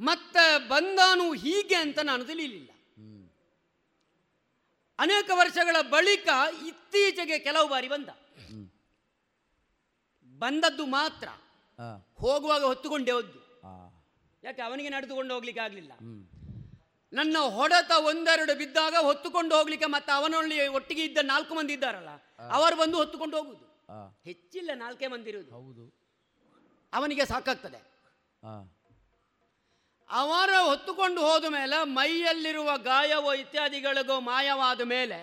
[0.00, 2.70] ಮತ್ತೆ ಬಂದಾನು ಹೀಗೆ ಅಂತ ನಾನು ತಿಳಿಯಲಿಲ್ಲ
[4.98, 6.28] ಅನೇಕ ವರ್ಷಗಳ ಬಳಿಕ
[6.66, 8.08] ಇತ್ತೀಚೆಗೆ ಕೆಲವು ಬಾರಿ ಬಂದ.
[10.38, 11.28] ಬಂದದ್ದು ಮಾತ್ರ.
[12.14, 13.47] ಹೋಗುವಾಗ ಹೊತ್ತುಕೊಂಡೇ ಹೋದ್ದು.
[14.48, 15.92] ಯಾಕೆ ಅವನಿಗೆ ನಡೆದುಕೊಂಡು ಹೋಗ್ಲಿಕ್ಕೆ ಆಗಲಿಲ್ಲ?
[17.12, 22.10] ನನ್ನ ಹೊಡೆತ ಒಂದೆರಡು ಬಿದ್ದಾಗ ಹೊತ್ತುಕೊಂಡು ಹೋಗ್ಲಿಕ್ಕೆ ಮತ್ತೆ ಅವನಲ್ಲಿ ಒಟ್ಟಿಗೆ ಇದ್ದ ನಾಲ್ಕು ಮಂದಿ ಇದ್ದಾರಲ್ಲ
[22.50, 23.64] ಅವರು ಬಂದು ಹೊತ್ತುಕೊಂಡು ಹೋಗುದು.
[24.24, 25.84] ಹೆಚ್ಚಿಲ್ಲ ನಾಲ್ಕೇ ಮಂದಿ ಇರುವುದು ಹೌದು.
[26.92, 27.80] ಅವನಿಗೆ ಸಾಕಾಗ್ತದೆ.
[30.10, 35.18] ಅವರ ಹೊತ್ತುಕೊಂಡು ಹೋದ ಮೇಲೆ ಮೈಯಲ್ಲಿರುವ ಗಾಯವೋ ಇತ್ಯಾದಿಗಳಿಗೋ ಮಾಯವಾದ ಮೇಲೆ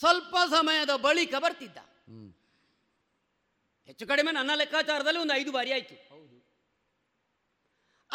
[0.00, 1.78] ಸ್ವಲ್ಪ ಸಮಯದ ಬಳಿಕ ಬರ್ತಿದ್ದ.
[3.86, 6.15] ಹೆಚ್ಚು ಕಡಿಮೆ ನನ್ನ ಲೆಕ್ಕಾಚಾರದಲ್ಲಿ ಒಂದು ಐದು ಬಾರಿ ಆಯ್ತು.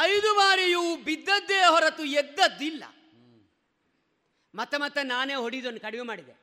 [0.01, 2.83] ಐದು ಬಾರಿಯೂ ಬಿದ್ದದ್ದೇ ಹೊರತು ಎದ್ದದ್ದಿಲ್ಲ.
[4.55, 6.41] ಮತ್ತೆ ಮತ್ತೆ ನಾನೇ ಹೊಡಿದನ್ನು ಕಡಿಮೆ ಮಾಡಿದೆ.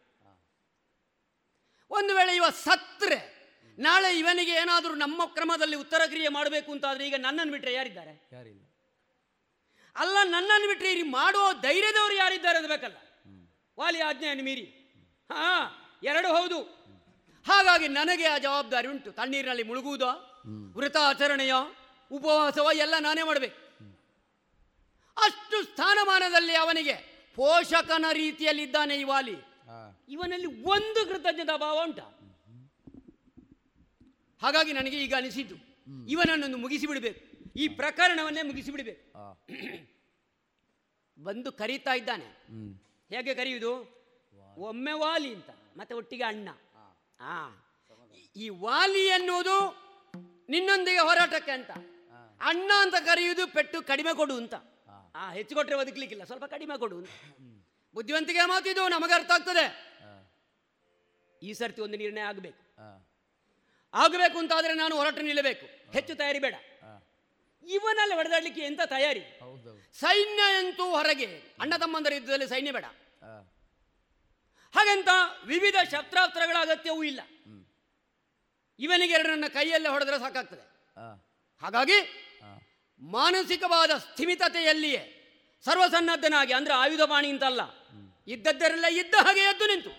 [1.91, 3.39] ಒಂದು ವೇಳೆ ಇವ ಸತ್ರೆ
[3.79, 8.29] ನಾಳೆ ಇವನಿಗೆ ಏನಾದರೂ ನಮ್ಮ ಕ್ರಮದಲ್ಲಿ ಉತ್ತರ ಕ್ರಿಯೆ ಮಾಡಬೇಕು ಅಂತಾದ್ರೆ ಈಗ ನನ್ನನ್ನು ಬಿಟ್ಟರೆ ಯಾರಿದ್ದಾರೆ?
[8.33, 8.65] ಯಾರಿಲ್ಲ.
[9.97, 12.97] ಅಲ್ಲ ನನ್ನನ್ನು ಬಿಟ್ಟರೆ ಇಲ್ಲಿ ಮಾಡುವ ಧೈರ್ಯದವರು ಯಾರಿದ್ದಾರೆ ಅದು ಬೇಕಲ್ಲ.
[13.79, 14.63] ವಾಲಿ ಆಜ್ಞೆಯನ್ನು ಮೀರಿ.
[15.33, 15.71] ಹಾ
[16.03, 16.63] ಎರಡು ಹೌದು.
[17.47, 19.13] ಹಾಗಾಗಿ ನನಗೆ ಆ ಜವಾಬ್ದಾರಿ ಉಂಟು.
[19.13, 20.09] ತಣ್ಣೀರಿನಲ್ಲಿ ಮುಳುಗುವುದೋ?
[20.77, 21.75] ವೃತಾಚರಣೆಯೋ
[22.13, 23.69] ಉಪವಾಸವೋ ಎಲ್ಲ ನಾನೇ ಮಾಡಬೇಕು.
[25.17, 26.95] ಅಷ್ಟು ಸ್ಥಾನಮಾನದಲ್ಲಿ ಅವನಿಗೆ
[27.35, 29.35] ಪೋಷಕನ ರೀತಿಯಲ್ಲಿದ್ದಾನೆ ಈ ವಾಲಿ.
[30.09, 32.01] ಇವನಲ್ಲಿ ಒಂದು ಕೃತಜ್ಞತಾ ಭಾವ ಉಂಟ.
[34.43, 35.55] ಹಾಗಾಗಿ ನನಗೆ ಈಗ ಅನಿಸಿದ್ದು
[36.09, 37.53] ಇವನನ್ನೊಂದು ಮುಗಿಸಿಬಿಡಬೇಕು.
[37.57, 39.13] ಈ ಪ್ರಕರಣವನ್ನೇ ಮುಗಿಸಿಬಿಡಬೇಕು.
[41.25, 42.25] ಬಂದು ಕರೀತಾ ಇದ್ದಾನೆ.
[43.15, 43.99] ಹೇಗೆ ಕರೆಯುವುದು
[44.59, 46.49] ಒಮ್ಮೆ ವಾಲಿ ಅಂತ ಮತ್ತೆ ಒಟ್ಟಿಗೆ ಅಣ್ಣ.
[47.21, 47.49] ಆ.
[48.37, 49.89] ಈ ವಾಲಿ ಎನ್ನುವುದು
[50.49, 51.71] ನಿನ್ನೊಂದಿಗೆ ಹೋರಾಟಕ್ಕೆ ಅಂತ.
[52.41, 54.55] ಅಣ್ಣ ಅಂತ ಕರೆಯುವುದು ಪೆಟ್ಟು ಕಡಿಮೆ ಕೊಡು ಅಂತ.
[55.15, 57.09] ಆ, ಹೆಚ್ಚು ಕೊಟ್ಟರೆ ಬದುಕಲಿಕ್ಕಿಲ್ಲ ಸ್ವಲ್ಪ ಕಡಿಮೆ ಕೊಡು ಅಂತ.
[57.95, 59.89] ಬುದ್ಧಿವಂತಿಕೆ ಮಾತಿದು ನಮಗೆ ಅರ್ಥ ಆಗ್ತದೆ.
[61.43, 62.81] ಈ ಸರ್ತಿ ಒಂದು ನಿರ್ಣಯ ಆಗಬೇಕು.
[63.95, 65.93] ಆಗಬೇಕು ಅಂತಾದ್ರೆ ನಾನು ಹೊರಟು ನಿಲ್ಲಬೇಕು.
[65.93, 66.55] ಹೆಚ್ಚು ತಯಾರಿ ಬೇಡ.
[67.69, 69.21] ಇವನಲ್ಲಿ ಹೊಡೆದಾಡ್ಲಿಕ್ಕೆ ಎಂತ ತಯಾರಿ?
[69.93, 71.27] ಸೈನ್ಯ ಅಂತೂ ಹೊರಗೆ,
[71.61, 72.85] ಅಣ್ಣ ತಮ್ಮಂದರ ಯುದ್ಧದಲ್ಲಿ ಸೈನ್ಯ ಬೇಡ.
[74.75, 75.09] ಹಾಗೆಂತ
[75.47, 77.21] ವಿವಿಧ ಶಸ್ತ್ರಾಸ್ತ್ರಗಳ ಅಗತ್ಯವೂ ಇಲ್ಲ.
[78.79, 80.95] ಇವನಿಗೆ ಎರಡನ್ನ ಕೈಯಲ್ಲೇ ಹೊಡೆದ್ರೆ ಸಾಕಾಗ್ತದೆ.
[81.63, 82.28] ಹಾಗಾಗಿ
[83.03, 85.03] ಮಾನಸಿಕವಾದ ಸ್ಥಿಮಿತತೆಯಲ್ಲಿಯೇ
[85.65, 87.63] ಸರ್ವಸನ್ನದ್ಧನಾಗಿ ಅಂದ್ರೆ ಆಯುಧ ಪಾಣಿ ಅಂತಲ್ಲ
[88.29, 89.93] ಇದ್ದದ್ದರೆಲ್ಲ ಇದ್ದ ಹಾಗೆ ಎದ್ದು ನಿಂತು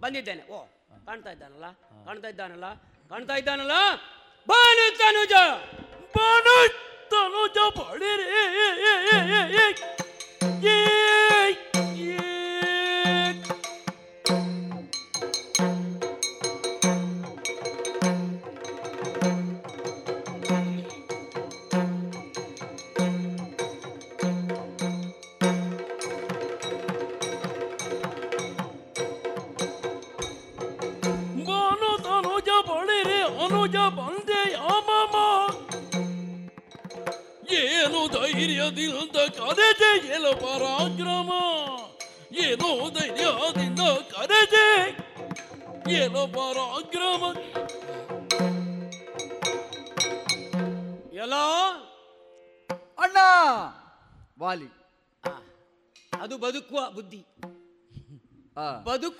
[0.00, 0.60] ಬಂದಿದ್ದೇನೆ ಓ
[1.06, 1.66] ಕಾಣ್ತಾ ಇದ್ದಾನಲ್ಲ
[2.06, 2.66] ಕಾಣ್ತಾ ಇದ್ದಾನಲ್ಲ
[3.10, 3.76] ಕಾಣ್ತಾ ಇದ್ದಾನಲ್ಲ
[4.48, 5.34] ಬಾನು ತನುಜ
[6.16, 6.56] ಬಾನು
[7.10, 8.42] ತನುಜ ಬಳಿರಿ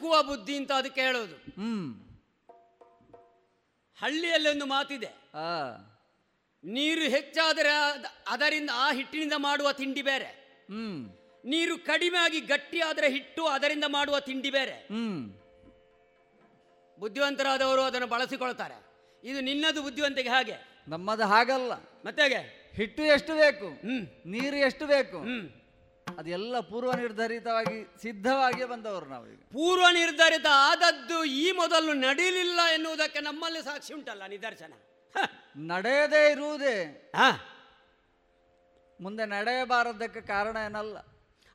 [0.09, 1.35] ಬದುಕುವ ಬುದ್ಧಿ ಅಂತ ಅದಕ್ಕೆ ಹೇಳೋದು.
[1.35, 1.94] ಹ್ಮ್.
[3.98, 5.09] ಹಳ್ಳಿಯಲ್ಲಿ ಒಂದು ಮಾತಿದೆ.
[6.64, 7.68] ನೀರು ಹೆಚ್ಚಾದರೆ
[8.28, 10.26] ಅದರಿಂದ ಆ ಹಿಟ್ಟಿನಿಂದ ಮಾಡುವ ತಿಂಡಿ ಬೇರೆ.
[10.70, 11.10] ಹ್ಮ್.
[11.44, 14.72] ನೀರು ಕಡಿಮೆ ಆಗಿ ಗಟ್ಟಿ ಆದರೆ ಹಿಟ್ಟು ಅದರಿಂದ ಮಾಡುವ ತಿಂಡಿ ಬೇರೆ.
[14.72, 15.32] ಹ್ಮ್.
[16.98, 18.86] ಬುದ್ಧಿವಂತರಾದವರು ಅದನ್ನು ಬಳಸಿಕೊಳ್ತಾರೆ.
[19.24, 20.85] ಇದು ನಿನ್ನದು ಬುದ್ಧಿವಂತಿಗೆ ಹಾಗೆ.
[20.89, 21.72] ನಮ್ಮದು ಹಾಗಲ್ಲ.
[22.05, 22.22] ಮತ್ತೆ
[22.76, 23.68] ಹಿಟ್ಟು ಎಷ್ಟು ಬೇಕು?
[24.28, 25.18] ನೀರು ಎಷ್ಟು ಬೇಕು?
[26.16, 33.94] ಅದೆಲ್ಲ ಪೂರ್ವ ನಿರ್ಧರಿತವಾಗಿ ಸಿದ್ಧವಾಗಿಯೇ ಬಂದವರು ನಾವು ಪೂರ್ವ ನಿರ್ಧರಿತ ಆದದ್ದು ಈ ಮೊದಲು ನಡೀಲಿಲ್ಲ ಎನ್ನುವುದಕ್ಕೆ ನಮ್ಮಲ್ಲಿ ಸಾಕ್ಷಿ
[33.94, 34.72] ಉಂಟಲ್ಲ ನಿದರ್ಶನ.
[35.56, 36.76] ನಡೆಯದೇ ಇರುವುದೇ.
[39.01, 40.97] ಮುಂದೆ ನಡೆಯಬಾರದಕ್ಕೆ ಕಾರಣ ಏನಲ್ಲ.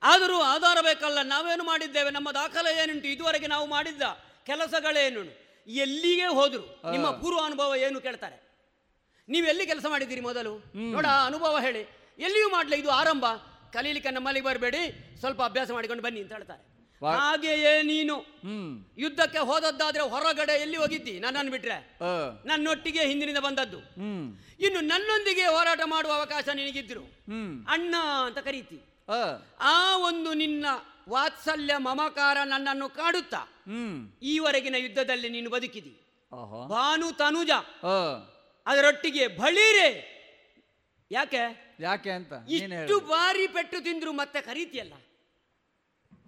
[0.04, 2.10] ಆದರೂ ಆಧಾರ ಬೇಕಲ್ಲ ನಾವೇನು ಮಾಡಿದ್ದೇವೆ?
[2.10, 3.08] ನಮ್ಮ ದಾಖಲೆ ಏನುಂಟು?
[3.08, 4.02] ಇದುವರೆಗೆ ನಾವು ಮಾಡಿದ್ದ
[4.46, 5.22] ಕೆಲಸಗಳೇನು?
[5.68, 6.92] ಎಲ್ಲಿಗೆ ಹೋದ್ರು?
[6.92, 8.38] ನಿಮ್ಮ ಪೂರ್ವ ಅನುಭವ ಏನು ಕೇಳ್ತಾರೆ?
[9.30, 10.74] ನೀವು ಎಲ್ಲಿ ಕೆಲಸ ಮಾಡಿದ್ದೀರಿ ಮೊದಲು?
[10.92, 11.82] ನೋಡ ಅನುಭವ ಹೇಳಿ.
[12.20, 13.26] ಎಲ್ಲಿಯೂ ಮಾಡ್ಲಿ ಇದು ಆರಂಭ.
[13.74, 14.84] ಕಲೀಲಿಕ್ಕೆ ನಮ್ಮಲ್ಲಿಗೆ ಬರಬೇಡಿ
[15.20, 16.64] ಸ್ವಲ್ಪ ಅಭ್ಯಾಸ ಮಾಡಿಕೊಂಡು ಬನ್ನಿ ಅಂತ ಹೇಳ್ತಾರೆ.
[17.02, 18.16] ಹಾಗೆಯೇ ನೀನು
[18.98, 21.20] ಯುದ್ಧಕ್ಕೆ ಹೋದದ್ದಾದ್ರೆ ಹೊರಗಡೆ ಎಲ್ಲಿ ಹೋಗಿದ್ದಿ?
[21.20, 21.98] ನನ್ನನ್ನು ಬಿಟ್ರೆ.
[22.46, 23.80] ನನ್ನೊಟ್ಟಿಗೆ ಹಿಂದಿನಿಂದ ಬಂದದ್ದು.
[24.60, 27.04] ಇನ್ನು ನನ್ನೊಂದಿಗೆ ಹೋರಾಟ ಮಾಡುವ ಅವಕಾಶ ನಿನಗಿದ್ರು.
[27.68, 27.96] ಅಣ್ಣ
[28.26, 28.80] ಅಂತ ಕರೀತಿ.
[29.60, 30.66] ಆ ಒಂದು ನಿನ್ನ
[31.10, 33.42] ವಾತ್ಸಲ್ಯ ಮಮಕಾರ ನನ್ನನ್ನು ಕಾಡುತ್ತಾ?
[34.24, 35.94] ಈವರೆಗಿನ ಯುದ್ಧದಲ್ಲಿ ನೀನು ಬದುಕಿದಿ.
[36.70, 37.52] ಭಾನು ತನುಜ.
[38.66, 39.90] ಅದರೊಟ್ಟಿಗೆ ಬಳಿರೆ.
[41.12, 41.63] ಯಾಕೆ?
[41.80, 44.94] ಯಾಕೆ ಅಂತ ನೀನ್ ಇಷ್ಟು ಹೇಳು ಬಾರಿ ಪೆಟ್ಟು ತಿಂದ್ರು ಮತ್ತೆ ಕರೀತಿಯಲ್ಲ?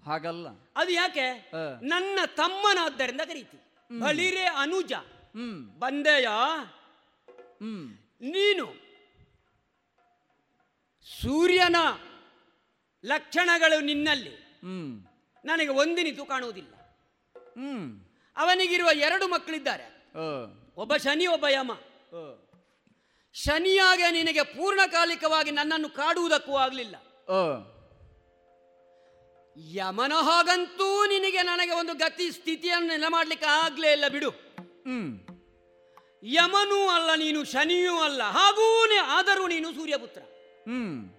[0.05, 0.47] ಹಾಗಲ್ಲ.
[0.75, 1.51] ಅದು ಯಾಕೆ?
[1.81, 3.57] ನನ್ನ ತಮ್ಮನಾದ್ದರಿಂದ ಕರೀತಿ.
[3.99, 4.93] ಬಳಿರೆ ಅನುಜ.
[5.79, 6.27] ಬಂದೆಯ?
[8.21, 8.65] ನೀನು
[11.21, 11.75] ಸೂರ್ಯನ
[13.05, 14.61] ಲಕ್ಷಣಗಳು ನಿನ್ನಲ್ಲಿ.
[15.45, 16.73] ನನಗೆ ಒಂದಿನಿತು ಕಾಣುವುದಿಲ್ಲ.
[18.35, 20.11] ಅವನಿಗಿರುವ ಎರಡು ಮಕ್ಕಳಿದ್ದಾರೆ.
[20.77, 21.71] ಒಬ್ಬ ಶನಿ ಒಬ್ಬ ಯಮ.
[23.35, 26.95] ಶನಿಯಾಗೆ ನಿನಗೆ ಪೂರ್ಣಕಾಲಿಕವಾಗಿ ನನ್ನನ್ನು ಕಾಡುವುದಕ್ಕೂ ಆಗಲಿಲ್ಲ.
[29.57, 34.29] ಯಮನ ಹಾಗಂತೂ ನಿನಗೆ ನನಗೆ ಒಂದು ಗತಿ ಸ್ಥಿತಿಯನ್ನು ನೆಲ ಮಾಡಲಿಕ್ಕೆ ಆಗಲೇ ಇಲ್ಲ ಬಿಡು.
[36.23, 40.21] ಯಮನೂ ಅಲ್ಲ ನೀನು ಶನಿಯೂ ಅಲ್ಲ ಹಾಗೂ ಆದರೂ ನೀನು ಸೂರ್ಯಪುತ್ರ.
[40.67, 41.11] ಹ್ಮ್.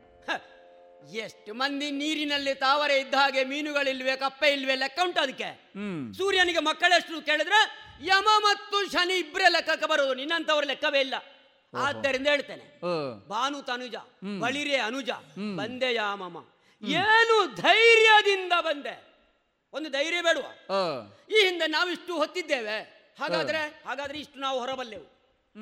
[1.15, 5.71] ಎಷ್ಟು ಮಂದಿ ನೀರಿನಲ್ಲಿ ತಾವರೆ ಇದ್ದ ಹಾಗೆ ಮೀನುಗಳಿಲ್ವೇ ಕಪ್ಪೆ ಇಲ್ವೆ ಲೆಕ್ಕ ಉಂಟು ಅದಕ್ಕೆ?
[6.19, 7.61] ಸೂರ್ಯನಿಗೆ ಮಕ್ಕಳೆಷ್ಟು ಕೇಳಿದ್ರೆ
[8.07, 11.15] ಯಮ ಮತ್ತು ಶನಿ ಇಬ್ಬರೇ ಲೆಕ್ಕಕ್ಕೆ ಬರೋದು ನಿನ್ನಂತವ್ರ ಲೆಕ್ಕವೇ ಇಲ್ಲ.
[11.75, 12.81] ಆದ್ದರಿಂದ ಹೇಳ್ತೇನೆ.
[13.29, 13.95] ಭಾನು ತನುಜ
[14.41, 15.11] ಬಳಿರೆ ಅನುಜ
[15.57, 16.45] ಬಂದೆ ಯಾಮಮ
[16.85, 19.07] ಏನು ಧೈರ್ಯದಿಂದ ಬಂದೆ?
[19.73, 20.47] ಒಂದು ಧೈರ್ಯ ಬೇಡುವ.
[21.31, 22.79] ಈ ಹಿಂದೆ ನಾವಿಷ್ಟು ಹೊತ್ತಿದ್ದೇವೆ.
[23.19, 25.05] ಹಾಗಾದ್ರೆ ಹಾಗಾದ್ರೆ ಇಷ್ಟು ನಾವು ಹೊರಬಲ್ಲೆವು.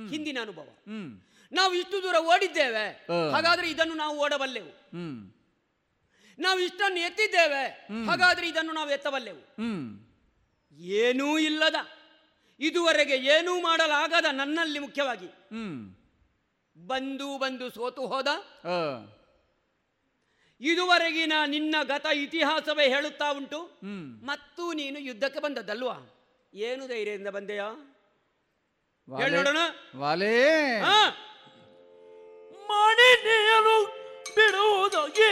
[0.08, 0.68] ಹಿಂದಿನ ಅನುಭವ.
[1.52, 3.06] ನಾವು ಇಷ್ಟು ದೂರ ಓಡಿದ್ದೇವೆ.
[3.32, 4.72] ಹಾಗಾದ್ರೆ ಇದನ್ನು ನಾವು ಓಡಬಲ್ಲೆವು.
[6.38, 7.88] ನಾವು ಇಷ್ಟನ್ನು ಎತ್ತಿದ್ದೇವೆ.
[8.06, 9.42] ಹಾಗಾದ್ರೆ ಇದನ್ನು ನಾವು ಎತ್ತಬಲ್ಲೆವು.
[10.78, 11.74] ಏನೂ ಇಲ್ಲದ
[12.60, 15.28] ಇದುವರೆಗೆ ಏನೂ ಮಾಡಲಾಗದ ನನ್ನಲ್ಲಿ ಮುಖ್ಯವಾಗಿ.
[16.86, 18.28] ಬಂದು ಬಂದು ಸೋತು ಹೋದ.
[20.60, 23.60] ಇದುವರೆಗಿನ ನಿನ್ನ ಗತ ಇತಿಹಾಸವೇ ಹೇಳುತ್ತಾ ಉಂಟು.
[24.24, 25.96] ಮತ್ತು ನೀನು ಯುದ್ಧಕ್ಕೆ ಬಂದದ್ದಲ್ವಾ?
[26.54, 27.68] ಏನು ಧೈರ್ಯದಿಂದ ಬಂದೆಯಾ?
[29.96, 30.36] ವಾಲೇ?
[32.68, 33.76] ಮಣಿನೆಯಲು
[34.36, 35.28] ಬಿಡುವುದಾಗಿ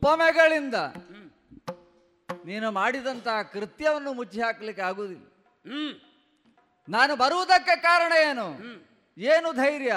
[0.00, 0.74] ಉಪಮೆಗಳಿಂದ
[2.44, 5.26] ನೀನು ಮಾಡಿದಂತಹ ಕೃತ್ಯವನ್ನು ಮುಚ್ಚಿ ಹಾಕ್ಲಿಕ್ಕೆ ಆಗುವುದಿಲ್ಲ.
[6.88, 8.46] ನಾನು ಬರುವುದಕ್ಕೆ ಕಾರಣ ಏನು?
[9.18, 9.92] ಏನು ಧೈರ್ಯ?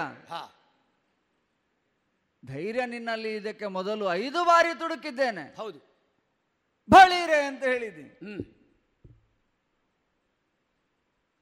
[2.46, 5.56] ಧೈರ್ಯ ನಿನ್ನಲ್ಲಿ ಇದಕ್ಕೆ ಮೊದಲು ಐದು ಬಾರಿ ತುಡುಕಿದ್ದೇನೆ.
[5.56, 5.80] ಹೌದು.
[6.90, 8.12] ಬಳಿರೆ ಅಂತ ಹೇಳಿದ್ದೀನಿ.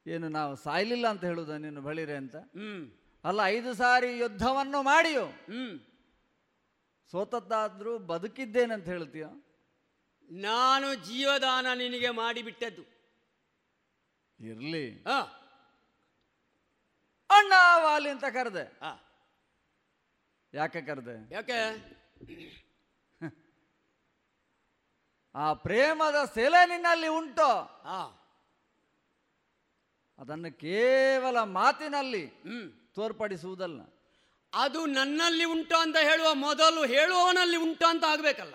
[0.06, 2.36] ಏನು ನಾವು ಸಾಯ್ಲಿಲ್ಲ ಅಂತ ಹೇಳುದ ನೀನು ಬಳಿರೆ ಅಂತ?
[3.24, 5.26] ಅಲ್ಲ ಐದು ಸಾರಿ ಯುದ್ಧವನ್ನು ಮಾಡಿಯೋ.
[7.12, 9.26] ಸೋತದ್ದಾದ್ರೂ ಬದುಕಿದ್ದೇನಂತ ಅಂತ ಹೇಳ್ತೀಯ?
[10.30, 12.82] ನಾನು ಜೀವದಾನ ನಿನಗೆ ಮಾಡಿಬಿಟ್ಟದ್ದು.
[14.40, 15.02] ಇರ್ಲಿ.
[17.30, 17.52] ಅಣ್ಣ
[17.84, 18.64] ವಾಲಿ ಅಂತ ಕರೆದೆ.
[20.54, 21.34] ಯಾಕೆ ಕರೆದೆ?
[21.34, 21.58] ಯಾಕೆ?
[25.34, 27.50] ಆ ಪ್ರೇಮದ ಸೆಲೆ ನಿನ್ನಲ್ಲಿ ಉಂಟು.
[30.18, 32.26] ಅದನ್ನು ಕೇವಲ ಮಾತಿನಲ್ಲಿ
[32.94, 33.80] ತೋರ್ಪಡಿಸುವುದಲ್ಲ.
[34.54, 38.54] ಅದು ನನ್ನಲ್ಲಿ ಉಂಟು ಅಂತ ಹೇಳುವ ಮೊದಲು ಹೇಳುವವನಲ್ಲಿ ಉಂಟು ಅಂತ ಆಗ್ಬೇಕಲ್ಲ.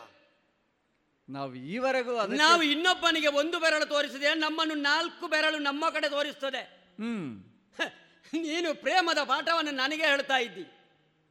[1.30, 6.62] ನಾವು ಈವರೆಗೂ ನಾವು ಇನ್ನೊಬ್ಬನಿಗೆ ಒಂದು ಬೆರಳು ತೋರಿಸಿದೆ ನಮ್ಮನ್ನು ನಾಲ್ಕು ಬೆರಳು ನಮ್ಮ ಕಡೆ ತೋರಿಸ್ತದೆ.
[7.00, 7.44] ಹ್ಮ್.
[8.34, 10.62] ನೀನು ಪ್ರೇಮದ ಪಾಠವನ್ನು ನನಗೆ ಹೇಳ್ತಾ ಇದ್ದಿ.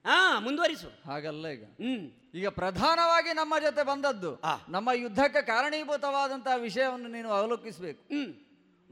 [0.06, 1.10] ಹಾ ಮುಂದುವರಿಸು.
[1.10, 1.64] ಹಾಗಲ್ಲ ಈಗ.
[1.64, 2.10] ಹ್ಮ್.
[2.34, 8.02] ಈಗ ಪ್ರಧಾನವಾಗಿ ನಮ್ಮ ಜೊತೆ ಬಂದದ್ದು ನಮ್ಮ ಯುದ್ಧಕ್ಕೆ ಕಾರಣೀಭೂತವಾದಂತಹ ವಿಷಯವನ್ನು ನೀನು ಅವಲೋಕಿಸಬೇಕು.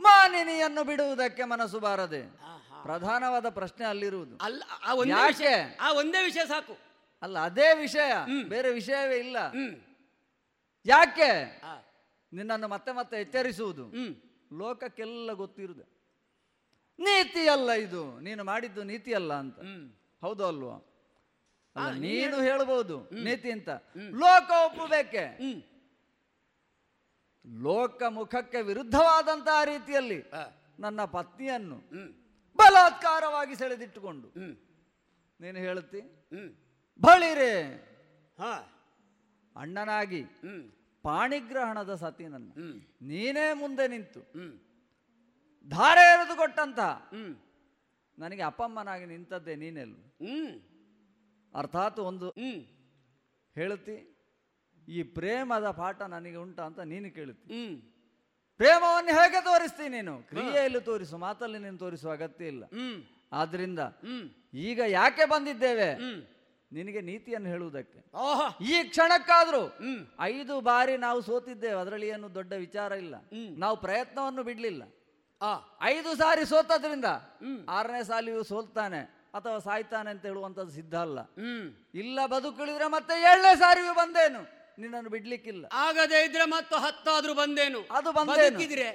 [0.02, 2.44] ಮಾನಿನಿಯನ್ನು ಬಿಡುವುದಕ್ಕೆ ಮನಸ್ಸು ಬಾರದೆ.
[2.84, 4.34] ಪ್ರಧಾನವಾದ ಪ್ರಶ್ನೆ ಅಲ್ಲಿರುವುದು.
[4.46, 5.32] ಅಲ್ಲ ಆ ಒಂದೇ ಯಾಕೆ?
[5.32, 6.74] ವಿಷಯ ಆ ಒಂದೇ ವಿಷಯ ಸಾಕು.
[7.22, 8.12] ಅಲ್ಲ ಅದೇ ವಿಷಯ
[8.48, 9.36] ಬೇರೆ ವಿಷಯವೇ ಇಲ್ಲ.
[10.86, 11.30] ಯಾಕೆ?
[12.32, 13.84] ನಿನ್ನನ್ನು ಮತ್ತೆ ಮತ್ತೆ ಎಚ್ಚರಿಸುವುದು.
[14.60, 15.84] ಲೋಕಕ್ಕೆಲ್ಲ ಗೊತ್ತಿರುವುದು.
[16.98, 18.02] ನೀತಿ ಅಲ್ಲ ಇದು.
[18.20, 19.60] ನೀನು ಮಾಡಿದ್ದು ನೀತಿ ಅಲ್ಲ ಅಂತ
[20.22, 20.74] ಹೌದು ಅಲ್ವಾ?
[21.76, 22.96] ಅಲ್ಲ, ನೀನು ಹೇಳ್ಬೋದು.
[23.26, 23.70] ನೀತಿ ಅಂತ.
[24.22, 25.24] ಲೋಕ ಒಪ್ಪಬೇಕೆ?
[27.64, 30.18] ಲೋಕ ಮುಖಕ್ಕೆ ವಿರುದ್ಧವಾದಂತಹ ರೀತಿಯಲ್ಲಿ
[30.78, 31.78] ನನ್ನ ಪತ್ನಿಯನ್ನು
[32.58, 34.28] ಬಲಾತ್ಕಾರವಾಗಿ ಸೆಳೆದಿಟ್ಟುಕೊಂಡು.
[35.40, 36.00] ನೀನು ಹೇಳುತ್ತಿ?
[37.00, 37.54] ಬಳಿರೆ.
[39.56, 40.22] ಅಣ್ಣನಾಗಿ
[41.04, 42.50] ಪಾಣಿಗ್ರಹಣದ ಸತಿ ನನ್ನ
[43.10, 44.20] ನೀನೇ ಮುಂದೆ ನಿಂತು.
[45.68, 46.80] ಧಾರೆ ಎರೆದು ಕೊಟ್ಟಂತ.
[48.18, 49.96] ನನಗೆ ಅಪ್ಪಮ್ಮನಾಗಿ ನಿಂತದ್ದೇ ನೀನೆಲ್ಲ?
[51.54, 52.28] ಅರ್ಥಾತ್ ಒಂದು
[53.56, 53.96] ಹೇಳುತ್ತಿ
[54.88, 57.48] ಈ ಪ್ರೇಮದ ಪಾಠ ನನಗೆ ಉಂಟ ಅಂತ ನೀನು ಕೇಳುತ್ತಿ.
[58.60, 60.14] ಪ್ರೇಮವನ್ನು ಹೇಗೆ ತೋರಿಸ್ತೀನಿ ನೀನು?
[60.30, 62.64] ಕ್ರಿಯೆಯಲ್ಲಿ ತೋರಿಸು ಮಾತಲ್ಲಿ ನೀನು ತೋರಿಸುವ ಅಗತ್ಯ ಇಲ್ಲ.
[63.40, 63.80] ಆದ್ರಿಂದ
[64.68, 65.88] ಈಗ ಯಾಕೆ ಬಂದಿದ್ದೇವೆ?
[66.72, 67.98] ನಿನಗೆ ನೀತಿಯನ್ನು ಹೇಳುವುದಕ್ಕೆ.
[68.72, 69.62] ಈ ಕ್ಷಣಕ್ಕಾದ್ರೂ
[70.32, 73.14] ಐದು ಬಾರಿ ನಾವು ಸೋತಿದ್ದೇವೆ ಅದರಲ್ಲಿ ಏನು ದೊಡ್ಡ ವಿಚಾರ ಇಲ್ಲ.
[73.64, 74.82] ನಾವು ಪ್ರಯತ್ನವನ್ನು ಬಿಡ್ಲಿಲ್ಲ.
[75.94, 77.08] ಐದು ಸಾರಿ ಸೋತದ್ರಿಂದ
[77.76, 79.00] ಆರನೇ ಸಾಲಿಯೂ ಸೋಲ್ತಾನೆ
[79.38, 81.18] ಅಥವಾ ಸಾಯ್ತಾನೆ ಅಂತ ಹೇಳುವಂತದ್ದು ಸಿದ್ಧ ಅಲ್ಲ.
[82.02, 84.42] ಇಲ್ಲ ಬದುಕುಳಿದ್ರೆ ಮತ್ತೆ ಏಳನೇ ಸಾರಿಯೂ ಬಂದೇನು?
[84.78, 85.64] ನಿನ್ನನ್ನು ಬಿಡ್ಲಿಕ್ಕಿಲ್ಲ.
[85.72, 87.80] ಆಗದೆ ಇದ್ರೆ ಮತ್ತು ಹತ್ತಾದ್ರೂ ಬಂದೇನು?
[87.90, 88.88] ಅದು ಬಂದಿದ್ರೆ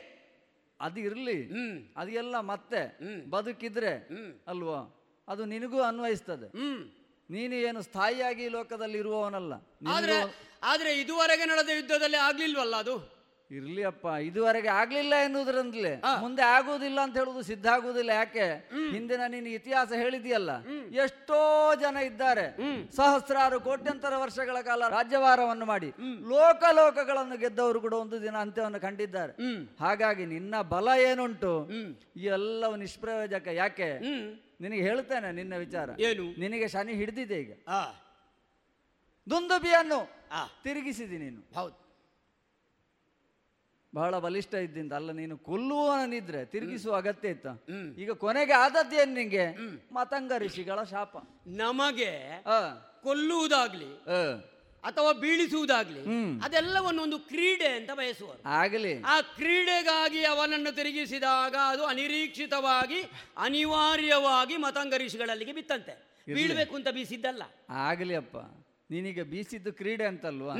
[0.79, 1.37] ಅದು ಇರ್ಲಿ.
[1.97, 2.81] ಅದು ಎಲ್ಲ ಮತ್ತೆ
[3.29, 3.93] ಬದುಕಿದ್ರೆ
[4.47, 4.79] ಅಲ್ವಾ?
[5.27, 6.47] ಅದು ನಿನಗೂ ಅನ್ವಯಿಸ್ತದೆ.
[7.29, 9.53] ನೀನು ಏನು ಸ್ಥಾಯಿಯಾಗಿ ಲೋಕದಲ್ಲಿ ಇರುವವನಲ್ಲ
[9.87, 10.15] ಆದ್ರೆ
[10.63, 13.18] ಆದ್ರೆ ಇದುವರೆಗೆ ನಡೆದ ಯುದ್ಧದಲ್ಲಿ ಆಗ್ಲಿಲ್ವಲ್ಲ ಅದು?
[13.51, 16.01] ಇರ್ಲಿ ಅಪ್ಪ ಇದುವರೆಗೆ ಆಗ್ಲಿಲ್ಲ ಎನ್ನುವುದರಿಂದಲೇ.
[16.21, 18.09] ಮುಂದೆ ಆಗುವುದಿಲ್ಲ ಅಂತ ಹೇಳುದು ಸಿದ್ಧ ಆಗುವುದಿಲ್ಲ.
[18.09, 18.45] ಯಾಕೆ?
[18.93, 20.51] ಹಿಂದಿನ ನೀನು ಇತಿಹಾಸ ಹೇಳಿದೆಯಲ್ಲ
[21.03, 21.39] ಎಷ್ಟೋ
[21.75, 22.45] ಜನ ಇದ್ದಾರೆ.
[22.91, 25.89] ಸಹಸ್ರಾರು ಕೋಟ್ಯಂತರ ವರ್ಷಗಳ ಕಾಲ ರಾಜ್ಯವಾರವನ್ನು ಮಾಡಿ
[26.33, 29.33] ಲೋಕ ಲೋಕಗಳನ್ನು ಗೆದ್ದವರು ಕೂಡ ಒಂದು ದಿನ ಅಂತ್ಯವನ್ನು ಕಂಡಿದ್ದಾರೆ.
[29.79, 31.53] ಹಾಗಾಗಿ ನಿನ್ನ ಬಲ ಏನುಂಟು?
[32.15, 33.47] ಈ ಎಲ್ಲವೂ ನಿಷ್ಪ್ರಯೋಜಕ.
[33.47, 33.89] ಯಾಕೆ?
[34.61, 35.89] ನಿನಗೆ ಹೇಳ್ತೇನೆ ನಿನ್ನ ವಿಚಾರ.
[35.99, 36.39] ಏನು?
[36.39, 37.51] ನಿನಗೆ ಶನಿ ಹಿಡಿದಿದೆ ಈಗ.
[39.27, 39.99] ದುಂದುಬಿಯನ್ನು
[40.63, 41.41] ತಿರುಗಿಸಿದಿ ನೀನು.
[41.55, 41.88] ಹೌದು.
[43.95, 47.47] ಬಹಳ ಬಲಿಷ್ಠ ಇದ್ದಿಂದ ಅಲ್ಲ ನೀನು ಕೊಲ್ಲುವನಿದ್ರೆ ತಿರುಗಿಸುವ ಅಗತ್ಯ ಇತ್ತ?
[47.99, 49.45] ಈಗ ಕೊನೆಗೆ ಆದದ್ದೇನು ನಿಂಗೆ?
[49.93, 51.17] ಮತಂಗ ಋಷಿಗಳ ಶಾಪ.
[51.47, 52.43] ನಮಗೆ
[53.03, 53.91] ಕೊಲ್ಲುವುದಾಗ್ಲಿ
[54.83, 56.01] ಅಥವಾ ಬೀಳಿಸುವುದಾಗ್ಲಿ
[56.43, 58.41] ಅದೆಲ್ಲವನ್ನು ಒಂದು ಕ್ರೀಡೆ ಅಂತ ಬಯಸುವರು.
[58.49, 59.01] ಆಗಲಿ.
[59.01, 63.01] ಆ ಕ್ರೀಡೆಗಾಗಿ ಅವನನ್ನು ತಿರುಗಿಸಿದಾಗ ಅದು ಅನಿರೀಕ್ಷಿತವಾಗಿ
[63.37, 65.95] ಅನಿವಾರ್ಯವಾಗಿ ಮತಂಗರೀಶಿಗಳಲ್ಲಿಗೆ ಬಿತ್ತಂತೆ.
[66.33, 67.43] ಬೀಳ್ಬೇಕು ಅಂತ ಬೀಸಿದ್ದಲ್ಲ.
[67.69, 68.37] ಆಗಲಿ ಅಪ್ಪ.
[68.91, 70.53] ನೀನೀಗ ಬೀಸಿದ್ದು ಕ್ರೀಡೆ ಅಂತಲ್ವಾ?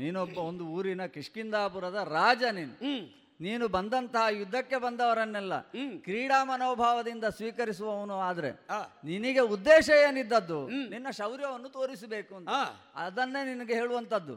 [0.00, 2.74] ನೀನೊಬ್ಬ ಒಂದು ಊರಿನ ಕಿಷ್ಕಿಂದಾಪುರದ ರಾಜ ನೀನು.
[3.40, 5.54] ನೀನು ಬಂದಂತಹ ಯುದ್ಧಕ್ಕೆ ಬಂದವರನ್ನೆಲ್ಲ
[6.06, 8.50] ಕ್ರೀಡಾ ಮನೋಭಾವದಿಂದ ಸ್ವೀಕರಿಸುವವನು ಆದ್ರೆ
[9.10, 10.58] ನಿನಗೆ ಉದ್ದೇಶ ಏನಿದ್ದದ್ದು?
[10.94, 12.48] ನಿನ್ನ ಶೌರ್ಯವನ್ನು ತೋರಿಸಬೇಕು ಅಂತ.
[13.04, 14.34] ಅದನ್ನೇ ನಿನಗೆ ಹೇಳುವಂತದ್ದು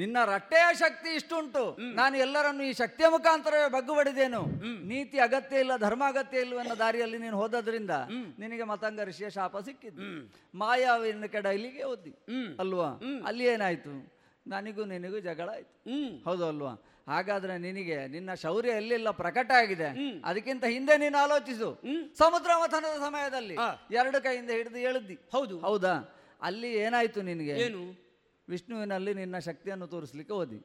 [0.00, 1.64] ನಿನ್ನ ರಟ್ಟೆಯ ಶಕ್ತಿ ಇಷ್ಟುಂಟು.
[2.00, 4.42] ನಾನು ಎಲ್ಲರನ್ನು ಈ ಶಕ್ತಿಯ ಮುಖಾಂತರವೇ ಬಗ್ಗು ಬಡಿದೇನು
[4.92, 7.94] ನೀತಿ ಅಗತ್ಯ ಇಲ್ಲ ಧರ್ಮ ಅಗತ್ಯ ಇಲ್ಲವೆನ್ನ ದಾರಿಯಲ್ಲಿ ನೀನು ಹೋದದ್ರಿಂದ
[8.42, 10.02] ನಿನಗೆ ಮತಂಗ ಋಷಿಯ ಶಾಪ ಸಿಕ್ಕಿದ್ದು.
[10.58, 12.14] ಮಾಯಾವಿನ ಕಡೆ ಇಲ್ಲಿಗೆ ಓದಿ
[12.64, 12.90] ಅಲ್ವಾ?
[13.26, 13.94] ಅಲ್ಲಿ ಏನಾಯ್ತು?
[14.46, 15.74] ನನಗೂ ನಿನಗೂ ಜಗಳ ಆಯ್ತು.
[16.24, 16.72] ಹೌದು ಅಲ್ವಾ?
[17.10, 19.08] ಹಾಗಾದ್ರೆ ನಿನಗೆ ನಿನ್ನ ಶೌರ್ಯ ಎಲ್ಲಿಲ್ಲ?
[19.20, 19.88] ಪ್ರಕಟ ಆಗಿದೆ.
[20.28, 21.68] ಅದಕ್ಕಿಂತ ಹಿಂದೆ ನೀನು ಆಲೋಚಿಸು.
[22.20, 23.56] ಸಮುದ್ರ ಮಥನದ ಸಮಯದಲ್ಲಿ
[24.00, 25.56] ಎರಡು ಕೈಯಿಂದ ಹಿಡಿದು ಎಳುದ್ದಿ ಹೌದು.
[25.66, 25.94] ಹೌದಾ?
[26.42, 27.54] ಅಲ್ಲಿ ಏನಾಯ್ತು ನಿನಗೆ?
[27.66, 27.82] ಏನು?
[28.48, 30.58] ವಿಷ್ಣುವಿನಲ್ಲಿ ನಿನ್ನ ಶಕ್ತಿಯನ್ನು ತೋರಿಸ್ಲಿಕ್ಕೆ ಓದಿ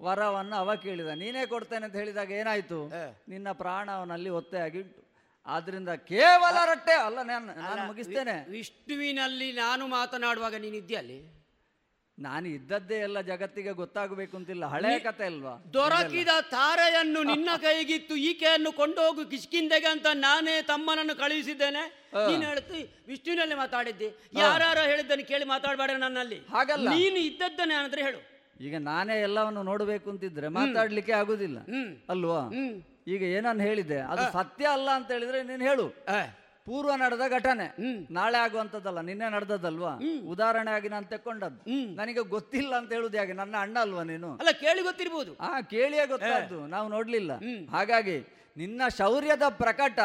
[0.00, 1.10] ವರವನ್ನು ಅವ ಕೇಳಿದ.
[1.22, 2.78] ನೀನೇ ಕೊಡ್ತೇನೆ ಅಂತ ಹೇಳಿದಾಗ ಏನಾಯ್ತು?
[3.32, 5.00] ನಿನ್ನ ಪ್ರಾಣ ಅವನಲ್ಲಿ ಒತ್ತೆಯಾಗಿ ಉಂಟು
[5.46, 6.94] ಆದ್ರಿಂದ ಕೇವಲ ರಟ್ಟೆ.
[7.06, 8.34] ಅಲ್ಲ ನಾನು ನಾನು ಮುಗಿಸ್ತೇನೆ.
[8.56, 11.18] ವಿಷ್ಣುವಿನಲ್ಲಿ ನಾನು ಮಾತನಾಡುವಾಗ ನೀನಿದ್ದೆ ಅಲ್ಲಿ
[12.18, 15.62] ನಾನು ಇದ್ದದ್ದೇ ಎಲ್ಲ ಜಗತ್ತಿಗೆ ಗೊತ್ತಾಗಬೇಕು ಅಂತಿಲ್ಲ ಹಳೆ ಕತೆ ಅಲ್ವಾ?
[15.74, 22.12] ದೊರಕಿದ ತಾರೆಯನ್ನು ನಿನ್ನ ಕೈಗಿತ್ತು ಈಕೆಯನ್ನು ಕೊಂಡೋಗು ಕಿಷ್ಕಿಂದೆಗೆ ಅಂತ ನಾನೇ ತಮ್ಮನನ್ನು ಕಳುಹಿಸಿದ್ದೇನೆ.
[22.28, 24.08] ನೀನು ಹೇಳ್ತಿ ವಿಷ್ಣುವಿನಲ್ಲಿ ಮಾತಾಡಿದ್ದೆ.
[24.34, 26.46] ಯಾರು ಹೇಳಿದ್ದನ್ನು ಕೇಳಿ ಮಾತಾಡಬೇಡ ನನ್ನಲ್ಲಿ.
[26.50, 26.90] ಹಾಗಲ್ಲ.
[26.90, 28.20] ನೀನು ಇದ್ದದ್ದನ್ನೇ ಅಂದ್ರೆ ಹೇಳು.
[28.60, 31.58] ಈಗ ನಾನೇ ಎಲ್ಲವನ್ನು ನೋಡಬೇಕು ಅಂತಿದ್ರೆ ಮಾತಾಡ್ಲಿಕ್ಕೆ ಆಗುದಿಲ್ಲ.
[32.08, 32.50] ಅಲ್ವಾ?
[33.06, 34.00] ಈಗ ಏನನ್ನು ಹೇಳಿದೆ?
[34.00, 35.86] ಅದು ಸತ್ಯ ಅಲ್ಲ ಅಂತ ಹೇಳಿದ್ರೆ ನೀನು ಹೇಳು.
[36.66, 37.66] ಪೂರ್ವ ನಡೆದ ಘಟನೆ.
[38.10, 39.92] ನಾಳೆ ಆಗುವಂತದ್ದಲ್ಲ ನಿನ್ನೆ ನಡೆದದಲ್ವಾ
[40.32, 41.62] ಉದಾಹರಣೆಯಾಗಿ ನಾನು ತಕೊಂಡದ್ದು
[41.94, 44.30] ನನಗೆ ಗೊತ್ತಿಲ್ಲ ಅಂತ ಹೇಳುದು ಹೇಗೆ ನನ್ನ ಅಣ್ಣ ಅಲ್ವಾ ನೀನು?
[44.40, 45.32] ಅಲ್ಲ ಕೇಳಿ ಗೊತ್ತಿರ್ಬೋದು.
[45.44, 46.58] ಹಾ ಕೇಳಿಯೇ ಗೊತ್ತಾದ್ದು.
[46.66, 47.32] ನಾವು ನೋಡ್ಲಿಲ್ಲ.
[47.70, 48.16] ಹಾಗಾಗಿ
[48.56, 50.00] ನಿನ್ನ ಶೌರ್ಯದ ಪ್ರಕಟ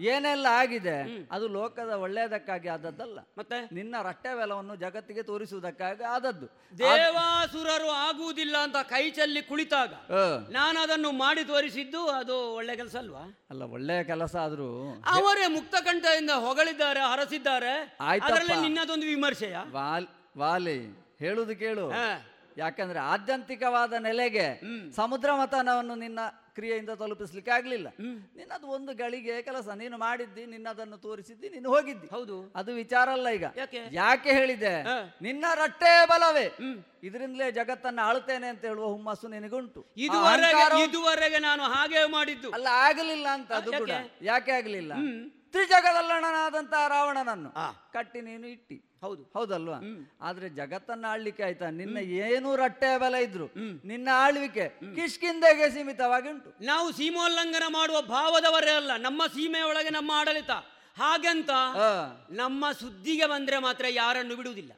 [0.00, 0.94] ಏನೆಲ್ಲ ಆಗಿದೆ
[1.30, 3.18] ಅದು ಲೋಕದ ಒಳ್ಳೆಯದಕ್ಕಾಗಿ ಆದದ್ದಲ್ಲ.
[3.38, 3.58] ಮತ್ತೆ?
[3.72, 6.46] ನಿನ್ನ ರಟ್ಟೆ ವೆಲವನ್ನು ಜಗತ್ತಿಗೆ ತೋರಿಸುವುದಕ್ಕಾಗಿ ಆದದ್ದು.
[6.78, 9.92] ದೇವಾಸುರರು ಆಗುವುದಿಲ್ಲ ಅಂತ ಕೈ ಚೆಲ್ಲಿ ಕುಳಿತಾಗ
[10.50, 14.68] ನಾನು ಅದನ್ನು ಮಾಡಿ ತೋರಿಸಿದ್ದು ಅದು ಒಳ್ಳೆ ಕೆಲಸ ಅಲ್ವಾ ಅಲ್ಲ ಒಳ್ಳೆಯ ಕೆಲಸ ಆದ್ರೂ
[15.14, 17.74] ಅವರೇ ಮುಕ್ತ ಕಂಠದಿಂದ ಹೊಗಳಿದ್ದಾರೆ ಹರಸಿದ್ದಾರೆ.
[18.00, 19.56] ಅದರಲ್ಲಿ ನಿನ್ನದೊಂದು ವಿಮರ್ಶೆಯ?
[20.38, 20.70] ವಾಲ್
[21.20, 21.86] ಹೇಳುದು ಕೇಳು.
[22.56, 24.46] ಯಾಕಂದ್ರೆ ಆತ್ಯಂತಿಕವಾದ ನೆಲೆಗೆ
[24.96, 26.20] ಸಮುದ್ರ ಮತನವನ್ನು ನಿನ್ನ
[26.54, 27.88] ಕ್ರಿಯೆಯಿಂದ ತಲುಪಿಸ್ಲಿಕ್ಕೆ ಆಗ್ಲಿಲ್ಲ.
[28.36, 32.06] ನಿನ್ನದು ಒಂದು ಗಳಿಗೆ ಕೆಲಸ ನೀನು ಮಾಡಿದ್ದಿ ನಿನ್ನದನ್ನು ತೋರಿಸಿದ್ದಿ ನೀನು ಹೋಗಿದ್ದಿ.
[32.06, 32.52] ಹೌದು.
[32.56, 33.44] ಅದು ವಿಚಾರ ಅಲ್ಲ ಈಗ.
[33.92, 34.30] ಯಾಕೆ?
[34.32, 34.72] ಹೇಳಿದೆ?
[35.22, 36.46] ನಿನ್ನ ರಟ್ಟೆ ಬಲವೇ.
[37.02, 39.86] ಇದರಿಂದಲೇ ಜಗತ್ತನ್ನ ಆಳ್ತೇನೆ ಅಂತ ಹೇಳುವ ಹುಮ್ಮಸ್ಸು ನಿನಗುಂಟು.
[39.96, 42.50] ಇದುವರೆಗೆ ಇದುವರೆಗೆ ನಾನು ಹಾಗೆ ಮಾಡಿದ್ದು.
[42.50, 43.70] ಅಲ್ಲ ಆಗಲಿಲ್ಲ ಅಂತ ಅದು?
[44.22, 44.52] ಯಾಕೆ?
[44.52, 44.92] ಆಗಲಿಲ್ಲ?
[45.52, 47.50] ತ್ರಿಜಗದಲ್ಲಣನಾದಂತಹ ರಾವಣನನ್ನು
[47.92, 48.76] ಕಟ್ಟಿ ನೀನು ಇಟ್ಟಿ.
[49.02, 49.22] ಹೌದು.
[49.34, 49.78] ಹೌದಲ್ವಾ?
[50.20, 51.70] ಆದ್ರೆ ಜಗತ್ತನ್ನ ಆಳ್ಲಿಕ್ಕೆ ಆಯ್ತಾ?
[51.70, 53.46] ನಿನ್ನ ಏನು ರಟ್ಟೆ ಬಲ ಇದ್ರು.
[53.84, 56.64] ನಿನ್ನ ಆಳ್ವಿಕೆ ಕಿಷ್ಕಿಂದೆಗೆ ಸೀಮಿತವಾಗಿ ಉಂಟು.
[56.64, 58.96] ನಾವು ಸೀಮೋಲ್ಲಂಘನ ಮಾಡುವ ಭಾವದವರೇ ಅಲ್ಲ.
[58.96, 60.50] ನಮ್ಮ ಸೀಮೆಯೊಳಗೆ ನಮ್ಮ ಆಡಳಿತ.
[60.96, 61.50] ಹಾಗಂತ
[62.30, 64.72] ನಮ್ಮ ಸುದ್ದಿಗೆ ಬಂದ್ರೆ ಮಾತ್ರ ಯಾರನ್ನು ಬಿಡುವುದಿಲ್ಲ.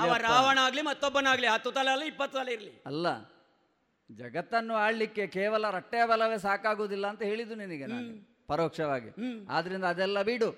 [0.00, 0.16] ಅವ.
[0.16, 2.82] ರಾವಣ ಆಗ್ಲಿ ಮತ್ತೊಬ್ಬನಾಗ್ಲಿ ಹತ್ತು ತಲೆ ಅಲ್ಲ ಇಪ್ಪತ್ತು ತಲೆ ಇರ್ಲಿ.
[2.86, 3.06] ಅಲ್ಲ
[4.10, 8.33] ಜಗತ್ತನ್ನು ಆಳ್ಲಿಕ್ಕೆ ಕೇವಲ ರಟ್ಟೆ ಬಲವೇ ಸಾಕಾಗುವುದಿಲ್ಲ ಅಂತ ಹೇಳಿದ್ದು ನಿನಗೆ ನಾನು.
[8.46, 9.10] ಪರೋಕ್ಷವಾಗಿ.
[9.50, 10.50] ಆದ್ರಿಂದ ಅದೆಲ್ಲ ಬಿಡು.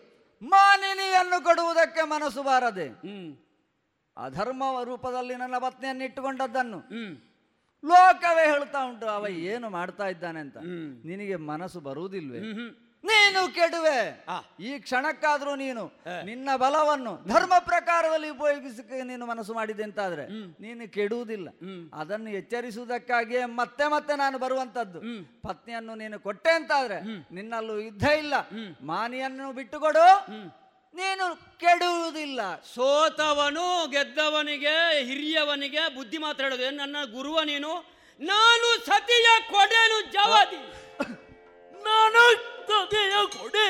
[0.43, 2.89] ಮಾನಿನಿಯನ್ನು ಕೊಡುವುದಕ್ಕೆ ಮನಸ್ಸು ಬಾರದೆ.
[4.17, 6.79] ಅಧರ್ಮ ರೂಪದಲ್ಲಿ ನನ್ನ ಪತ್ನಿಯನ್ನು ಇಟ್ಟುಕೊಂಡದ್ದನ್ನು.
[7.85, 10.57] ಲೋಕವೇ ಹೇಳ್ತಾ ಉಂಟು ಅವ ಏನು ಮಾಡ್ತಾ ಇದ್ದಾನೆ ಅಂತ.
[11.05, 12.41] ನಿನಗೆ ಮನಸ್ಸು ಬರುವುದಿಲ್ವೇ?
[13.09, 13.99] ನೀನು ಕೆಡುವೆ.
[14.69, 15.83] ಈ ಕ್ಷಣಕ್ಕಾದ್ರೂ ನೀನು
[16.29, 20.25] ನಿನ್ನ ಬಲವನ್ನು ಧರ್ಮ ಪ್ರಕಾರದಲ್ಲಿ ಉಪಯೋಗಿಸಕ್ಕೆ ನೀನು ಮನಸ್ಸು ಮಾಡಿದೆ ಅಂತಾದ್ರೆ
[20.65, 21.49] ನೀನು ಕೆಡುವುದಿಲ್ಲ.
[22.01, 25.01] ಅದನ್ನು ಎಚ್ಚರಿಸುವುದಕ್ಕಾಗಿಯೇ ಮತ್ತೆ ಮತ್ತೆ ನಾನು ಬರುವಂತದ್ದು
[25.49, 27.01] ಪತ್ನಿಯನ್ನು ನೀನು ಕೊಟ್ಟೆ ಅಂತಾದ್ರೆ
[27.37, 28.35] ನಿನ್ನಲ್ಲೂ ಯುದ್ಧ ಇಲ್ಲ.
[28.93, 30.07] ಮಾನಿಯನ್ನು ಬಿಟ್ಟುಕೊಡು.
[30.95, 31.25] ನೀನು
[31.63, 32.41] ಕೆಡುವುದಿಲ್ಲ.
[32.75, 33.65] ಸೋತವನು
[33.95, 34.75] ಗೆದ್ದವನಿಗೆ
[35.09, 37.73] ಹಿರಿಯವನಿಗೆ ಬುದ್ಧಿ ಮಾತಾಡೋದು ನನ್ನ ಗುರುವ ನೀನು?
[38.21, 40.61] ನಾನು ಸತಿಯ ಕೊಡೆನು ಜವಾದಿ.
[41.89, 42.23] ನಾನು
[42.69, 43.65] ಸತಿಯ ಕೊಡೆ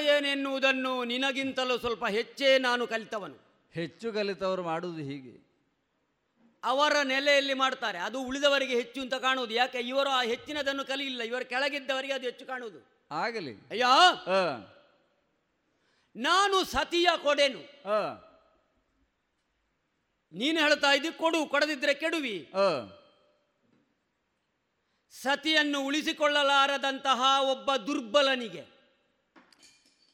[0.00, 3.36] ಏನೆನ್ನುವುದನ್ನು ನಿನಗಿಂತಲೂ ಸ್ವಲ್ಪ ಹೆಚ್ಚೇ ನಾನು ಕಲಿತವನು.
[3.74, 5.48] ಹೆಚ್ಚು ಕಲಿತವರು ಮಾಡುವುದು ಹೀಗೆ.
[6.64, 7.98] ಅವರ ನೆಲೆಯಲ್ಲಿ ಮಾಡ್ತಾರೆ.
[7.98, 9.54] ಅದು ಉಳಿದವರಿಗೆ ಹೆಚ್ಚು ಅಂತ ಕಾಣುವುದು.
[9.54, 9.78] ಯಾಕೆ?
[9.78, 11.22] ಇವರು ಆ ಹೆಚ್ಚಿನದನ್ನು ಕಲಿಯಿಲ್ಲ.
[11.22, 13.08] ಇವರು ಕೆಳಗಿದ್ದವರಿಗೆ ಅದು ಹೆಚ್ಚು ಕಾಣುವುದು.
[13.10, 13.54] ಆಗಲಿ.
[13.70, 13.84] ಅಯ್ಯ!
[16.16, 17.60] ನಾನು ಸತಿಯ ಕೊಡೆನು.
[20.32, 22.52] ನೀನು ಹೇಳ್ತಾ ಇದ್ದಿ ಕೊಡು ಕೊಡದಿದ್ರೆ ಕೆಡುವಿ.
[25.10, 28.77] ಸತಿಯನ್ನು ಉಳಿಸಿಕೊಳ್ಳಲಾರದಂತಹ ಒಬ್ಬ ದುರ್ಬಲನಿಗೆ.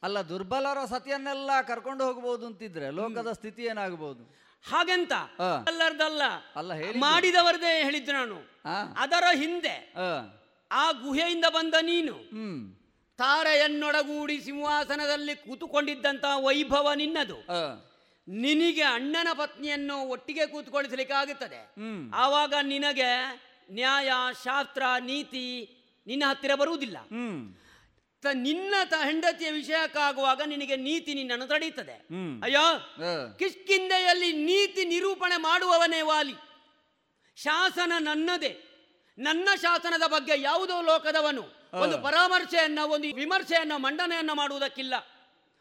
[0.05, 4.23] ಅಲ್ಲ ದುರ್ಬಲರ ಸತಿಯನ್ನೆಲ್ಲ ಕರ್ಕೊಂಡು ಹೋಗಬಹುದು ಅಂತಿದ್ರೆ ಲೋಕದ ಸ್ಥಿತಿ ಏನಾಗಬಹುದು
[4.65, 5.13] ಹಾಗೆಂತ?
[5.41, 5.49] ಆ.
[5.69, 6.23] ಎಲ್ಲರದಲ್ಲ
[6.57, 8.37] ಅಲ್ಲ ಹೇಳಿ ಮಾಡಿದವರದೇ ಹೇಳಿದ್ದು ನಾನು.
[8.97, 9.75] ಅದರ ಹಿಂದೆ
[10.71, 12.15] ಆ ಗುಹೆಯಿಂದ ಬಂದ ನೀನು.
[13.19, 17.39] ತಾರೆಯನ್ನೊಡಗೂಡಿ ಸಿಂಹಾಸನದಲ್ಲಿ ಕೂತುಕೊಂಡಿದ್ದಂತಹ ವೈಭವ ನಿನ್ನದು.
[18.29, 21.61] ನಿನಗೆ ಅಣ್ಣನ ಪತ್ನಿಯನ್ನು ಒಟ್ಟಿಗೆ ಕೂತ್ಕೊಳಿಸಲಿಕ್ಕೆ ಆಗುತ್ತದೆ
[22.15, 23.11] ಆವಾಗ ನಿನಗೆ
[23.71, 24.11] ನ್ಯಾಯ
[24.45, 25.45] ಶಾಸ್ತ್ರ ನೀತಿ
[26.07, 26.99] ನಿನ್ನ ಹತ್ತಿರ ಬರುವುದಿಲ್ಲ.
[28.25, 31.93] ತ- ನಿನ್ನ ತ ಹೆಂಡತಿಯ ವಿಷಯಕ್ಕಾಗುವಾಗ ನಿನಗೆ ನೀತಿ ನಿನ್ನನ್ನು ತಡೆಯುತ್ತದೆ.
[32.43, 32.95] ಅಯ್ಯೋ
[33.39, 36.35] ಕಿಷ್ಕಿಂದೆಯಲ್ಲಿ ನೀತಿ ನಿರೂಪಣೆ ಮಾಡುವವನೇ ವಾಲಿ.
[37.37, 38.71] ಶಾಸನ ನನ್ನದೇ.
[39.19, 41.43] ನನ್ನ ಶಾಸನದ ಬಗ್ಗೆ ಯಾವುದೋ ಲೋಕದವನು
[41.75, 44.95] ಒಂದು ಪರಾಮರ್ಶೆಯನ್ನ ಒಂದು ವಿಮರ್ಶೆಯನ್ನ ಮಂಡನೆಯನ್ನ ಮಾಡುವುದಕ್ಕಿಲ್ಲ.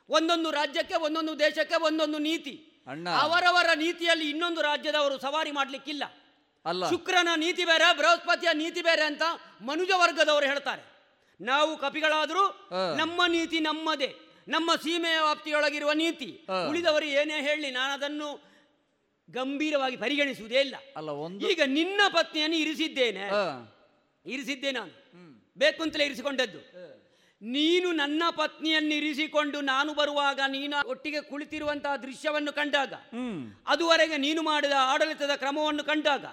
[0.10, 2.84] ಒಂದೊಂದು ರಾಜ್ಯಕ್ಕೆ ಒಂದೊಂದು ದೇಶಕ್ಕೆ ಒಂದೊಂದು ನೀತಿ.
[3.19, 6.03] ಅವರವರ ನೀತಿಯಲ್ಲಿ ಇನ್ನೊಂದು ರಾಜ್ಯದವರು ಸವಾರಿ ಮಾಡಲಿಕ್ಕಿಲ್ಲ.
[6.65, 6.90] ಅಲ್ಲ.
[6.90, 9.22] ಶುಕ್ರನ ನೀತಿ ಬೇರೆ ಬೃಹಸ್ಪತಿಯ ನೀತಿ ಬೇರೆ ಅಂತ
[9.61, 10.93] ಮನುಜ ವರ್ಗದವರು ಹೇಳ್ತಾರೆ.
[11.42, 12.44] ನಾವು ಕಪಿಗಳಾದರೂ
[12.96, 14.16] ನಮ್ಮ ನೀತಿ ನಮ್ಮದೇ
[14.48, 16.46] ನಮ್ಮ ಸೀಮೆಯ ವ್ಯಾಪ್ತಿಯೊಳಗಿರುವ ನೀತಿ.
[16.70, 18.54] ಉಳಿದವರು ಏನೇ ಹೇಳಿ ನಾನು ಅದನ್ನು
[19.30, 20.76] ಗಂಭೀರವಾಗಿ ಪರಿಗಣಿಸುವುದೇ ಇಲ್ಲ.
[20.98, 23.24] ಅಲ್ಲ ಒಂದು ಈಗ ನಿನ್ನ ಪತ್ನಿಯನ್ನು ಇರಿಸಿದ್ದೇನೆ.
[24.26, 24.92] ಇರಿಸಿದ್ದೆ ನಾನು.
[25.58, 26.60] ಬೇಕು ಅಂತಲೇ ಇರಿಸಿಕೊಂಡದ್ದು.
[27.42, 32.94] ನೀನು ನನ್ನ ಪತ್ನಿಯನ್ನು ಇರಿಸಿಕೊಂಡು ನಾನು ಬರುವಾಗ ನೀನು ಒಟ್ಟಿಗೆ ಕುಳಿತಿರುವಂತಹ ದೃಶ್ಯವನ್ನು ಕಂಡಾಗ
[33.68, 36.26] ಅದುವರೆಗೆ ನೀನು ಮಾಡಿದ ಆಡಳಿತದ ಕ್ರಮವನ್ನು ಕಂಡಾಗ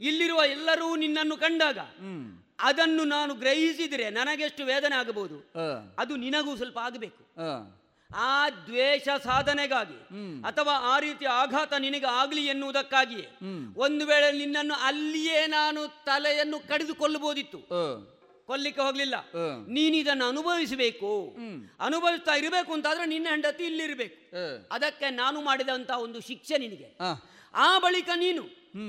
[0.00, 1.78] ಇಲ್ಲಿರುವ ಎಲ್ಲರೂ ನಿನ್ನನ್ನು ಕಂಡಾಗ
[2.60, 5.52] ಅದನ್ನು ನಾನು ಗ್ರಹಿಸಿದರೆ ನನಗೆಷ್ಟು ವೇದನೆ ಆಗಬಹುದು?
[5.98, 7.40] ಅದು ನಿನಗೂ ಸ್ವಲ್ಪ ಆಗಬೇಕು.
[8.16, 9.98] ಆ, ದ್ವೇಷ ಸಾಧನೆಗಾಗಿ
[10.44, 13.28] ಅಥವಾ ಆ ರೀತಿ ಆಘಾತ ನಿನಗೆ ಆಗಲಿ ಎನ್ನುವುದಕ್ಕಾಗಿಯೇ
[13.76, 17.58] ಒಂದು ವೇಳೆ ನಿನ್ನನ್ನು ಅಲ್ಲಿಯೇ ನಾನು ತಲೆಯನ್ನು ಕಡಿದುಕೊಳ್ಳಬಹುದಿತ್ತು.
[18.46, 19.14] ಕೊಲ್ಲಿಕ್ಕೆ ಹೋಗ್ಲಿಲ್ಲ.
[19.68, 21.36] ನೀನು ಇದನ್ನು ಅನುಭವಿಸಬೇಕು.
[21.80, 24.36] ಅನುಭವಿಸ್ತಾ ಇರಬೇಕು ಅಂತಾದ್ರೆ ನಿನ್ನ ಹೆಂಡತಿ ಇಲ್ಲಿರಬೇಕು.
[24.70, 26.96] ಅದಕ್ಕೆ ನಾನು ಮಾಡಿದಂತಹ ಒಂದು ಶಿಕ್ಷೆ ನಿನಗೆ.
[27.00, 27.12] ಆ,
[27.54, 28.42] ಆ ಬಳಿಕ ನೀನು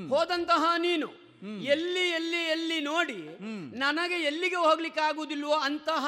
[0.09, 3.19] ಹೋದಂತಹ ನೀನು ಎಲ್ಲಿ ಎಲ್ಲಿ ಎಲ್ಲಿ ನೋಡಿ
[3.75, 6.07] ನನಗೆ ಎಲ್ಲಿಗೆ ಹೋಗ್ಲಿಕ್ಕೆ ಆಗುವುದಿಲ್ವೋ ಅಂತಹ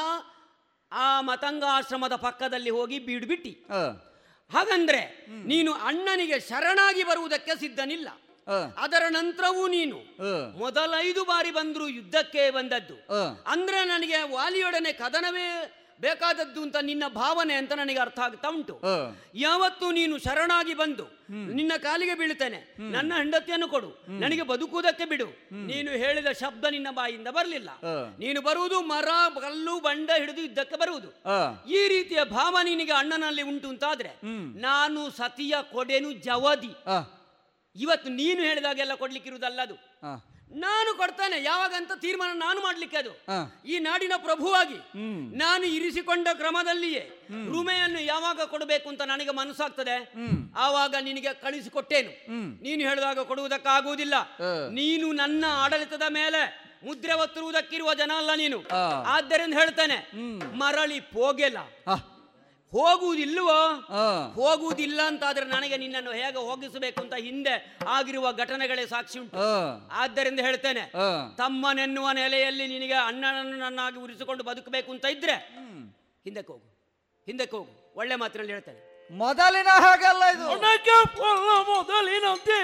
[0.92, 3.54] ಆ ಮತಂಗಾಶ್ರಮದ ಪಕ್ಕದಲ್ಲಿ ಹೋಗಿ ಬೀಡ್ಬಿಟ್ಟಿ.
[4.52, 8.10] ಹಾಗಂದ್ರೆ ನೀನು ಅಣ್ಣನಿಗೆ ಶರಣಾಗಿ ಬರುವುದಕ್ಕೆ ಸಿದ್ಧನಿಲ್ಲ.
[8.78, 10.00] ಅದರ ನಂತರವೂ ನೀನು
[10.60, 12.96] ಮೊದಲೈದು ಬಾರಿ ಬಂದ್ರು ಯುದ್ಧಕ್ಕೆ ಬಂದದ್ದು.
[13.48, 15.48] ಅಂದ್ರೆ ನನಗೆ ವಾಲಿಯೊಡನೆ ಕದನವೇ
[16.02, 18.82] ಬೇಕಾದದ್ದು ಅಂತ ನಿನ್ನ ಭಾವನೆ ಅಂತ ನನಗೆ ಅರ್ಥ ಆಗ್ತಾ ಉಂಟು.
[19.36, 22.60] ಯಾವತ್ತು ನೀನು ಶರಣಾಗಿ ಬಂದು ನಿನ್ನ ಕಾಲಿಗೆ ಬೀಳ್ತೇನೆ
[22.92, 23.90] ನನ್ನ ಹೆಂಡತಿಯನ್ನು ಕೊಡು.
[24.20, 25.26] ನನಗೆ ಬದುಕುವುದಕ್ಕೆ ಬಿಡು.
[25.66, 27.70] ನೀನು ಹೇಳಿದ ಶಬ್ದ ನಿನ್ನ ಬಾಯಿಂದ ಬರಲಿಲ್ಲ.
[28.20, 29.10] ನೀನು ಬರುವುದು ಮರ
[29.42, 31.10] ಕಲ್ಲು ಬಂಡ ಹಿಡಿದು ಇದ್ದಕ್ಕೆ ಬರುವುದು.
[31.70, 34.12] ಈ ರೀತಿಯ ಭಾವ ನಿನಗೆ ಅಣ್ಣನಲ್ಲಿ ಉಂಟು ಅಂತಾದ್ರೆ.
[34.60, 36.74] ನಾನು ಸತಿಯ ಕೊಡೆನು ಜವದಿ.
[37.76, 39.76] ಇವತ್ತು ನೀನು ಹೇಳಿದಾಗೆಲ್ಲ ಕೊಡ್ಲಿಕ್ಕಿರುವುದಲ್ಲದು.
[40.50, 41.44] ನಾನು ಕೊಡ್ತಾನೆ.
[41.44, 43.10] ಯಾವಾಗಂತ ತೀರ್ಮಾನ ನಾನು ಮಾಡ್ಲಿಕ್ಕೆ ಅದು.
[43.66, 44.78] ಈ ನಾಡಿನ ಪ್ರಭುವಾಗಿ
[45.38, 47.00] ನಾನು ಇರಿಸಿಕೊಂಡ ಕ್ರಮದಲ್ಲಿಯೇ
[47.52, 49.96] ರುಮೆಯನ್ನು ಯಾವಾಗ ಕೊಡಬೇಕು ಅಂತ ನನಗೆ ಮನಸ್ಸಾಗ್ತದೆ?
[50.56, 52.12] ಆವಾಗ ನಿನಗೆ ಕಳಿಸಿಕೊಟ್ಟೇನು.
[52.64, 54.14] ನೀನು ಹೇಳಿದಾಗ ಕೊಡುವುದಕ್ಕಾಗುವುದಿಲ್ಲ.
[54.70, 56.42] ನೀನು ನನ್ನ ಆಡಳಿತದ ಮೇಲೆ
[56.84, 58.60] ಮುದ್ರೆ ಒತ್ತಿರುವುದಕ್ಕಿರುವ ಜನ ಅಲ್ಲ ನೀನು.
[59.08, 59.98] ಆದ್ದರಿಂದ ಹೇಳ್ತೇನೆ.
[60.58, 61.58] ಮರಳಿ ಹೋಗೆಲ್ಲ
[61.88, 61.96] ಆ,
[62.76, 63.58] ಹೋಗುವುದಿಲ್ವೋ
[63.94, 64.04] ಆ,
[64.36, 67.54] ಹೋಗುವುದಿಲ್ಲ ಅಂತಾದ್ರೆ ನನಗೆ ನಿನ್ನನ್ನು ಹೇಗೆ ಹೋಗಿಸಬೇಕು ಅಂತ ಹಿಂದೆ
[67.88, 69.38] ಆಗಿರುವ ಘಟನೆಗಳೇ ಸಾಕ್ಷಿ ಉಂಟು.
[69.94, 70.84] ಆದ್ದರಿಂದ ಹೇಳ್ತೇನೆ
[71.38, 75.38] ತಮ್ಮನೆನ್ನುವ ನೆಲೆಯಲ್ಲಿ ನಿನಗೆ ಅಣ್ಣನನ್ನು ನನ್ನಾಗಿ ಉರಿಸಿಕೊಂಡು ಬದುಕಬೇಕು ಅಂತ ಇದ್ರೆ
[76.26, 76.68] ಹಿಂದಕ್ಕೆ ಹೋಗು
[77.28, 77.72] ಹಿಂದಕ್ಕೆ ಹೋಗು.
[77.96, 78.82] ಒಳ್ಳೆ ಮಾತಿನಲ್ಲಿ ಹೇಳ್ತೇನೆ.
[79.12, 80.46] ಮೊದಲಿನ ಹಾಗಲ್ಲ ಇದು.
[81.70, 82.58] ಮೊದಲಿನಂತೆ.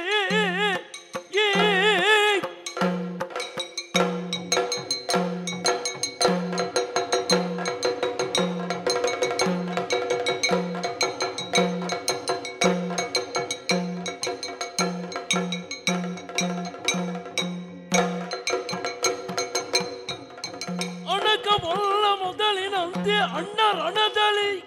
[23.02, 24.62] ಮೊದಲಿನಂತೆ ಅಣ್ಣ ರಣದಲ್ಲಿ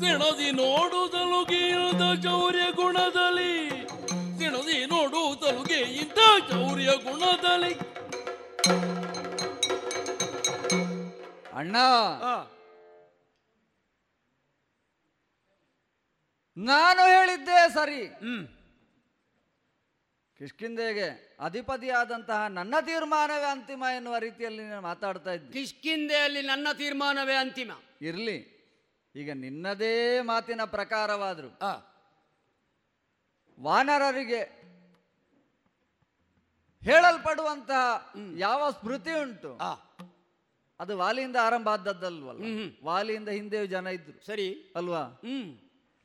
[0.00, 3.68] ತಿಣದಿ ನೋಡುವುದಲುಗೆಯಿಂದ ಚೌರ್ಯ ಗುಣದಲ್ಲಿ.
[4.38, 6.18] ತಿಣದಿ ನೋಡುವುದಲುಗೆ ಇಂಥ
[6.50, 7.74] ಚೌರ್ಯ ಗುಣದಲ್ಲಿ.
[11.54, 11.76] ಅಣ್ಣ.
[16.56, 18.06] ನಾನು ಹೇಳಿದ್ದೆ ಸರಿ.
[18.06, 18.61] ಹ್ಮ್.
[20.42, 25.52] ಕಿಷ್ಕಿಂದೆಗೆ ಅಧಿಪತಿಯಾದಂತಹ ನನ್ನ ತೀರ್ಮಾನವೇ ಅಂತಿಮ ಎನ್ನುವ ರೀತಿಯಲ್ಲಿ ನೀನು ಮಾತಾಡ್ತಾ ಇದ್ದೆ.
[25.52, 27.70] ಕಿಷ್ಕಿಂದೆಯಲ್ಲಿ ನನ್ನ ತೀರ್ಮಾನವೇ ಅಂತಿಮ.
[28.00, 28.38] ಇರಲಿ.
[29.16, 31.50] ಈಗ ನಿನ್ನದೇ ಮಾತಿನ ಪ್ರಕಾರವಾದರೂ.
[33.60, 34.40] ವಾನರರಿಗೆ
[36.82, 39.60] ಹೇಳಲ್ಪಡುವಂತಹ ಯಾವ ಸ್ಮೃತಿ ಉಂಟು?
[40.80, 42.42] ಅದು ವಾಲಿಯಿಂದ ಆರಂಭ ಆದದ್ದಲ್ವಲ್ಲ
[42.84, 44.26] ವಾಲಿಯಿಂದ ಹಿಂದೆ ಜನ ಇದ್ರು.
[44.26, 44.72] ಸರಿ.
[44.76, 45.20] ಅಲ್ವಾ?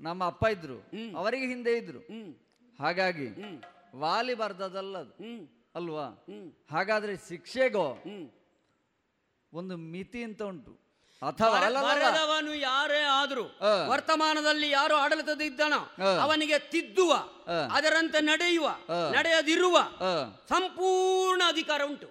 [0.02, 0.78] ನಮ್ಮ ಅಪ್ಪ ಇದ್ರು.
[1.18, 2.00] ಅವರಿಗೆ ಹಿಂದೆ ಇದ್ರು.
[2.84, 3.28] ಹಾಗಾಗಿ
[4.00, 5.14] ವಾಲಿ ಬರ್ದದಲ್ಲದು.
[5.76, 6.26] ಅಲ್ವಾ?
[6.72, 7.88] ಹಾಗಾದ್ರೆ ಶಿಕ್ಷೆಗೋ?
[9.54, 10.88] ಒಂದು ಮಿತಿ ಅಂತ ಉಂಟು.
[11.22, 13.44] ಅಥವಾ ಬರೆದವನು ಯಾರೇ ಆದ್ರೂ
[13.88, 15.80] ವರ್ತಮಾನದಲ್ಲಿ ಯಾರು ಆಡಳಿತದ ಇದ್ದಾನೋ
[16.22, 17.14] ಅವನಿಗೆ ತಿದ್ದುವ
[17.72, 18.70] ಅದರಂತೆ ನಡೆಯುವ
[19.14, 19.78] ನಡೆಯದಿರುವ
[20.50, 22.08] ಸಂಪೂರ್ಣ ಅಧಿಕಾರ ಉಂಟು.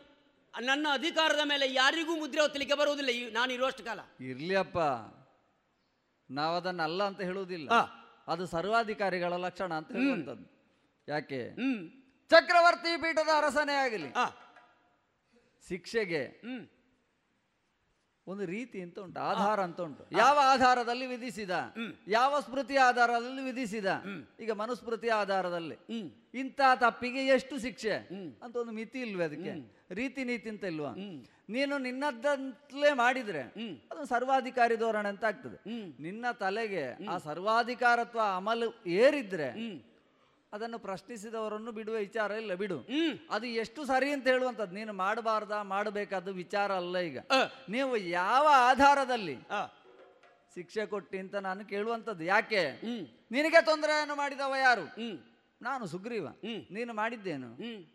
[0.61, 3.33] ನನ್ನ ಅಧಿಕಾರದ ಮೇಲೆ ಯಾರಿಗೂ ಮುದ್ರೆ ಒತ್ತಲಿಕ್ಕೆ ಬರುವುದಿಲ್ಲ.
[3.33, 4.01] ನಾನು ಇರುವಷ್ಟು ಕಾಲ.
[4.21, 4.79] ಇರ್ಲಿ ಅಪ್ಪ
[6.31, 7.71] ನಾವದನ್ನ ಅಲ್ಲ ಅಂತ ಹೇಳುವುದಿಲ್ಲ.
[8.29, 10.56] ಅದು ಸರ್ವಾಧಿಕಾರಿಗಳ ಲಕ್ಷಣ ಅಂತ ಹೇಳುವಂಥದ್ದು.
[11.09, 11.41] ಯಾಕೆ?
[12.31, 14.11] ಚಕ್ರವರ್ತಿ ಪೀಠದ ಅರಸನೇ ಆಗಲಿ.
[15.69, 16.23] ಶಿಕ್ಷೆಗೆ
[18.27, 20.05] ಒಂದು ರೀತಿ ಅಂತ ಉಂಟು ಆಧಾರ ಅಂತ ಉಂಟು.
[20.19, 21.51] ಯಾವ ಆಧಾರದಲ್ಲಿ ವಿಧಿಸಿದ?
[22.09, 23.89] ಯಾವ ಸ್ಮೃತಿ ಆಧಾರದಲ್ಲಿ ವಿಧಿಸಿದ?
[24.41, 25.77] ಈಗ ಮನುಸ್ಮೃತಿ ಆಧಾರದಲ್ಲಿ.
[26.41, 27.95] ಇಂಥ ತಪ್ಪಿಗೆ ಎಷ್ಟು ಶಿಕ್ಷೆ?
[28.45, 29.55] ಅಂತ ಒಂದು ಮಿತಿ ಇಲ್ವೇ ಅದಕ್ಕೆ?
[30.01, 30.93] ರೀತಿ ನೀತಿ ಅಂತ ಇಲ್ವಾ?
[31.55, 33.43] ನೀನು ನಿನ್ನದಂತಲೇ ಮಾಡಿದ್ರೆ
[33.91, 35.59] ಅದು ಸರ್ವಾಧಿಕಾರಿ ಧೋರಣೆ ಅಂತ ಆಗ್ತದೆ.
[36.07, 38.71] ನಿನ್ನ ತಲೆಗೆ ಆ ಸರ್ವಾಧಿಕಾರತ್ವ ಅಮಲು
[39.05, 39.51] ಏರಿದ್ರೆ
[40.53, 42.79] ಅದನ್ನು ಪ್ರಶ್ನಿಸಿದವರನ್ನು ಬಿಡುವ ವಿಚಾರ ಇಲ್ಲ ಬಿಡು.
[43.31, 47.19] ಅದು ಎಷ್ಟು ಸರಿ ಅಂತ ಹೇಳುವಂತದ್ದು ನೀನು ಮಾಡಬಾರ್ದ ಮಾಡಬೇಕಾದ ವಿಚಾರ ಅಲ್ಲ ಈಗ.
[47.69, 49.37] ನೀವು ಯಾವ ಆಧಾರದಲ್ಲಿ
[50.55, 52.63] ಶಿಕ್ಷೆ ಕೊಟ್ಟಿ ಅಂತ ನಾನು ಕೇಳುವಂತದ್ದು ಯಾಕೆ?
[53.31, 54.87] ನಿನಗೆ ತೊಂದರೆಯನ್ನು ಮಾಡಿದವ ಯಾರು?
[55.63, 56.27] ನಾನು ಸುಗ್ರೀವ.
[56.71, 57.51] ನೀನು ಮಾಡಿದ್ದೇನು?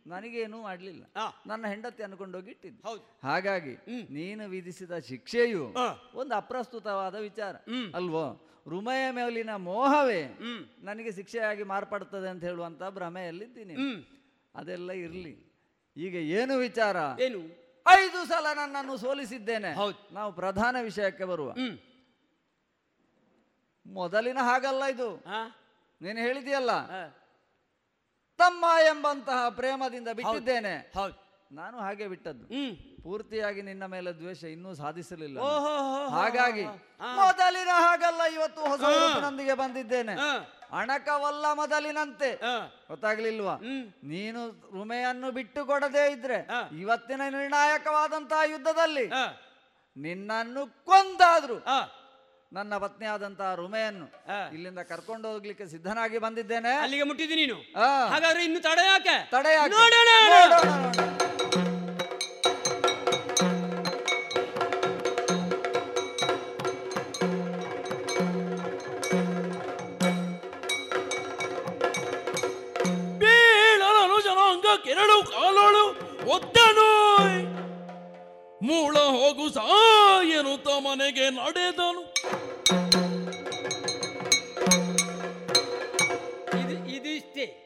[0.08, 1.04] ನನಗೇನು ಮಾಡಲಿಲ್ಲ.
[1.48, 3.76] ನನ್ನ ಹೆಂಡತಿ ಅನ್ಕೊಂಡೋಗಿ ಇಟ್ಟಿದ್ದು ಹಾಗಾಗಿ
[4.10, 5.66] ನೀನು ವಿಧಿಸಿದ ಶಿಕ್ಷೆಯು
[6.14, 7.56] ಒಂದು ಅಪ್ರಸ್ತುತವಾದ ವಿಚಾರ.
[7.96, 8.26] ಅಲ್ವೋ?
[8.68, 10.38] ರುಮೆಯ ಮೇಲಿನ ಮೋಹವೇ
[10.80, 13.76] ನನಗೆ ಶಿಕ್ಷೆಯಾಗಿ ಮಾರ್ಪಡ್ತದೆ ಅಂತ ಹೇಳುವಂತ ಭ್ರಮೆಯಲ್ಲಿದ್ದೀನಿ.
[14.56, 15.34] ಅದೆಲ್ಲ ಇರಲಿ.
[15.98, 16.98] ಈಗ ಏನು ವಿಚಾರ?
[17.22, 17.40] ಏನು?
[17.88, 19.72] ಐದು ಸಲ ನನ್ನನ್ನು ಸೋಲಿಸಿದ್ದೇನೆ.
[20.14, 21.54] ನಾವು ಪ್ರಧಾನ ವಿಷಯಕ್ಕೆ ಬರುವ.
[23.86, 25.24] ಮೊದಲಿನ ಹಾಗಲ್ಲ ಇದು.
[26.02, 26.72] ನೀನು ಹೇಳಿದೆಯಲ್ಲ?
[28.38, 30.92] ತಮ್ಮ ಎಂಬಂತಹ ಪ್ರೇಮದಿಂದ ಬಿಟ್ಟಿದ್ದೇನೆ.
[31.52, 32.46] ನಾನು ಹಾಗೆ ಬಿಟ್ಟದ್ದು.
[33.04, 35.38] ಪೂರ್ತಿಯಾಗಿ ನಿನ್ನ ಮೇಲೆ ದ್ವೇಷ ಇನ್ನೂ ಸಾಧಿಸಲಿಲ್ಲ
[36.16, 36.64] ಹಾಗಾಗಿ
[37.20, 38.82] ಮೊದಲಿನ ಹಾಗಲ್ಲ ಇವತ್ತು ಹೊಸ
[39.26, 40.16] ನೊಂದಿಗೆ ಬಂದಿದ್ದೇನೆ.
[40.82, 42.30] ಅಣಕವಲ್ಲ ಮೊದಲಿನಂತೆ.
[42.90, 43.56] ಗೊತ್ತಾಗ್ಲಿಲ್ವಾ?
[44.14, 44.42] ನೀನು
[44.72, 46.38] ರುಮೆಯನ್ನು ಬಿಟ್ಟು ಕೊಡದೇ ಇದ್ರೆ
[46.80, 49.06] ಇವತ್ತಿನ ನಿರ್ಣಾಯಕವಾದಂತಹ ಯುದ್ಧದಲ್ಲಿ
[49.98, 51.58] ನಿನ್ನನ್ನು ಕೊಂದಾದ್ರು.
[52.54, 54.08] ನನ್ನ ಪತ್ನಿಯಾದಂತಹ ರುಮೆಯನ್ನು
[54.56, 56.74] ಇಲ್ಲಿಂದ ಕರ್ಕೊಂಡು ಹೋಗ್ಲಿಕ್ಕೆ ಸಿದ್ಧನಾಗಿ ಬಂದಿದ್ದೇನೆ.
[56.84, 57.60] ಅಲ್ಲಿಗೆ ಮುಟ್ಟಿದ್ದೀನಿ ನೀನು.
[58.14, 59.18] ಹಾಗಾದ್ರೆ ಇನ್ನು ತಡ ಯಾಕೆ?
[59.32, 59.80] ತಡ ಯಾಕೆ?
[74.84, 75.82] ಕೆರಳು ಕಾಲೋಳು
[76.36, 76.88] ಒದ್ದನು.
[78.68, 82.11] ಮೂಳ ಹೋಗು ಸಾಯನು ತಮನೆಗೆ ನಡೆದನು.
[86.60, 87.58] ಇದು ಇದಿಷ್ಟೇ.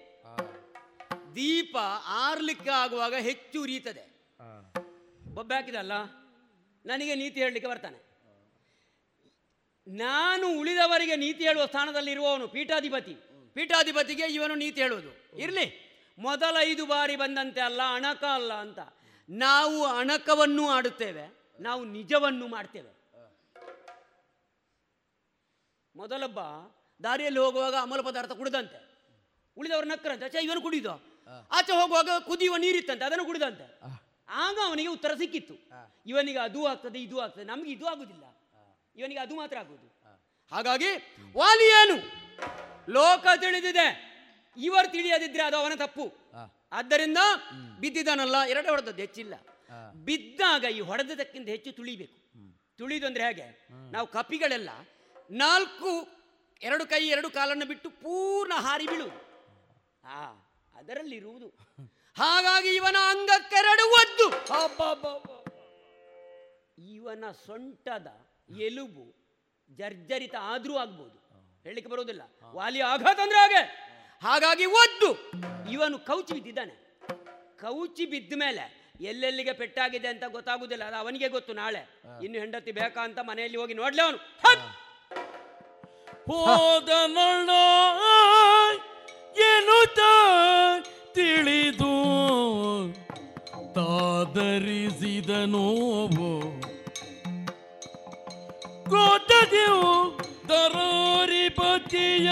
[1.36, 4.16] ದೀಪ ಆರ್ಲಿಕ್ಕೆ ಆಗುವಾಗ ಹೆಚ್ಚು ಉರಿಯುತ್ತದೆ.
[5.34, 5.92] ಬೊಬ್ಬೆ ಹಾಕಿದಲ್ಲ?
[6.86, 8.06] ನನಗೆ ನೀತಿ ಹೇಳಲಿಕ್ಕೆ ಬರ್ತಾನೆ.
[9.88, 13.14] ನಾನು ಉಳಿದವರಿಗೆ ನೀತಿ ಹೇಳುವ ಸ್ಥಾನದಲ್ಲಿ ಇರುವವನು ಪೀಠಾಧಿಪತಿ.
[13.54, 15.38] ಪೀಠಾಧಿಪತಿಗೆ ಇವನು ನೀತಿ ಹೇಳುವುದು.
[15.40, 15.86] ಇರಲಿ.
[16.20, 18.80] ಮೊದಲ ಐದು ಬಾರಿ ಬಂದಂತೆ ಅಲ್ಲ, ಅಣಕ ಅಲ್ಲ ಅಂತ.
[19.30, 21.38] ನಾವು ಅಣಕವನ್ನು ಆಡುತ್ತೇವೆ.
[21.60, 22.95] ನಾವು ನಿಜವನ್ನು ಮಾಡ್ತೇವೆ.
[25.96, 26.40] ಮೊದಲೊಬ್ಬ
[27.04, 28.80] ದಾರಿಯಲ್ಲಿ ಹೋಗುವಾಗ ಅಮಲ ಪದಾರ್ಥ ಕುಡಿದಂತೆ.
[29.58, 30.26] ಉಳಿದವರು ನಕ್ಕರಂತೆ.
[30.26, 30.90] ಆಚೆ ಇವನು ಕುಡಿದು
[31.52, 33.80] ಆಚೆ ಹೋಗುವಾಗ ಕುದಿಯುವ ನೀರಿತ್ತಂತೆ ಅದನ್ನು ಕುಡಿದಂತೆ.
[34.30, 35.56] ಆಗ ಅವನಿಗೆ ಉತ್ತರ ಸಿಕ್ಕಿತ್ತು.
[36.06, 38.24] ಇವನಿಗೆ ಅದು ಆಗ್ತದೆ ಇದು ಆಗ್ತದೆ ನಮ್ಗೆ ಇದು ಆಗುದಿಲ್ಲ.
[38.96, 39.88] ಇವನಿಗೆ ಅದು ಮಾತ್ರ ಆಗುವುದು.
[40.52, 40.92] ಹಾಗಾಗಿ
[41.38, 41.96] ವಾಲಿ ಏನು?
[42.92, 43.88] ಲೋಕ ತಿಳಿದಿದೆ.
[44.58, 46.14] ಇವರು ತಿಳಿಯದಿದ್ರೆ ಅದು ಅವನ ತಪ್ಪು.
[46.72, 47.18] ಆದ್ದರಿಂದ
[47.80, 49.34] ಬಿದ್ದಿದ್ದಾನಲ್ಲ ಎರಡು ಹೊಡೆದದ್ದು ಹೆಚ್ಚಿಲ್ಲ.
[49.94, 52.18] ಬಿದ್ದಾಗ ಈ ಹೊಡೆದಕ್ಕಿಂತ ಹೆಚ್ಚು ತುಳಿಬೇಕು.
[52.78, 53.68] ತುಳಿದು ಅಂದ್ರೆ ಹೇಗೆ?
[53.92, 54.70] ನಾವು ಕಪಿಗಳೆಲ್ಲ
[55.32, 56.08] ನಾಲ್ಕು
[56.62, 59.26] ಎರಡು ಕೈ ಎರಡು ಕಾಲನ್ನು ಬಿಟ್ಟು ಪೂರ್ಣ ಹಾರಿ ಬೀಳುವುದು.
[60.04, 60.26] ಆ
[60.76, 61.48] ಅದರಲ್ಲಿರುವುದು.
[62.18, 64.46] ಹಾಗಾಗಿ ಇವನ ಅಂಗಕ್ಕೆರಡು ಒದ್ದು.
[66.94, 68.08] ಇವನ ಸೊಂಟದ
[68.60, 69.16] ಎಲುಬು
[69.76, 71.26] ಜರ್ಜರಿತ ಆದ್ರೂ ಆಗ್ಬೋದು.
[71.64, 73.86] ಹೇಳಲಿಕ್ಕೆ ಬರೋದಿಲ್ಲ ವಾಲಿ ಆಘಾತ ಅಂದ್ರೆ ಹಾಗೆ.
[74.22, 75.32] ಹಾಗಾಗಿ ಒದ್ದು.
[75.72, 76.98] ಇವನು ಕೌಚಿ ಬಿದ್ದಿದ್ದಾನೆ.
[77.58, 80.84] ಕೌಚಿ ಬಿದ್ದ ಮೇಲೆ ಎಲ್ಲೆಲ್ಲಿಗೆ ಪೆಟ್ಟಾಗಿದೆ ಅಂತ ಗೊತ್ತಾಗುದಿಲ್ಲ.
[80.84, 82.02] ಅದು ಅವನಿಗೆ ಗೊತ್ತು ನಾಳೆ.
[82.24, 84.18] ಇನ್ನು ಹೆಂಡತಿ ಬೇಕಾ ಅಂತ ಮನೆಯಲ್ಲಿ ಹೋಗಿ ನೋಡ್ಲೆ ಅವನು.
[86.28, 86.90] ಹೋದ
[89.38, 90.00] ಎನ್ನುತ್ತ
[91.14, 91.94] ತಿಳಿದು?
[93.74, 96.42] ತಾದರಿಸಿದ ನೋವು
[98.90, 102.30] ಕೋತದೆವು ತರೋರಿ ಪತಿಯ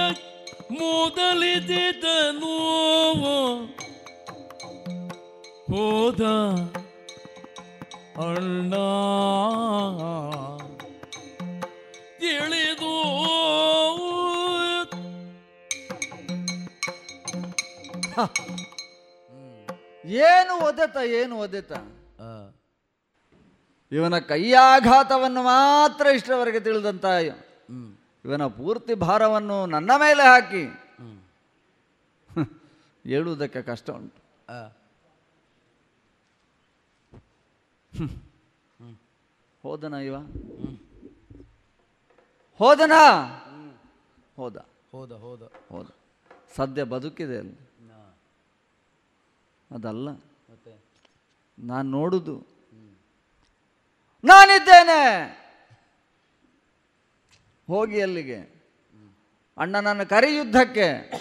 [0.71, 3.65] ಮೊದಲಿದ್ದ ನೋವು
[5.71, 6.21] ಹೋದ
[8.19, 8.73] ಅಣ್ಣ.
[20.05, 21.71] ಏನು ಒದೆತ ಏನು ಒದೆತ?
[23.91, 27.05] ಇವನ ಕೈಯಾಘಾತವನ್ನು ಮಾತ್ರ ಇಷ್ಟರವರೆಗೆ ತಿಳಿದಂತ
[28.25, 30.63] ಇವನ ಪೂರ್ತಿ ಭಾರವನ್ನು ನನ್ನ ಮೇಲೆ ಹಾಕಿ.
[33.05, 34.19] ಹೇಳುವುದಕ್ಕೆ ಕಷ್ಟ ಉಂಟು.
[39.63, 40.15] ಹೋದನ ಇವ?
[42.59, 42.95] ಹೋದನ?
[44.37, 44.57] ಹೋದ.
[44.91, 45.43] ಹೋದ ಹೋದ.
[45.69, 45.87] ಹೋದ.
[46.55, 47.62] ಸದ್ಯ ಬದುಕಿದೆ ಅಲ್ಲಿ.
[49.73, 50.09] ಅದಲ್ಲ.
[51.59, 52.47] ನಾನು ನೋಡುದು.
[54.23, 55.23] ನಾನಿದ್ದೇನೆ.
[57.67, 58.39] ಹೋಗಿ ಅಲ್ಲಿಗೆ.
[59.57, 61.11] ಅಣ್ಣನನ್ನು ಕರಿ ಯುದ್ಧಕ್ಕೆ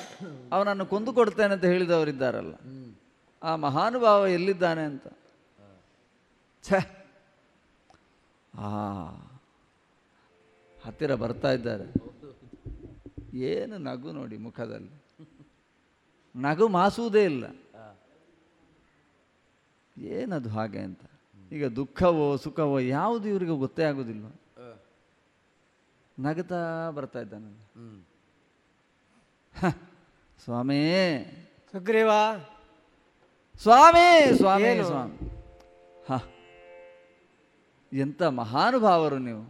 [0.53, 2.55] ಅವನನ್ನು ಕೊಂದು ಕೊಡ್ತೇನೆ ಅಂತ ಹೇಳಿದವರಿದ್ದಾರಲ್ಲ.
[3.43, 5.07] ಆ ಮಹಾನುಭಾವ ಎಲ್ಲಿದ್ದಾನೆ ಅಂತ.
[6.63, 6.73] ಛ.
[8.59, 8.69] ಆ
[10.87, 11.85] ಹತ್ತಿರ ಬರ್ತಾ ಇದ್ದಾರೆ.
[13.37, 14.91] ಏನು ನಗು ನೋಡಿ ಮುಖದಲ್ಲಿ.
[16.37, 17.62] ನಗು ಮಾಸುವುದೇ ಇಲ್ಲ.
[19.99, 21.01] ಏನದು ಹಾಗೆ ಅಂತ.
[21.53, 24.41] ಈಗ ದುಃಖವೋ ಸುಖವೋ ಯಾವುದು ಇವರಿಗೆ ಗೊತ್ತೇ ಆಗೋದಿಲ್ಲ.
[26.19, 27.73] ನಗತಾ ಬರ್ತಾ ಇದ್ದಾನೆ.
[30.45, 30.93] ಸ್ವಾಮಿ.
[31.73, 32.11] ಸುಗ್ರೀವ.
[33.63, 35.19] ಸ್ವಾಮಿ ಸ್ವಾಮಿ ಸ್ವಾಮಿ.
[36.09, 36.13] ಹ
[37.93, 39.45] ಎಂತ ಮಹಾನುಭಾವರು ನೀವು.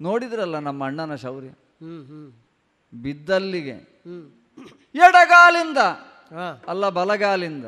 [0.00, 1.48] ನೋಡಿದ್ರಲ್ಲ ನಮ್ಮ ಅಣ್ಣನ ಶೌರ್ಯ.
[3.02, 4.04] ಬಿದ್ದಲ್ಲಿಗೆ.
[4.94, 5.78] ಎಡಗಾಲಿಂದ.
[6.68, 7.64] ಅಲ್ಲ ಬಲಗಾಲಿಂದ.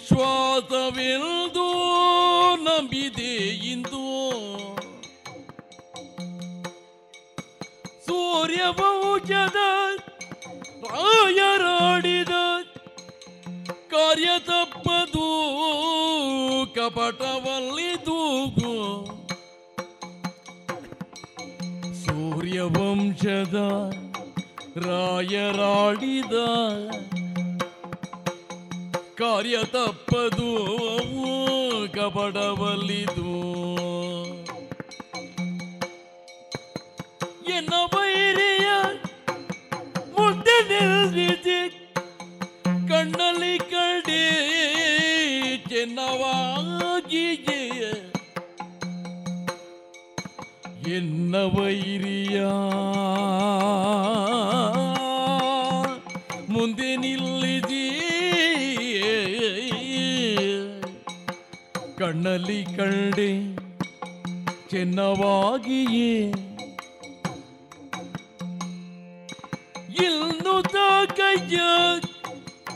[0.10, 1.66] ವಿಶ್ವಾಸವೆಂದು
[2.56, 3.34] ನಂಬಿದೆ
[3.72, 4.04] ಇಂದು.
[8.06, 9.60] ಸೂರ್ಯ ಬಹುಜದ
[10.84, 12.36] ರಾಯರಾಡಿದ
[13.92, 15.28] ಕಾರ್ಯ ತಪ್ಪದು
[16.76, 18.76] ಕಪಟವಲ್ಲಿ ತೂಗು.
[22.06, 23.58] ಸೂರ್ಯವಂಶದ
[24.88, 26.34] ರಾಯರಾಡಿದ
[29.18, 30.50] ಕಾರ್ಯ ತಪ್ಪದು
[31.96, 33.32] ಕಪಡವಲ್ಲಿದು
[37.56, 38.68] ಎನ್ನ ಬೈರಿಯ
[40.18, 41.60] ಮುಂದೆ ನಿಲ್ದಿದೆ
[42.90, 44.24] ಕಣ್ಣಲ್ಲಿ ಕಡೆ
[45.70, 47.62] ಚೆನ್ನವಾಗಿಯೇ
[50.98, 52.38] ಎನ್ನ ವೈರಿಯ
[62.20, 63.28] ಕಣ್ಣಲ್ಲಿ ಕಂಡೆ
[64.70, 66.14] ಚೆನ್ನವಾಗಿಯೇ
[70.06, 70.56] ಇಲ್ನು
[71.18, 71.58] ಕೈಯ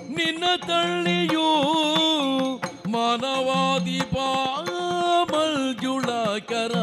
[0.10, 1.48] ನಿನ್ನ ತಳ್ಳಿಯೋ
[2.88, 4.00] ಮಾನವಾದಿ
[5.32, 6.76] ಮಂಜುಳಕರ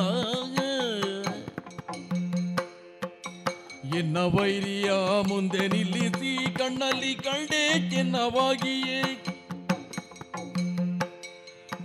[3.99, 4.91] ಎನ್ನ ವೈರಿಯ
[5.29, 9.03] ಮುಂದೆ ನಿಲ್ಲಿಸಿ ಕಣ್ಣಲ್ಲಿ ಕಂಡೆ ಚಿನ್ನವಾಗಿಯೇ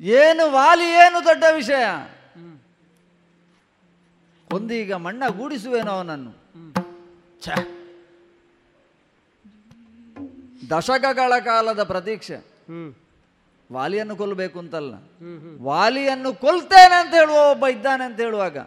[0.00, 1.84] ಏನು ವಾಲಿ ಏನು ದೊಡ್ಡ ವಿಷಯ.
[4.52, 6.42] ಒಂದೀಗ ಮಣ್ಣ ಗೂಡಿಸುವೇನೋ ಅವನನ್ನು.
[10.70, 12.36] ದಶಕಗಳ ಕಾಲದ ಪ್ರತೀಕ್ಷೆ.
[13.72, 14.94] ವಾಲಿಯನ್ನು ಕೊಲ್ಲಬೇಕು ಅಂತಲ್ಲ.
[15.60, 18.58] ವಾಲಿಯನ್ನು ಕೊಲ್ತೇನೆ ಅಂತ ಹೇಳುವ ಒಬ್ಬ ಇದ್ದಾನೆ ಅಂತ ಹೇಳುವಾಗ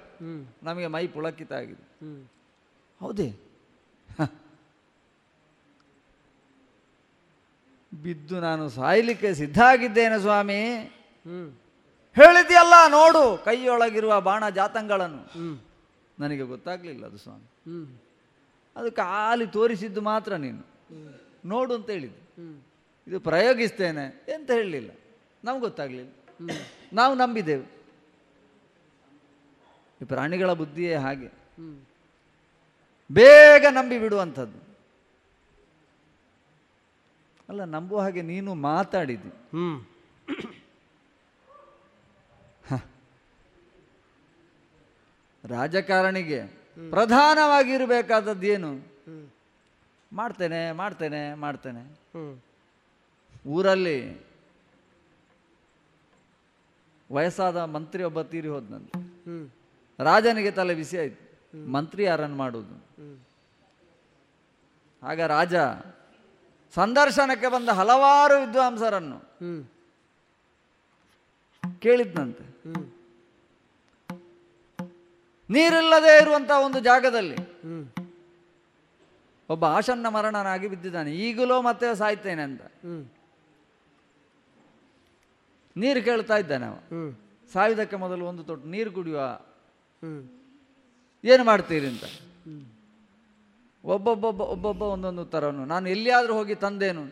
[0.63, 1.85] ನಮಗೆ ಮೈ ಪುಳಕಿತ ಆಗಿದೆ.
[2.99, 3.29] ಹೌದೇ.
[7.93, 10.61] ಬಿದ್ದು ನಾನು ಸಾಯ್ಲಿಕ್ಕೆ ಸಿದ್ಧ ಆಗಿದ್ದೇನೆ ಸ್ವಾಮಿ.
[12.17, 15.23] ಹೇಳಿದೆಯಲ್ಲ ನೋಡು ಕೈಯೊಳಗಿರುವ ಬಾಣ ಜಾತಂಗಳನ್ನು.
[16.19, 17.47] ನನಗೆ ಗೊತ್ತಾಗ್ಲಿಲ್ಲ ಅದು ಸ್ವಾಮಿ.
[18.75, 20.63] ಅದಕ್ಕೆ ಅದು ಖಾಲಿ ತೋರಿಸಿದ್ದು ಮಾತ್ರ ನೀನು.
[21.45, 22.21] ನೋಡು ಅಂತ ಹೇಳಿದ್ದು.
[23.07, 24.91] ಇದು ಪ್ರಯೋಗಿಸ್ತೇನೆ ಎಂತ ಹೇಳಲಿಲ್ಲ.
[25.43, 26.11] ನಮ್ಗೆ ಗೊತ್ತಾಗ್ಲಿಲ್ಲ.
[26.93, 27.65] ನಾವು ನಂಬಿದೆವು
[30.01, 31.29] ಈ ಪ್ರಾಣಿಗಳ ಬುದ್ಧಿಯೇ ಹಾಗೆ.
[33.11, 34.59] ಬೇಗ ನಂಬಿ ಬಿಡುವಂಥದ್ದು.
[37.49, 39.31] ಅಲ್ಲ ನಂಬುವ ಹಾಗೆ ನೀನು ಮಾತಾಡಿದಿ
[45.47, 46.39] ರಾಜಕಾರಣಿಗೆ
[46.89, 48.71] ಪ್ರಧಾನವಾಗಿರಬೇಕಾದದ್ದು ಏನು
[50.13, 51.83] ಮಾಡ್ತೇನೆ ಮಾಡ್ತೇನೆ ಮಾಡ್ತೇನೆ.
[53.45, 53.97] ಊರಲ್ಲಿ
[57.11, 59.49] ವಯಸ್ಸಾದ ಮಂತ್ರಿ ಒಬ್ಬ ತೀರಿ ಹೋದ್ನಂತೆ ಹ್ಮ್.
[59.99, 61.21] ರಾಜನಿಗೆ ತಲೆ ಬಿಸಿ ಆಯ್ತು.
[61.71, 62.75] ಮಂತ್ರಿ ಯಾರನ್ನು ಮಾಡುವುದು?
[65.03, 65.55] ಆಗ ರಾಜ
[66.75, 69.19] ಸಂದರ್ಶನಕ್ಕೆ ಬಂದ ಹಲವಾರು ವಿದ್ವಾಂಸರನ್ನು
[71.79, 72.43] ಕೇಳಿದ್ನಂತೆ.
[72.43, 72.85] ಹ್ಮ್.
[75.49, 77.37] ನೀರಿಲ್ಲದೆ ಇರುವಂತ ಒಂದು ಜಾಗದಲ್ಲಿ
[79.49, 81.11] ಒಬ್ಬ ಆಸನ್ನ ಮರಣನಾಗಿ ಬಿದ್ದಿದ್ದಾನೆ.
[81.11, 82.61] ಈಗಲೂ ಮತ್ತೆ ಸಾಯ್ತೇನೆ ಅಂತ.
[85.77, 86.75] ನೀರು ಕೇಳ್ತಾ ಇದ್ದಾನೆ ಅವ
[87.53, 89.41] ಸಾವಿದಕ್ಕೆ ಮೊದಲು ಒಂದು ತೊಟ್ಟು ನೀರು ಕುಡಿಯುವ.
[91.23, 92.03] ಏನು ಮಾಡ್ತೀರಿ ಅಂತ.
[93.83, 97.03] ಒಬ್ಬೊಬ್ಬೊಬ್ಬ ಒಬ್ಬೊಬ್ಬ ಒಂದೊಂದು ಉತ್ತರವನ್ನು ನಾನು ಎಲ್ಲಿಯಾದರೂ ಹೋಗಿ ತಂದೇನು.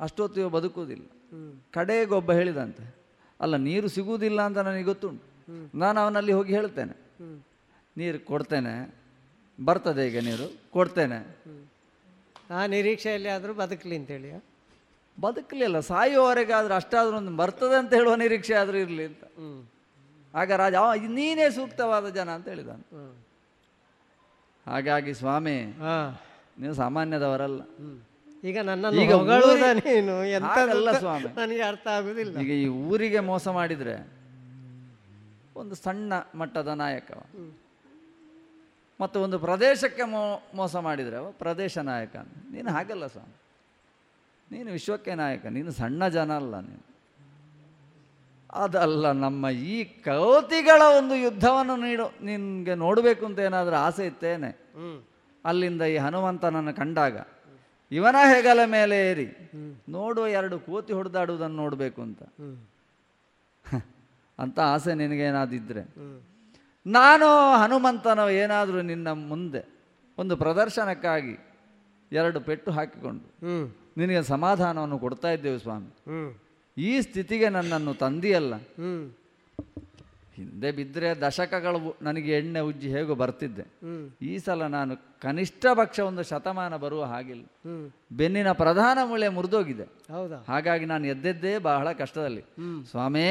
[0.00, 1.04] ಅಷ್ಟೊತ್ತು ಬದುಕುವುದಿಲ್ಲ.
[1.04, 2.94] ಕಡೆಗೊಬ್ಬ ಕಡೆಗೆ ಒಬ್ಬ ಹೇಳಿದಂತೆ.
[3.40, 5.24] ಅಲ್ಲ ನೀರು ಸಿಗುವುದಿಲ್ಲ ಅಂತ ನನಗೆ ಗೊತ್ತುಂಟು.
[5.78, 6.94] ನಾನು ಅವನಲ್ಲಿ ಹೋಗಿ ಹೇಳ್ತೇನೆ.
[7.96, 8.94] ನೀರು ಕೊಡ್ತೇನೆ.
[9.64, 10.70] ಬರ್ತದೆ ಈಗ ನೀರು.
[10.70, 11.18] ಕೊಡ್ತೇನೆ.
[12.50, 14.30] ಆ ನಿರೀಕ್ಷೆಯಲ್ಲಿ ಆದರೂ ಬದುಕಲಿ ಅಂತೇಳಿ
[15.20, 15.80] ಬದುಕಲಿಲ್ಲ.
[15.80, 19.24] ಸಾಯುವವರೆಗೆ ಆದ್ರೆ ಅಷ್ಟಾದರೂ ಒಂದು ಬರ್ತದೆ ಅಂತ ಹೇಳುವ ನಿರೀಕ್ಷೆ ಆದರೂ ಇರಲಿ ಅಂತ.
[20.34, 20.74] ಆಗ ರಾಜ
[21.08, 22.68] ನೀನೇ ಸೂಕ್ತವಾದ ಜನ ಅಂತ ಹೇಳಿದ
[24.66, 25.56] ಹಾಗಾಗಿ ಸ್ವಾಮಿ
[26.58, 27.62] ನೀವು ಸಾಮಾನ್ಯದವರಲ್ಲ.
[28.44, 28.86] ಈಗ ನನ್ನ
[30.98, 31.28] ಸ್ವಾಮಿ.
[31.36, 32.40] ನನಗೆ ಅರ್ಥ ಆಗುದಿಲ್ಲ.
[32.40, 33.96] ಈಗ ಈ ಊರಿಗೆ ಮೋಸ ಮಾಡಿದ್ರೆ
[35.56, 37.10] ಒಂದು ಸಣ್ಣ ಮಟ್ಟದ ನಾಯಕ.
[39.00, 40.02] ಮತ್ತು ಒಂದು ಪ್ರದೇಶಕ್ಕೆ
[40.56, 42.34] ಮೋಸ ಮಾಡಿದ್ರೆ ಪ್ರದೇಶ ನಾಯಕ ಅಂತ.
[42.52, 43.39] ನೀನು ಹಾಗಲ್ಲ ಸ್ವಾಮಿ.
[44.50, 46.84] ನೀನು ವಿಶ್ವಕ್ಕೆ ನಾಯಕ ನೀನು ಸಣ್ಣ ಜನ ಅಲ್ಲ ನೀನು.
[48.60, 54.50] ಅದಲ್ಲ ನಮ್ಮ ಈ ಕೌತಿಗಳ ಒಂದು ಯುದ್ಧವನ್ನು ನೀಡು ನಿನಗೆ ನೋಡಬೇಕು ಅಂತ ಏನಾದರೂ ಆಸೆ ಇತ್ತೇನೆ?
[55.44, 57.16] ಅಲ್ಲಿಂದ ಈ ಹನುಮಂತನನ್ನು ಕಂಡಾಗ
[57.92, 59.28] ಇವನ ಹೆಗಲ ಮೇಲೆ ಏರಿ
[59.90, 62.20] ನೋಡುವ ಎರಡು ಕೋತಿ ಹೊಡೆದಾಡುವುದನ್ನು ನೋಡಬೇಕು ಅಂತ.
[64.38, 65.82] ಅಂತ ಆಸೆ ನಿನಗೇನಾದಿದ್ರೆ
[66.86, 67.26] ನಾನು
[67.62, 69.62] ಹನುಮಂತನ ಏನಾದರೂ ನಿನ್ನ ಮುಂದೆ
[70.18, 71.34] ಒಂದು ಪ್ರದರ್ಶನಕ್ಕಾಗಿ
[72.12, 73.26] ಎರಡು ಪೆಟ್ಟು ಹಾಕಿಕೊಂಡು
[73.96, 75.90] ನಿನಗೆ ಸಮಾಧಾನವನ್ನು ಕೊಡ್ತಾ ಇದ್ದೇವೆ ಸ್ವಾಮಿ.
[76.78, 78.54] ಈ ಸ್ಥಿತಿಗೆ ನನ್ನನ್ನು ತಂದಿಯಲ್ಲ.
[80.34, 83.64] ಹಿಂದೆ ಬಿದ್ದರೆ ದಶಕಗಳು ನನಗೆ ಎಣ್ಣೆ ಉಜ್ಜಿ ಹೇಗೋ ಬರ್ತಿದ್ದೆ.
[84.22, 87.44] ಈ ಸಲ ನಾನು ಕನಿಷ್ಠ ಪಕ್ಷ ಒಂದು ಶತಮಾನ ಬರುವ ಹಾಗಿಲ್ಲ.
[88.12, 89.84] ಬೆನ್ನಿನ ಪ್ರಧಾನ ಮೂಳೆ ಮುರಿದೋಗಿದೆ.
[90.48, 92.40] ಹಾಗಾಗಿ ನಾನು ಎದ್ದೆದ್ದೇ ಬಹಳ ಕಷ್ಟದಲ್ಲಿ.
[92.90, 93.26] ಸ್ವಾಮಿ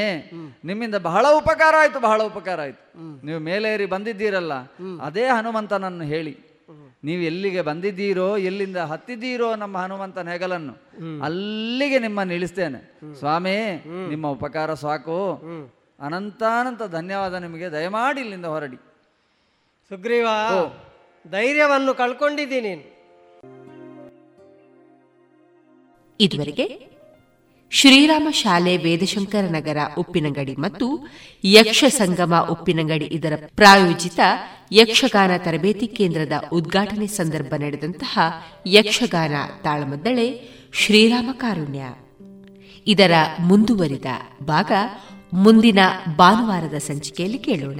[0.65, 3.25] ನಿಮ್ಮಿಂದ ಬಹಳ ಉಪಕಾರ ಆಯ್ತು ಬಹಳ ಉಪಕಾರ ಆಯ್ತು.
[3.25, 4.53] ನೀವು ಮೇಲೇರಿ ಬಂದಿದ್ದೀರಲ್ಲ
[5.01, 6.48] ಅದೇ ಹನುಮಂತನನ್ನು ಹೇಳಿ.
[7.03, 10.73] ನೀವು ಎಲ್ಲಿಗೆ ಬಂದಿದ್ದೀರೋ ಎಲ್ಲಿಂದ ಹತ್ತಿದ್ದೀರೋ ನಮ್ಮ ಹನುಮಂತನ ಹೆಗಲನ್ನು
[11.21, 12.79] ಅಲ್ಲಿಗೆ ನಿಮ್ಮನ್ನು ಇಳಿಸ್ತೇನೆ.
[13.19, 13.55] ಸ್ವಾಮಿ
[14.09, 15.19] ನಿಮ್ಮ ಉಪಕಾರ ಸಾಕು.
[15.99, 17.71] ಅನಂತಾನಂತ ಧನ್ಯವಾದ ನಿಮಗೆ.
[17.71, 18.77] ದಯಮಾಡಿ ಇಲ್ಲಿಂದ ಹೊರಡಿ.
[19.89, 20.27] ಸುಗ್ರೀವ
[21.29, 22.73] ಧೈರ್ಯವನ್ನು ಕಳ್ಕೊಂಡಿದ್ದೀನಿ
[26.19, 26.88] ಇದುವರೆಗೆ
[27.71, 31.07] ಶ್ರೀರಾಮ ಶಾಲೆ ವೇದಶಂಕರ ನಗರ ಉಪ್ಪಿನಂಗಡಿ ಮತ್ತು
[31.45, 34.19] ಯಕ್ಷ ಸಂಗಮ ಉಪ್ಪಿನಂಗಡಿ ಇದರ ಪ್ರಾಯೋಜಿತ
[34.71, 38.19] ಯಕ್ಷಗಾನ ತರಬೇತಿ ಕೇಂದ್ರದ ಉದ್ಘಾಟನೆ ಸಂದರ್ಭ ನಡೆದಂತಹ
[38.67, 39.31] ಯಕ್ಷಗಾನ
[39.63, 40.41] ತಾಳಮದ್ದಳೆ
[40.73, 41.83] ಶ್ರೀರಾಮ ಕಾರುಣ್ಯ.
[42.87, 44.05] ಇದರ ಮುಂದುವರಿದ
[44.43, 44.71] ಭಾಗ
[45.33, 45.79] ಮುಂದಿನ
[46.17, 47.79] ಭಾನುವಾರದ ಸಂಚಿಕೆಯಲ್ಲಿ ಕೇಳೋಣ.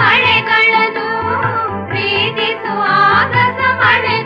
[0.00, 1.08] ಮಳೆಗಳನ್ನು.
[1.88, 2.72] ಪ್ರೀತಿಸು
[3.02, 4.25] ಆಗಸ ಮಳೆ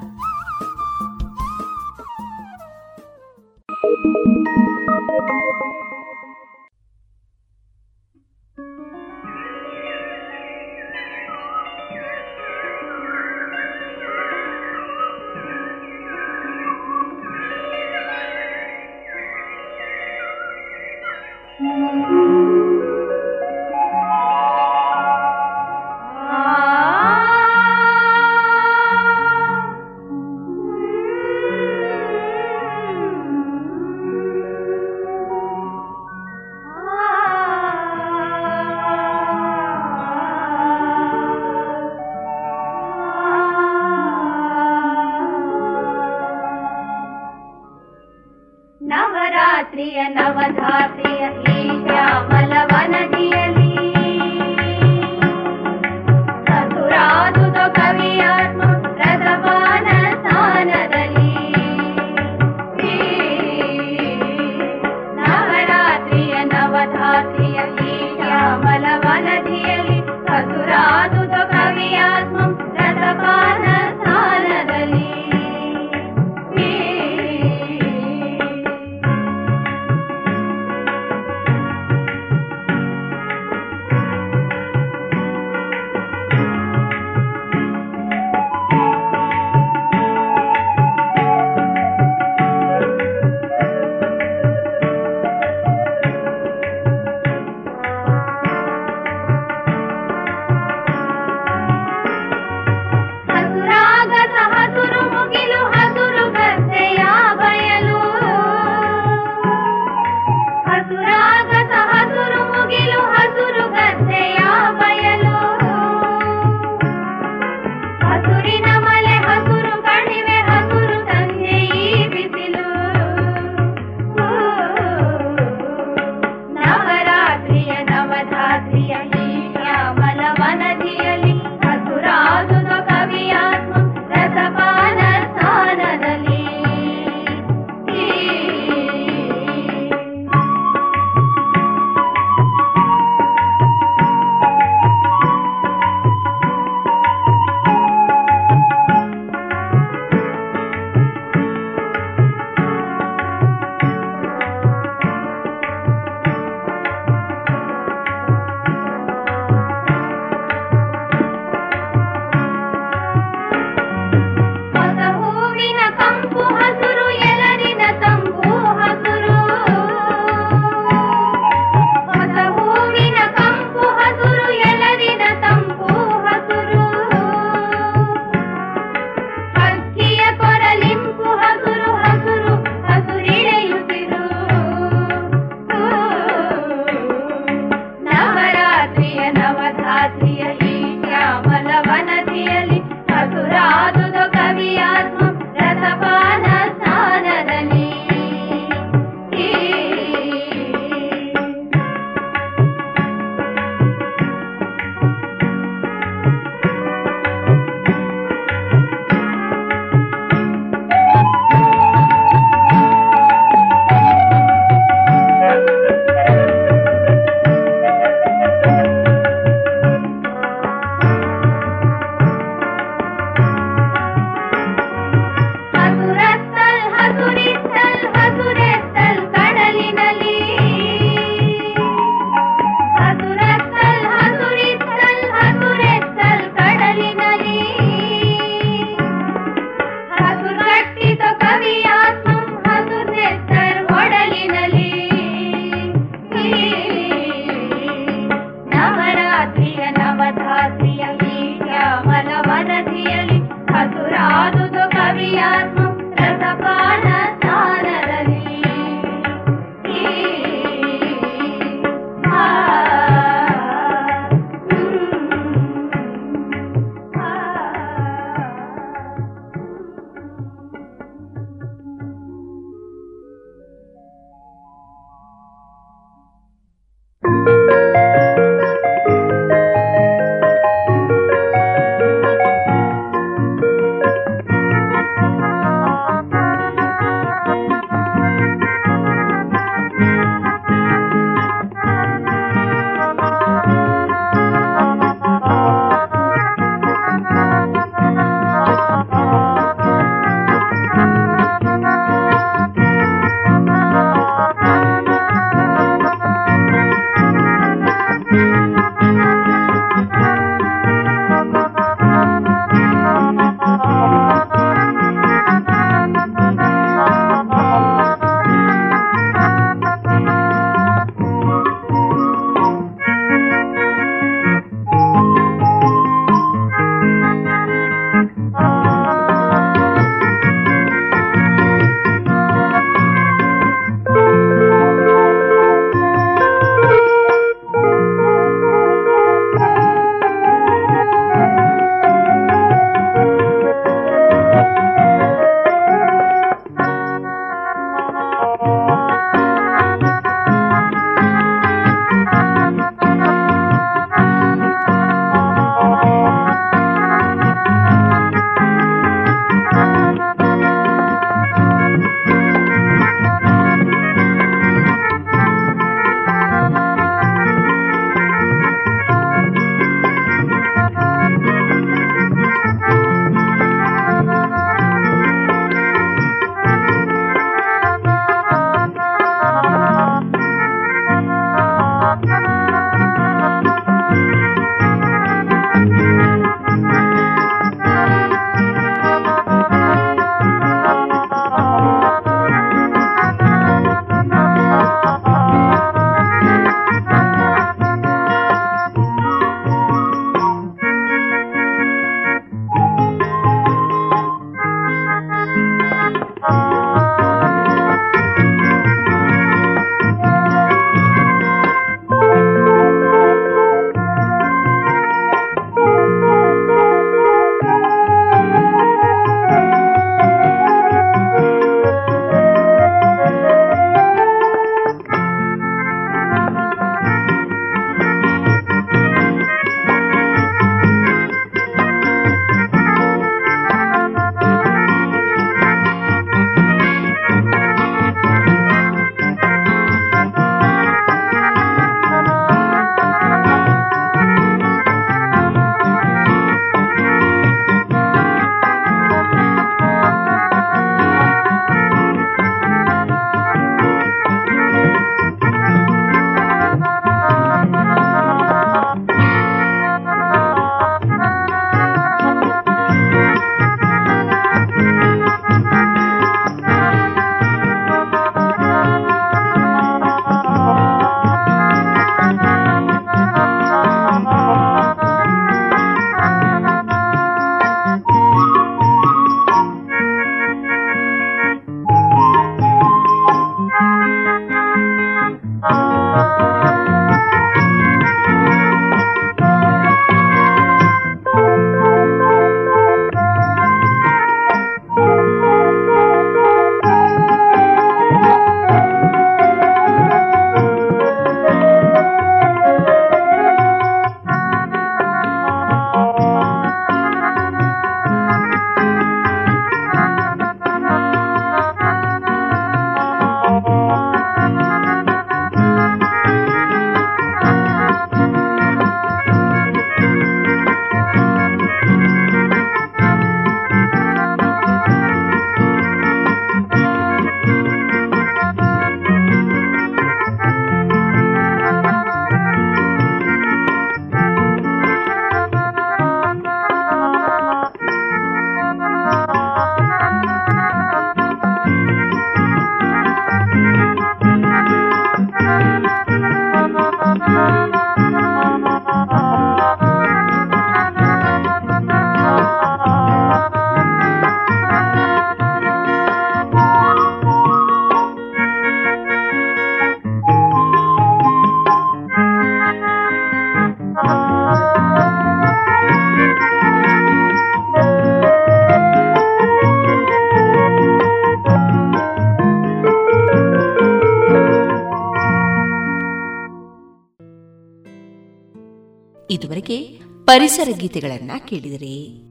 [580.31, 582.30] ಪರಿಸರ ಗೀತೆಗಳನ್ನ ಕೇಳಿದರೆ.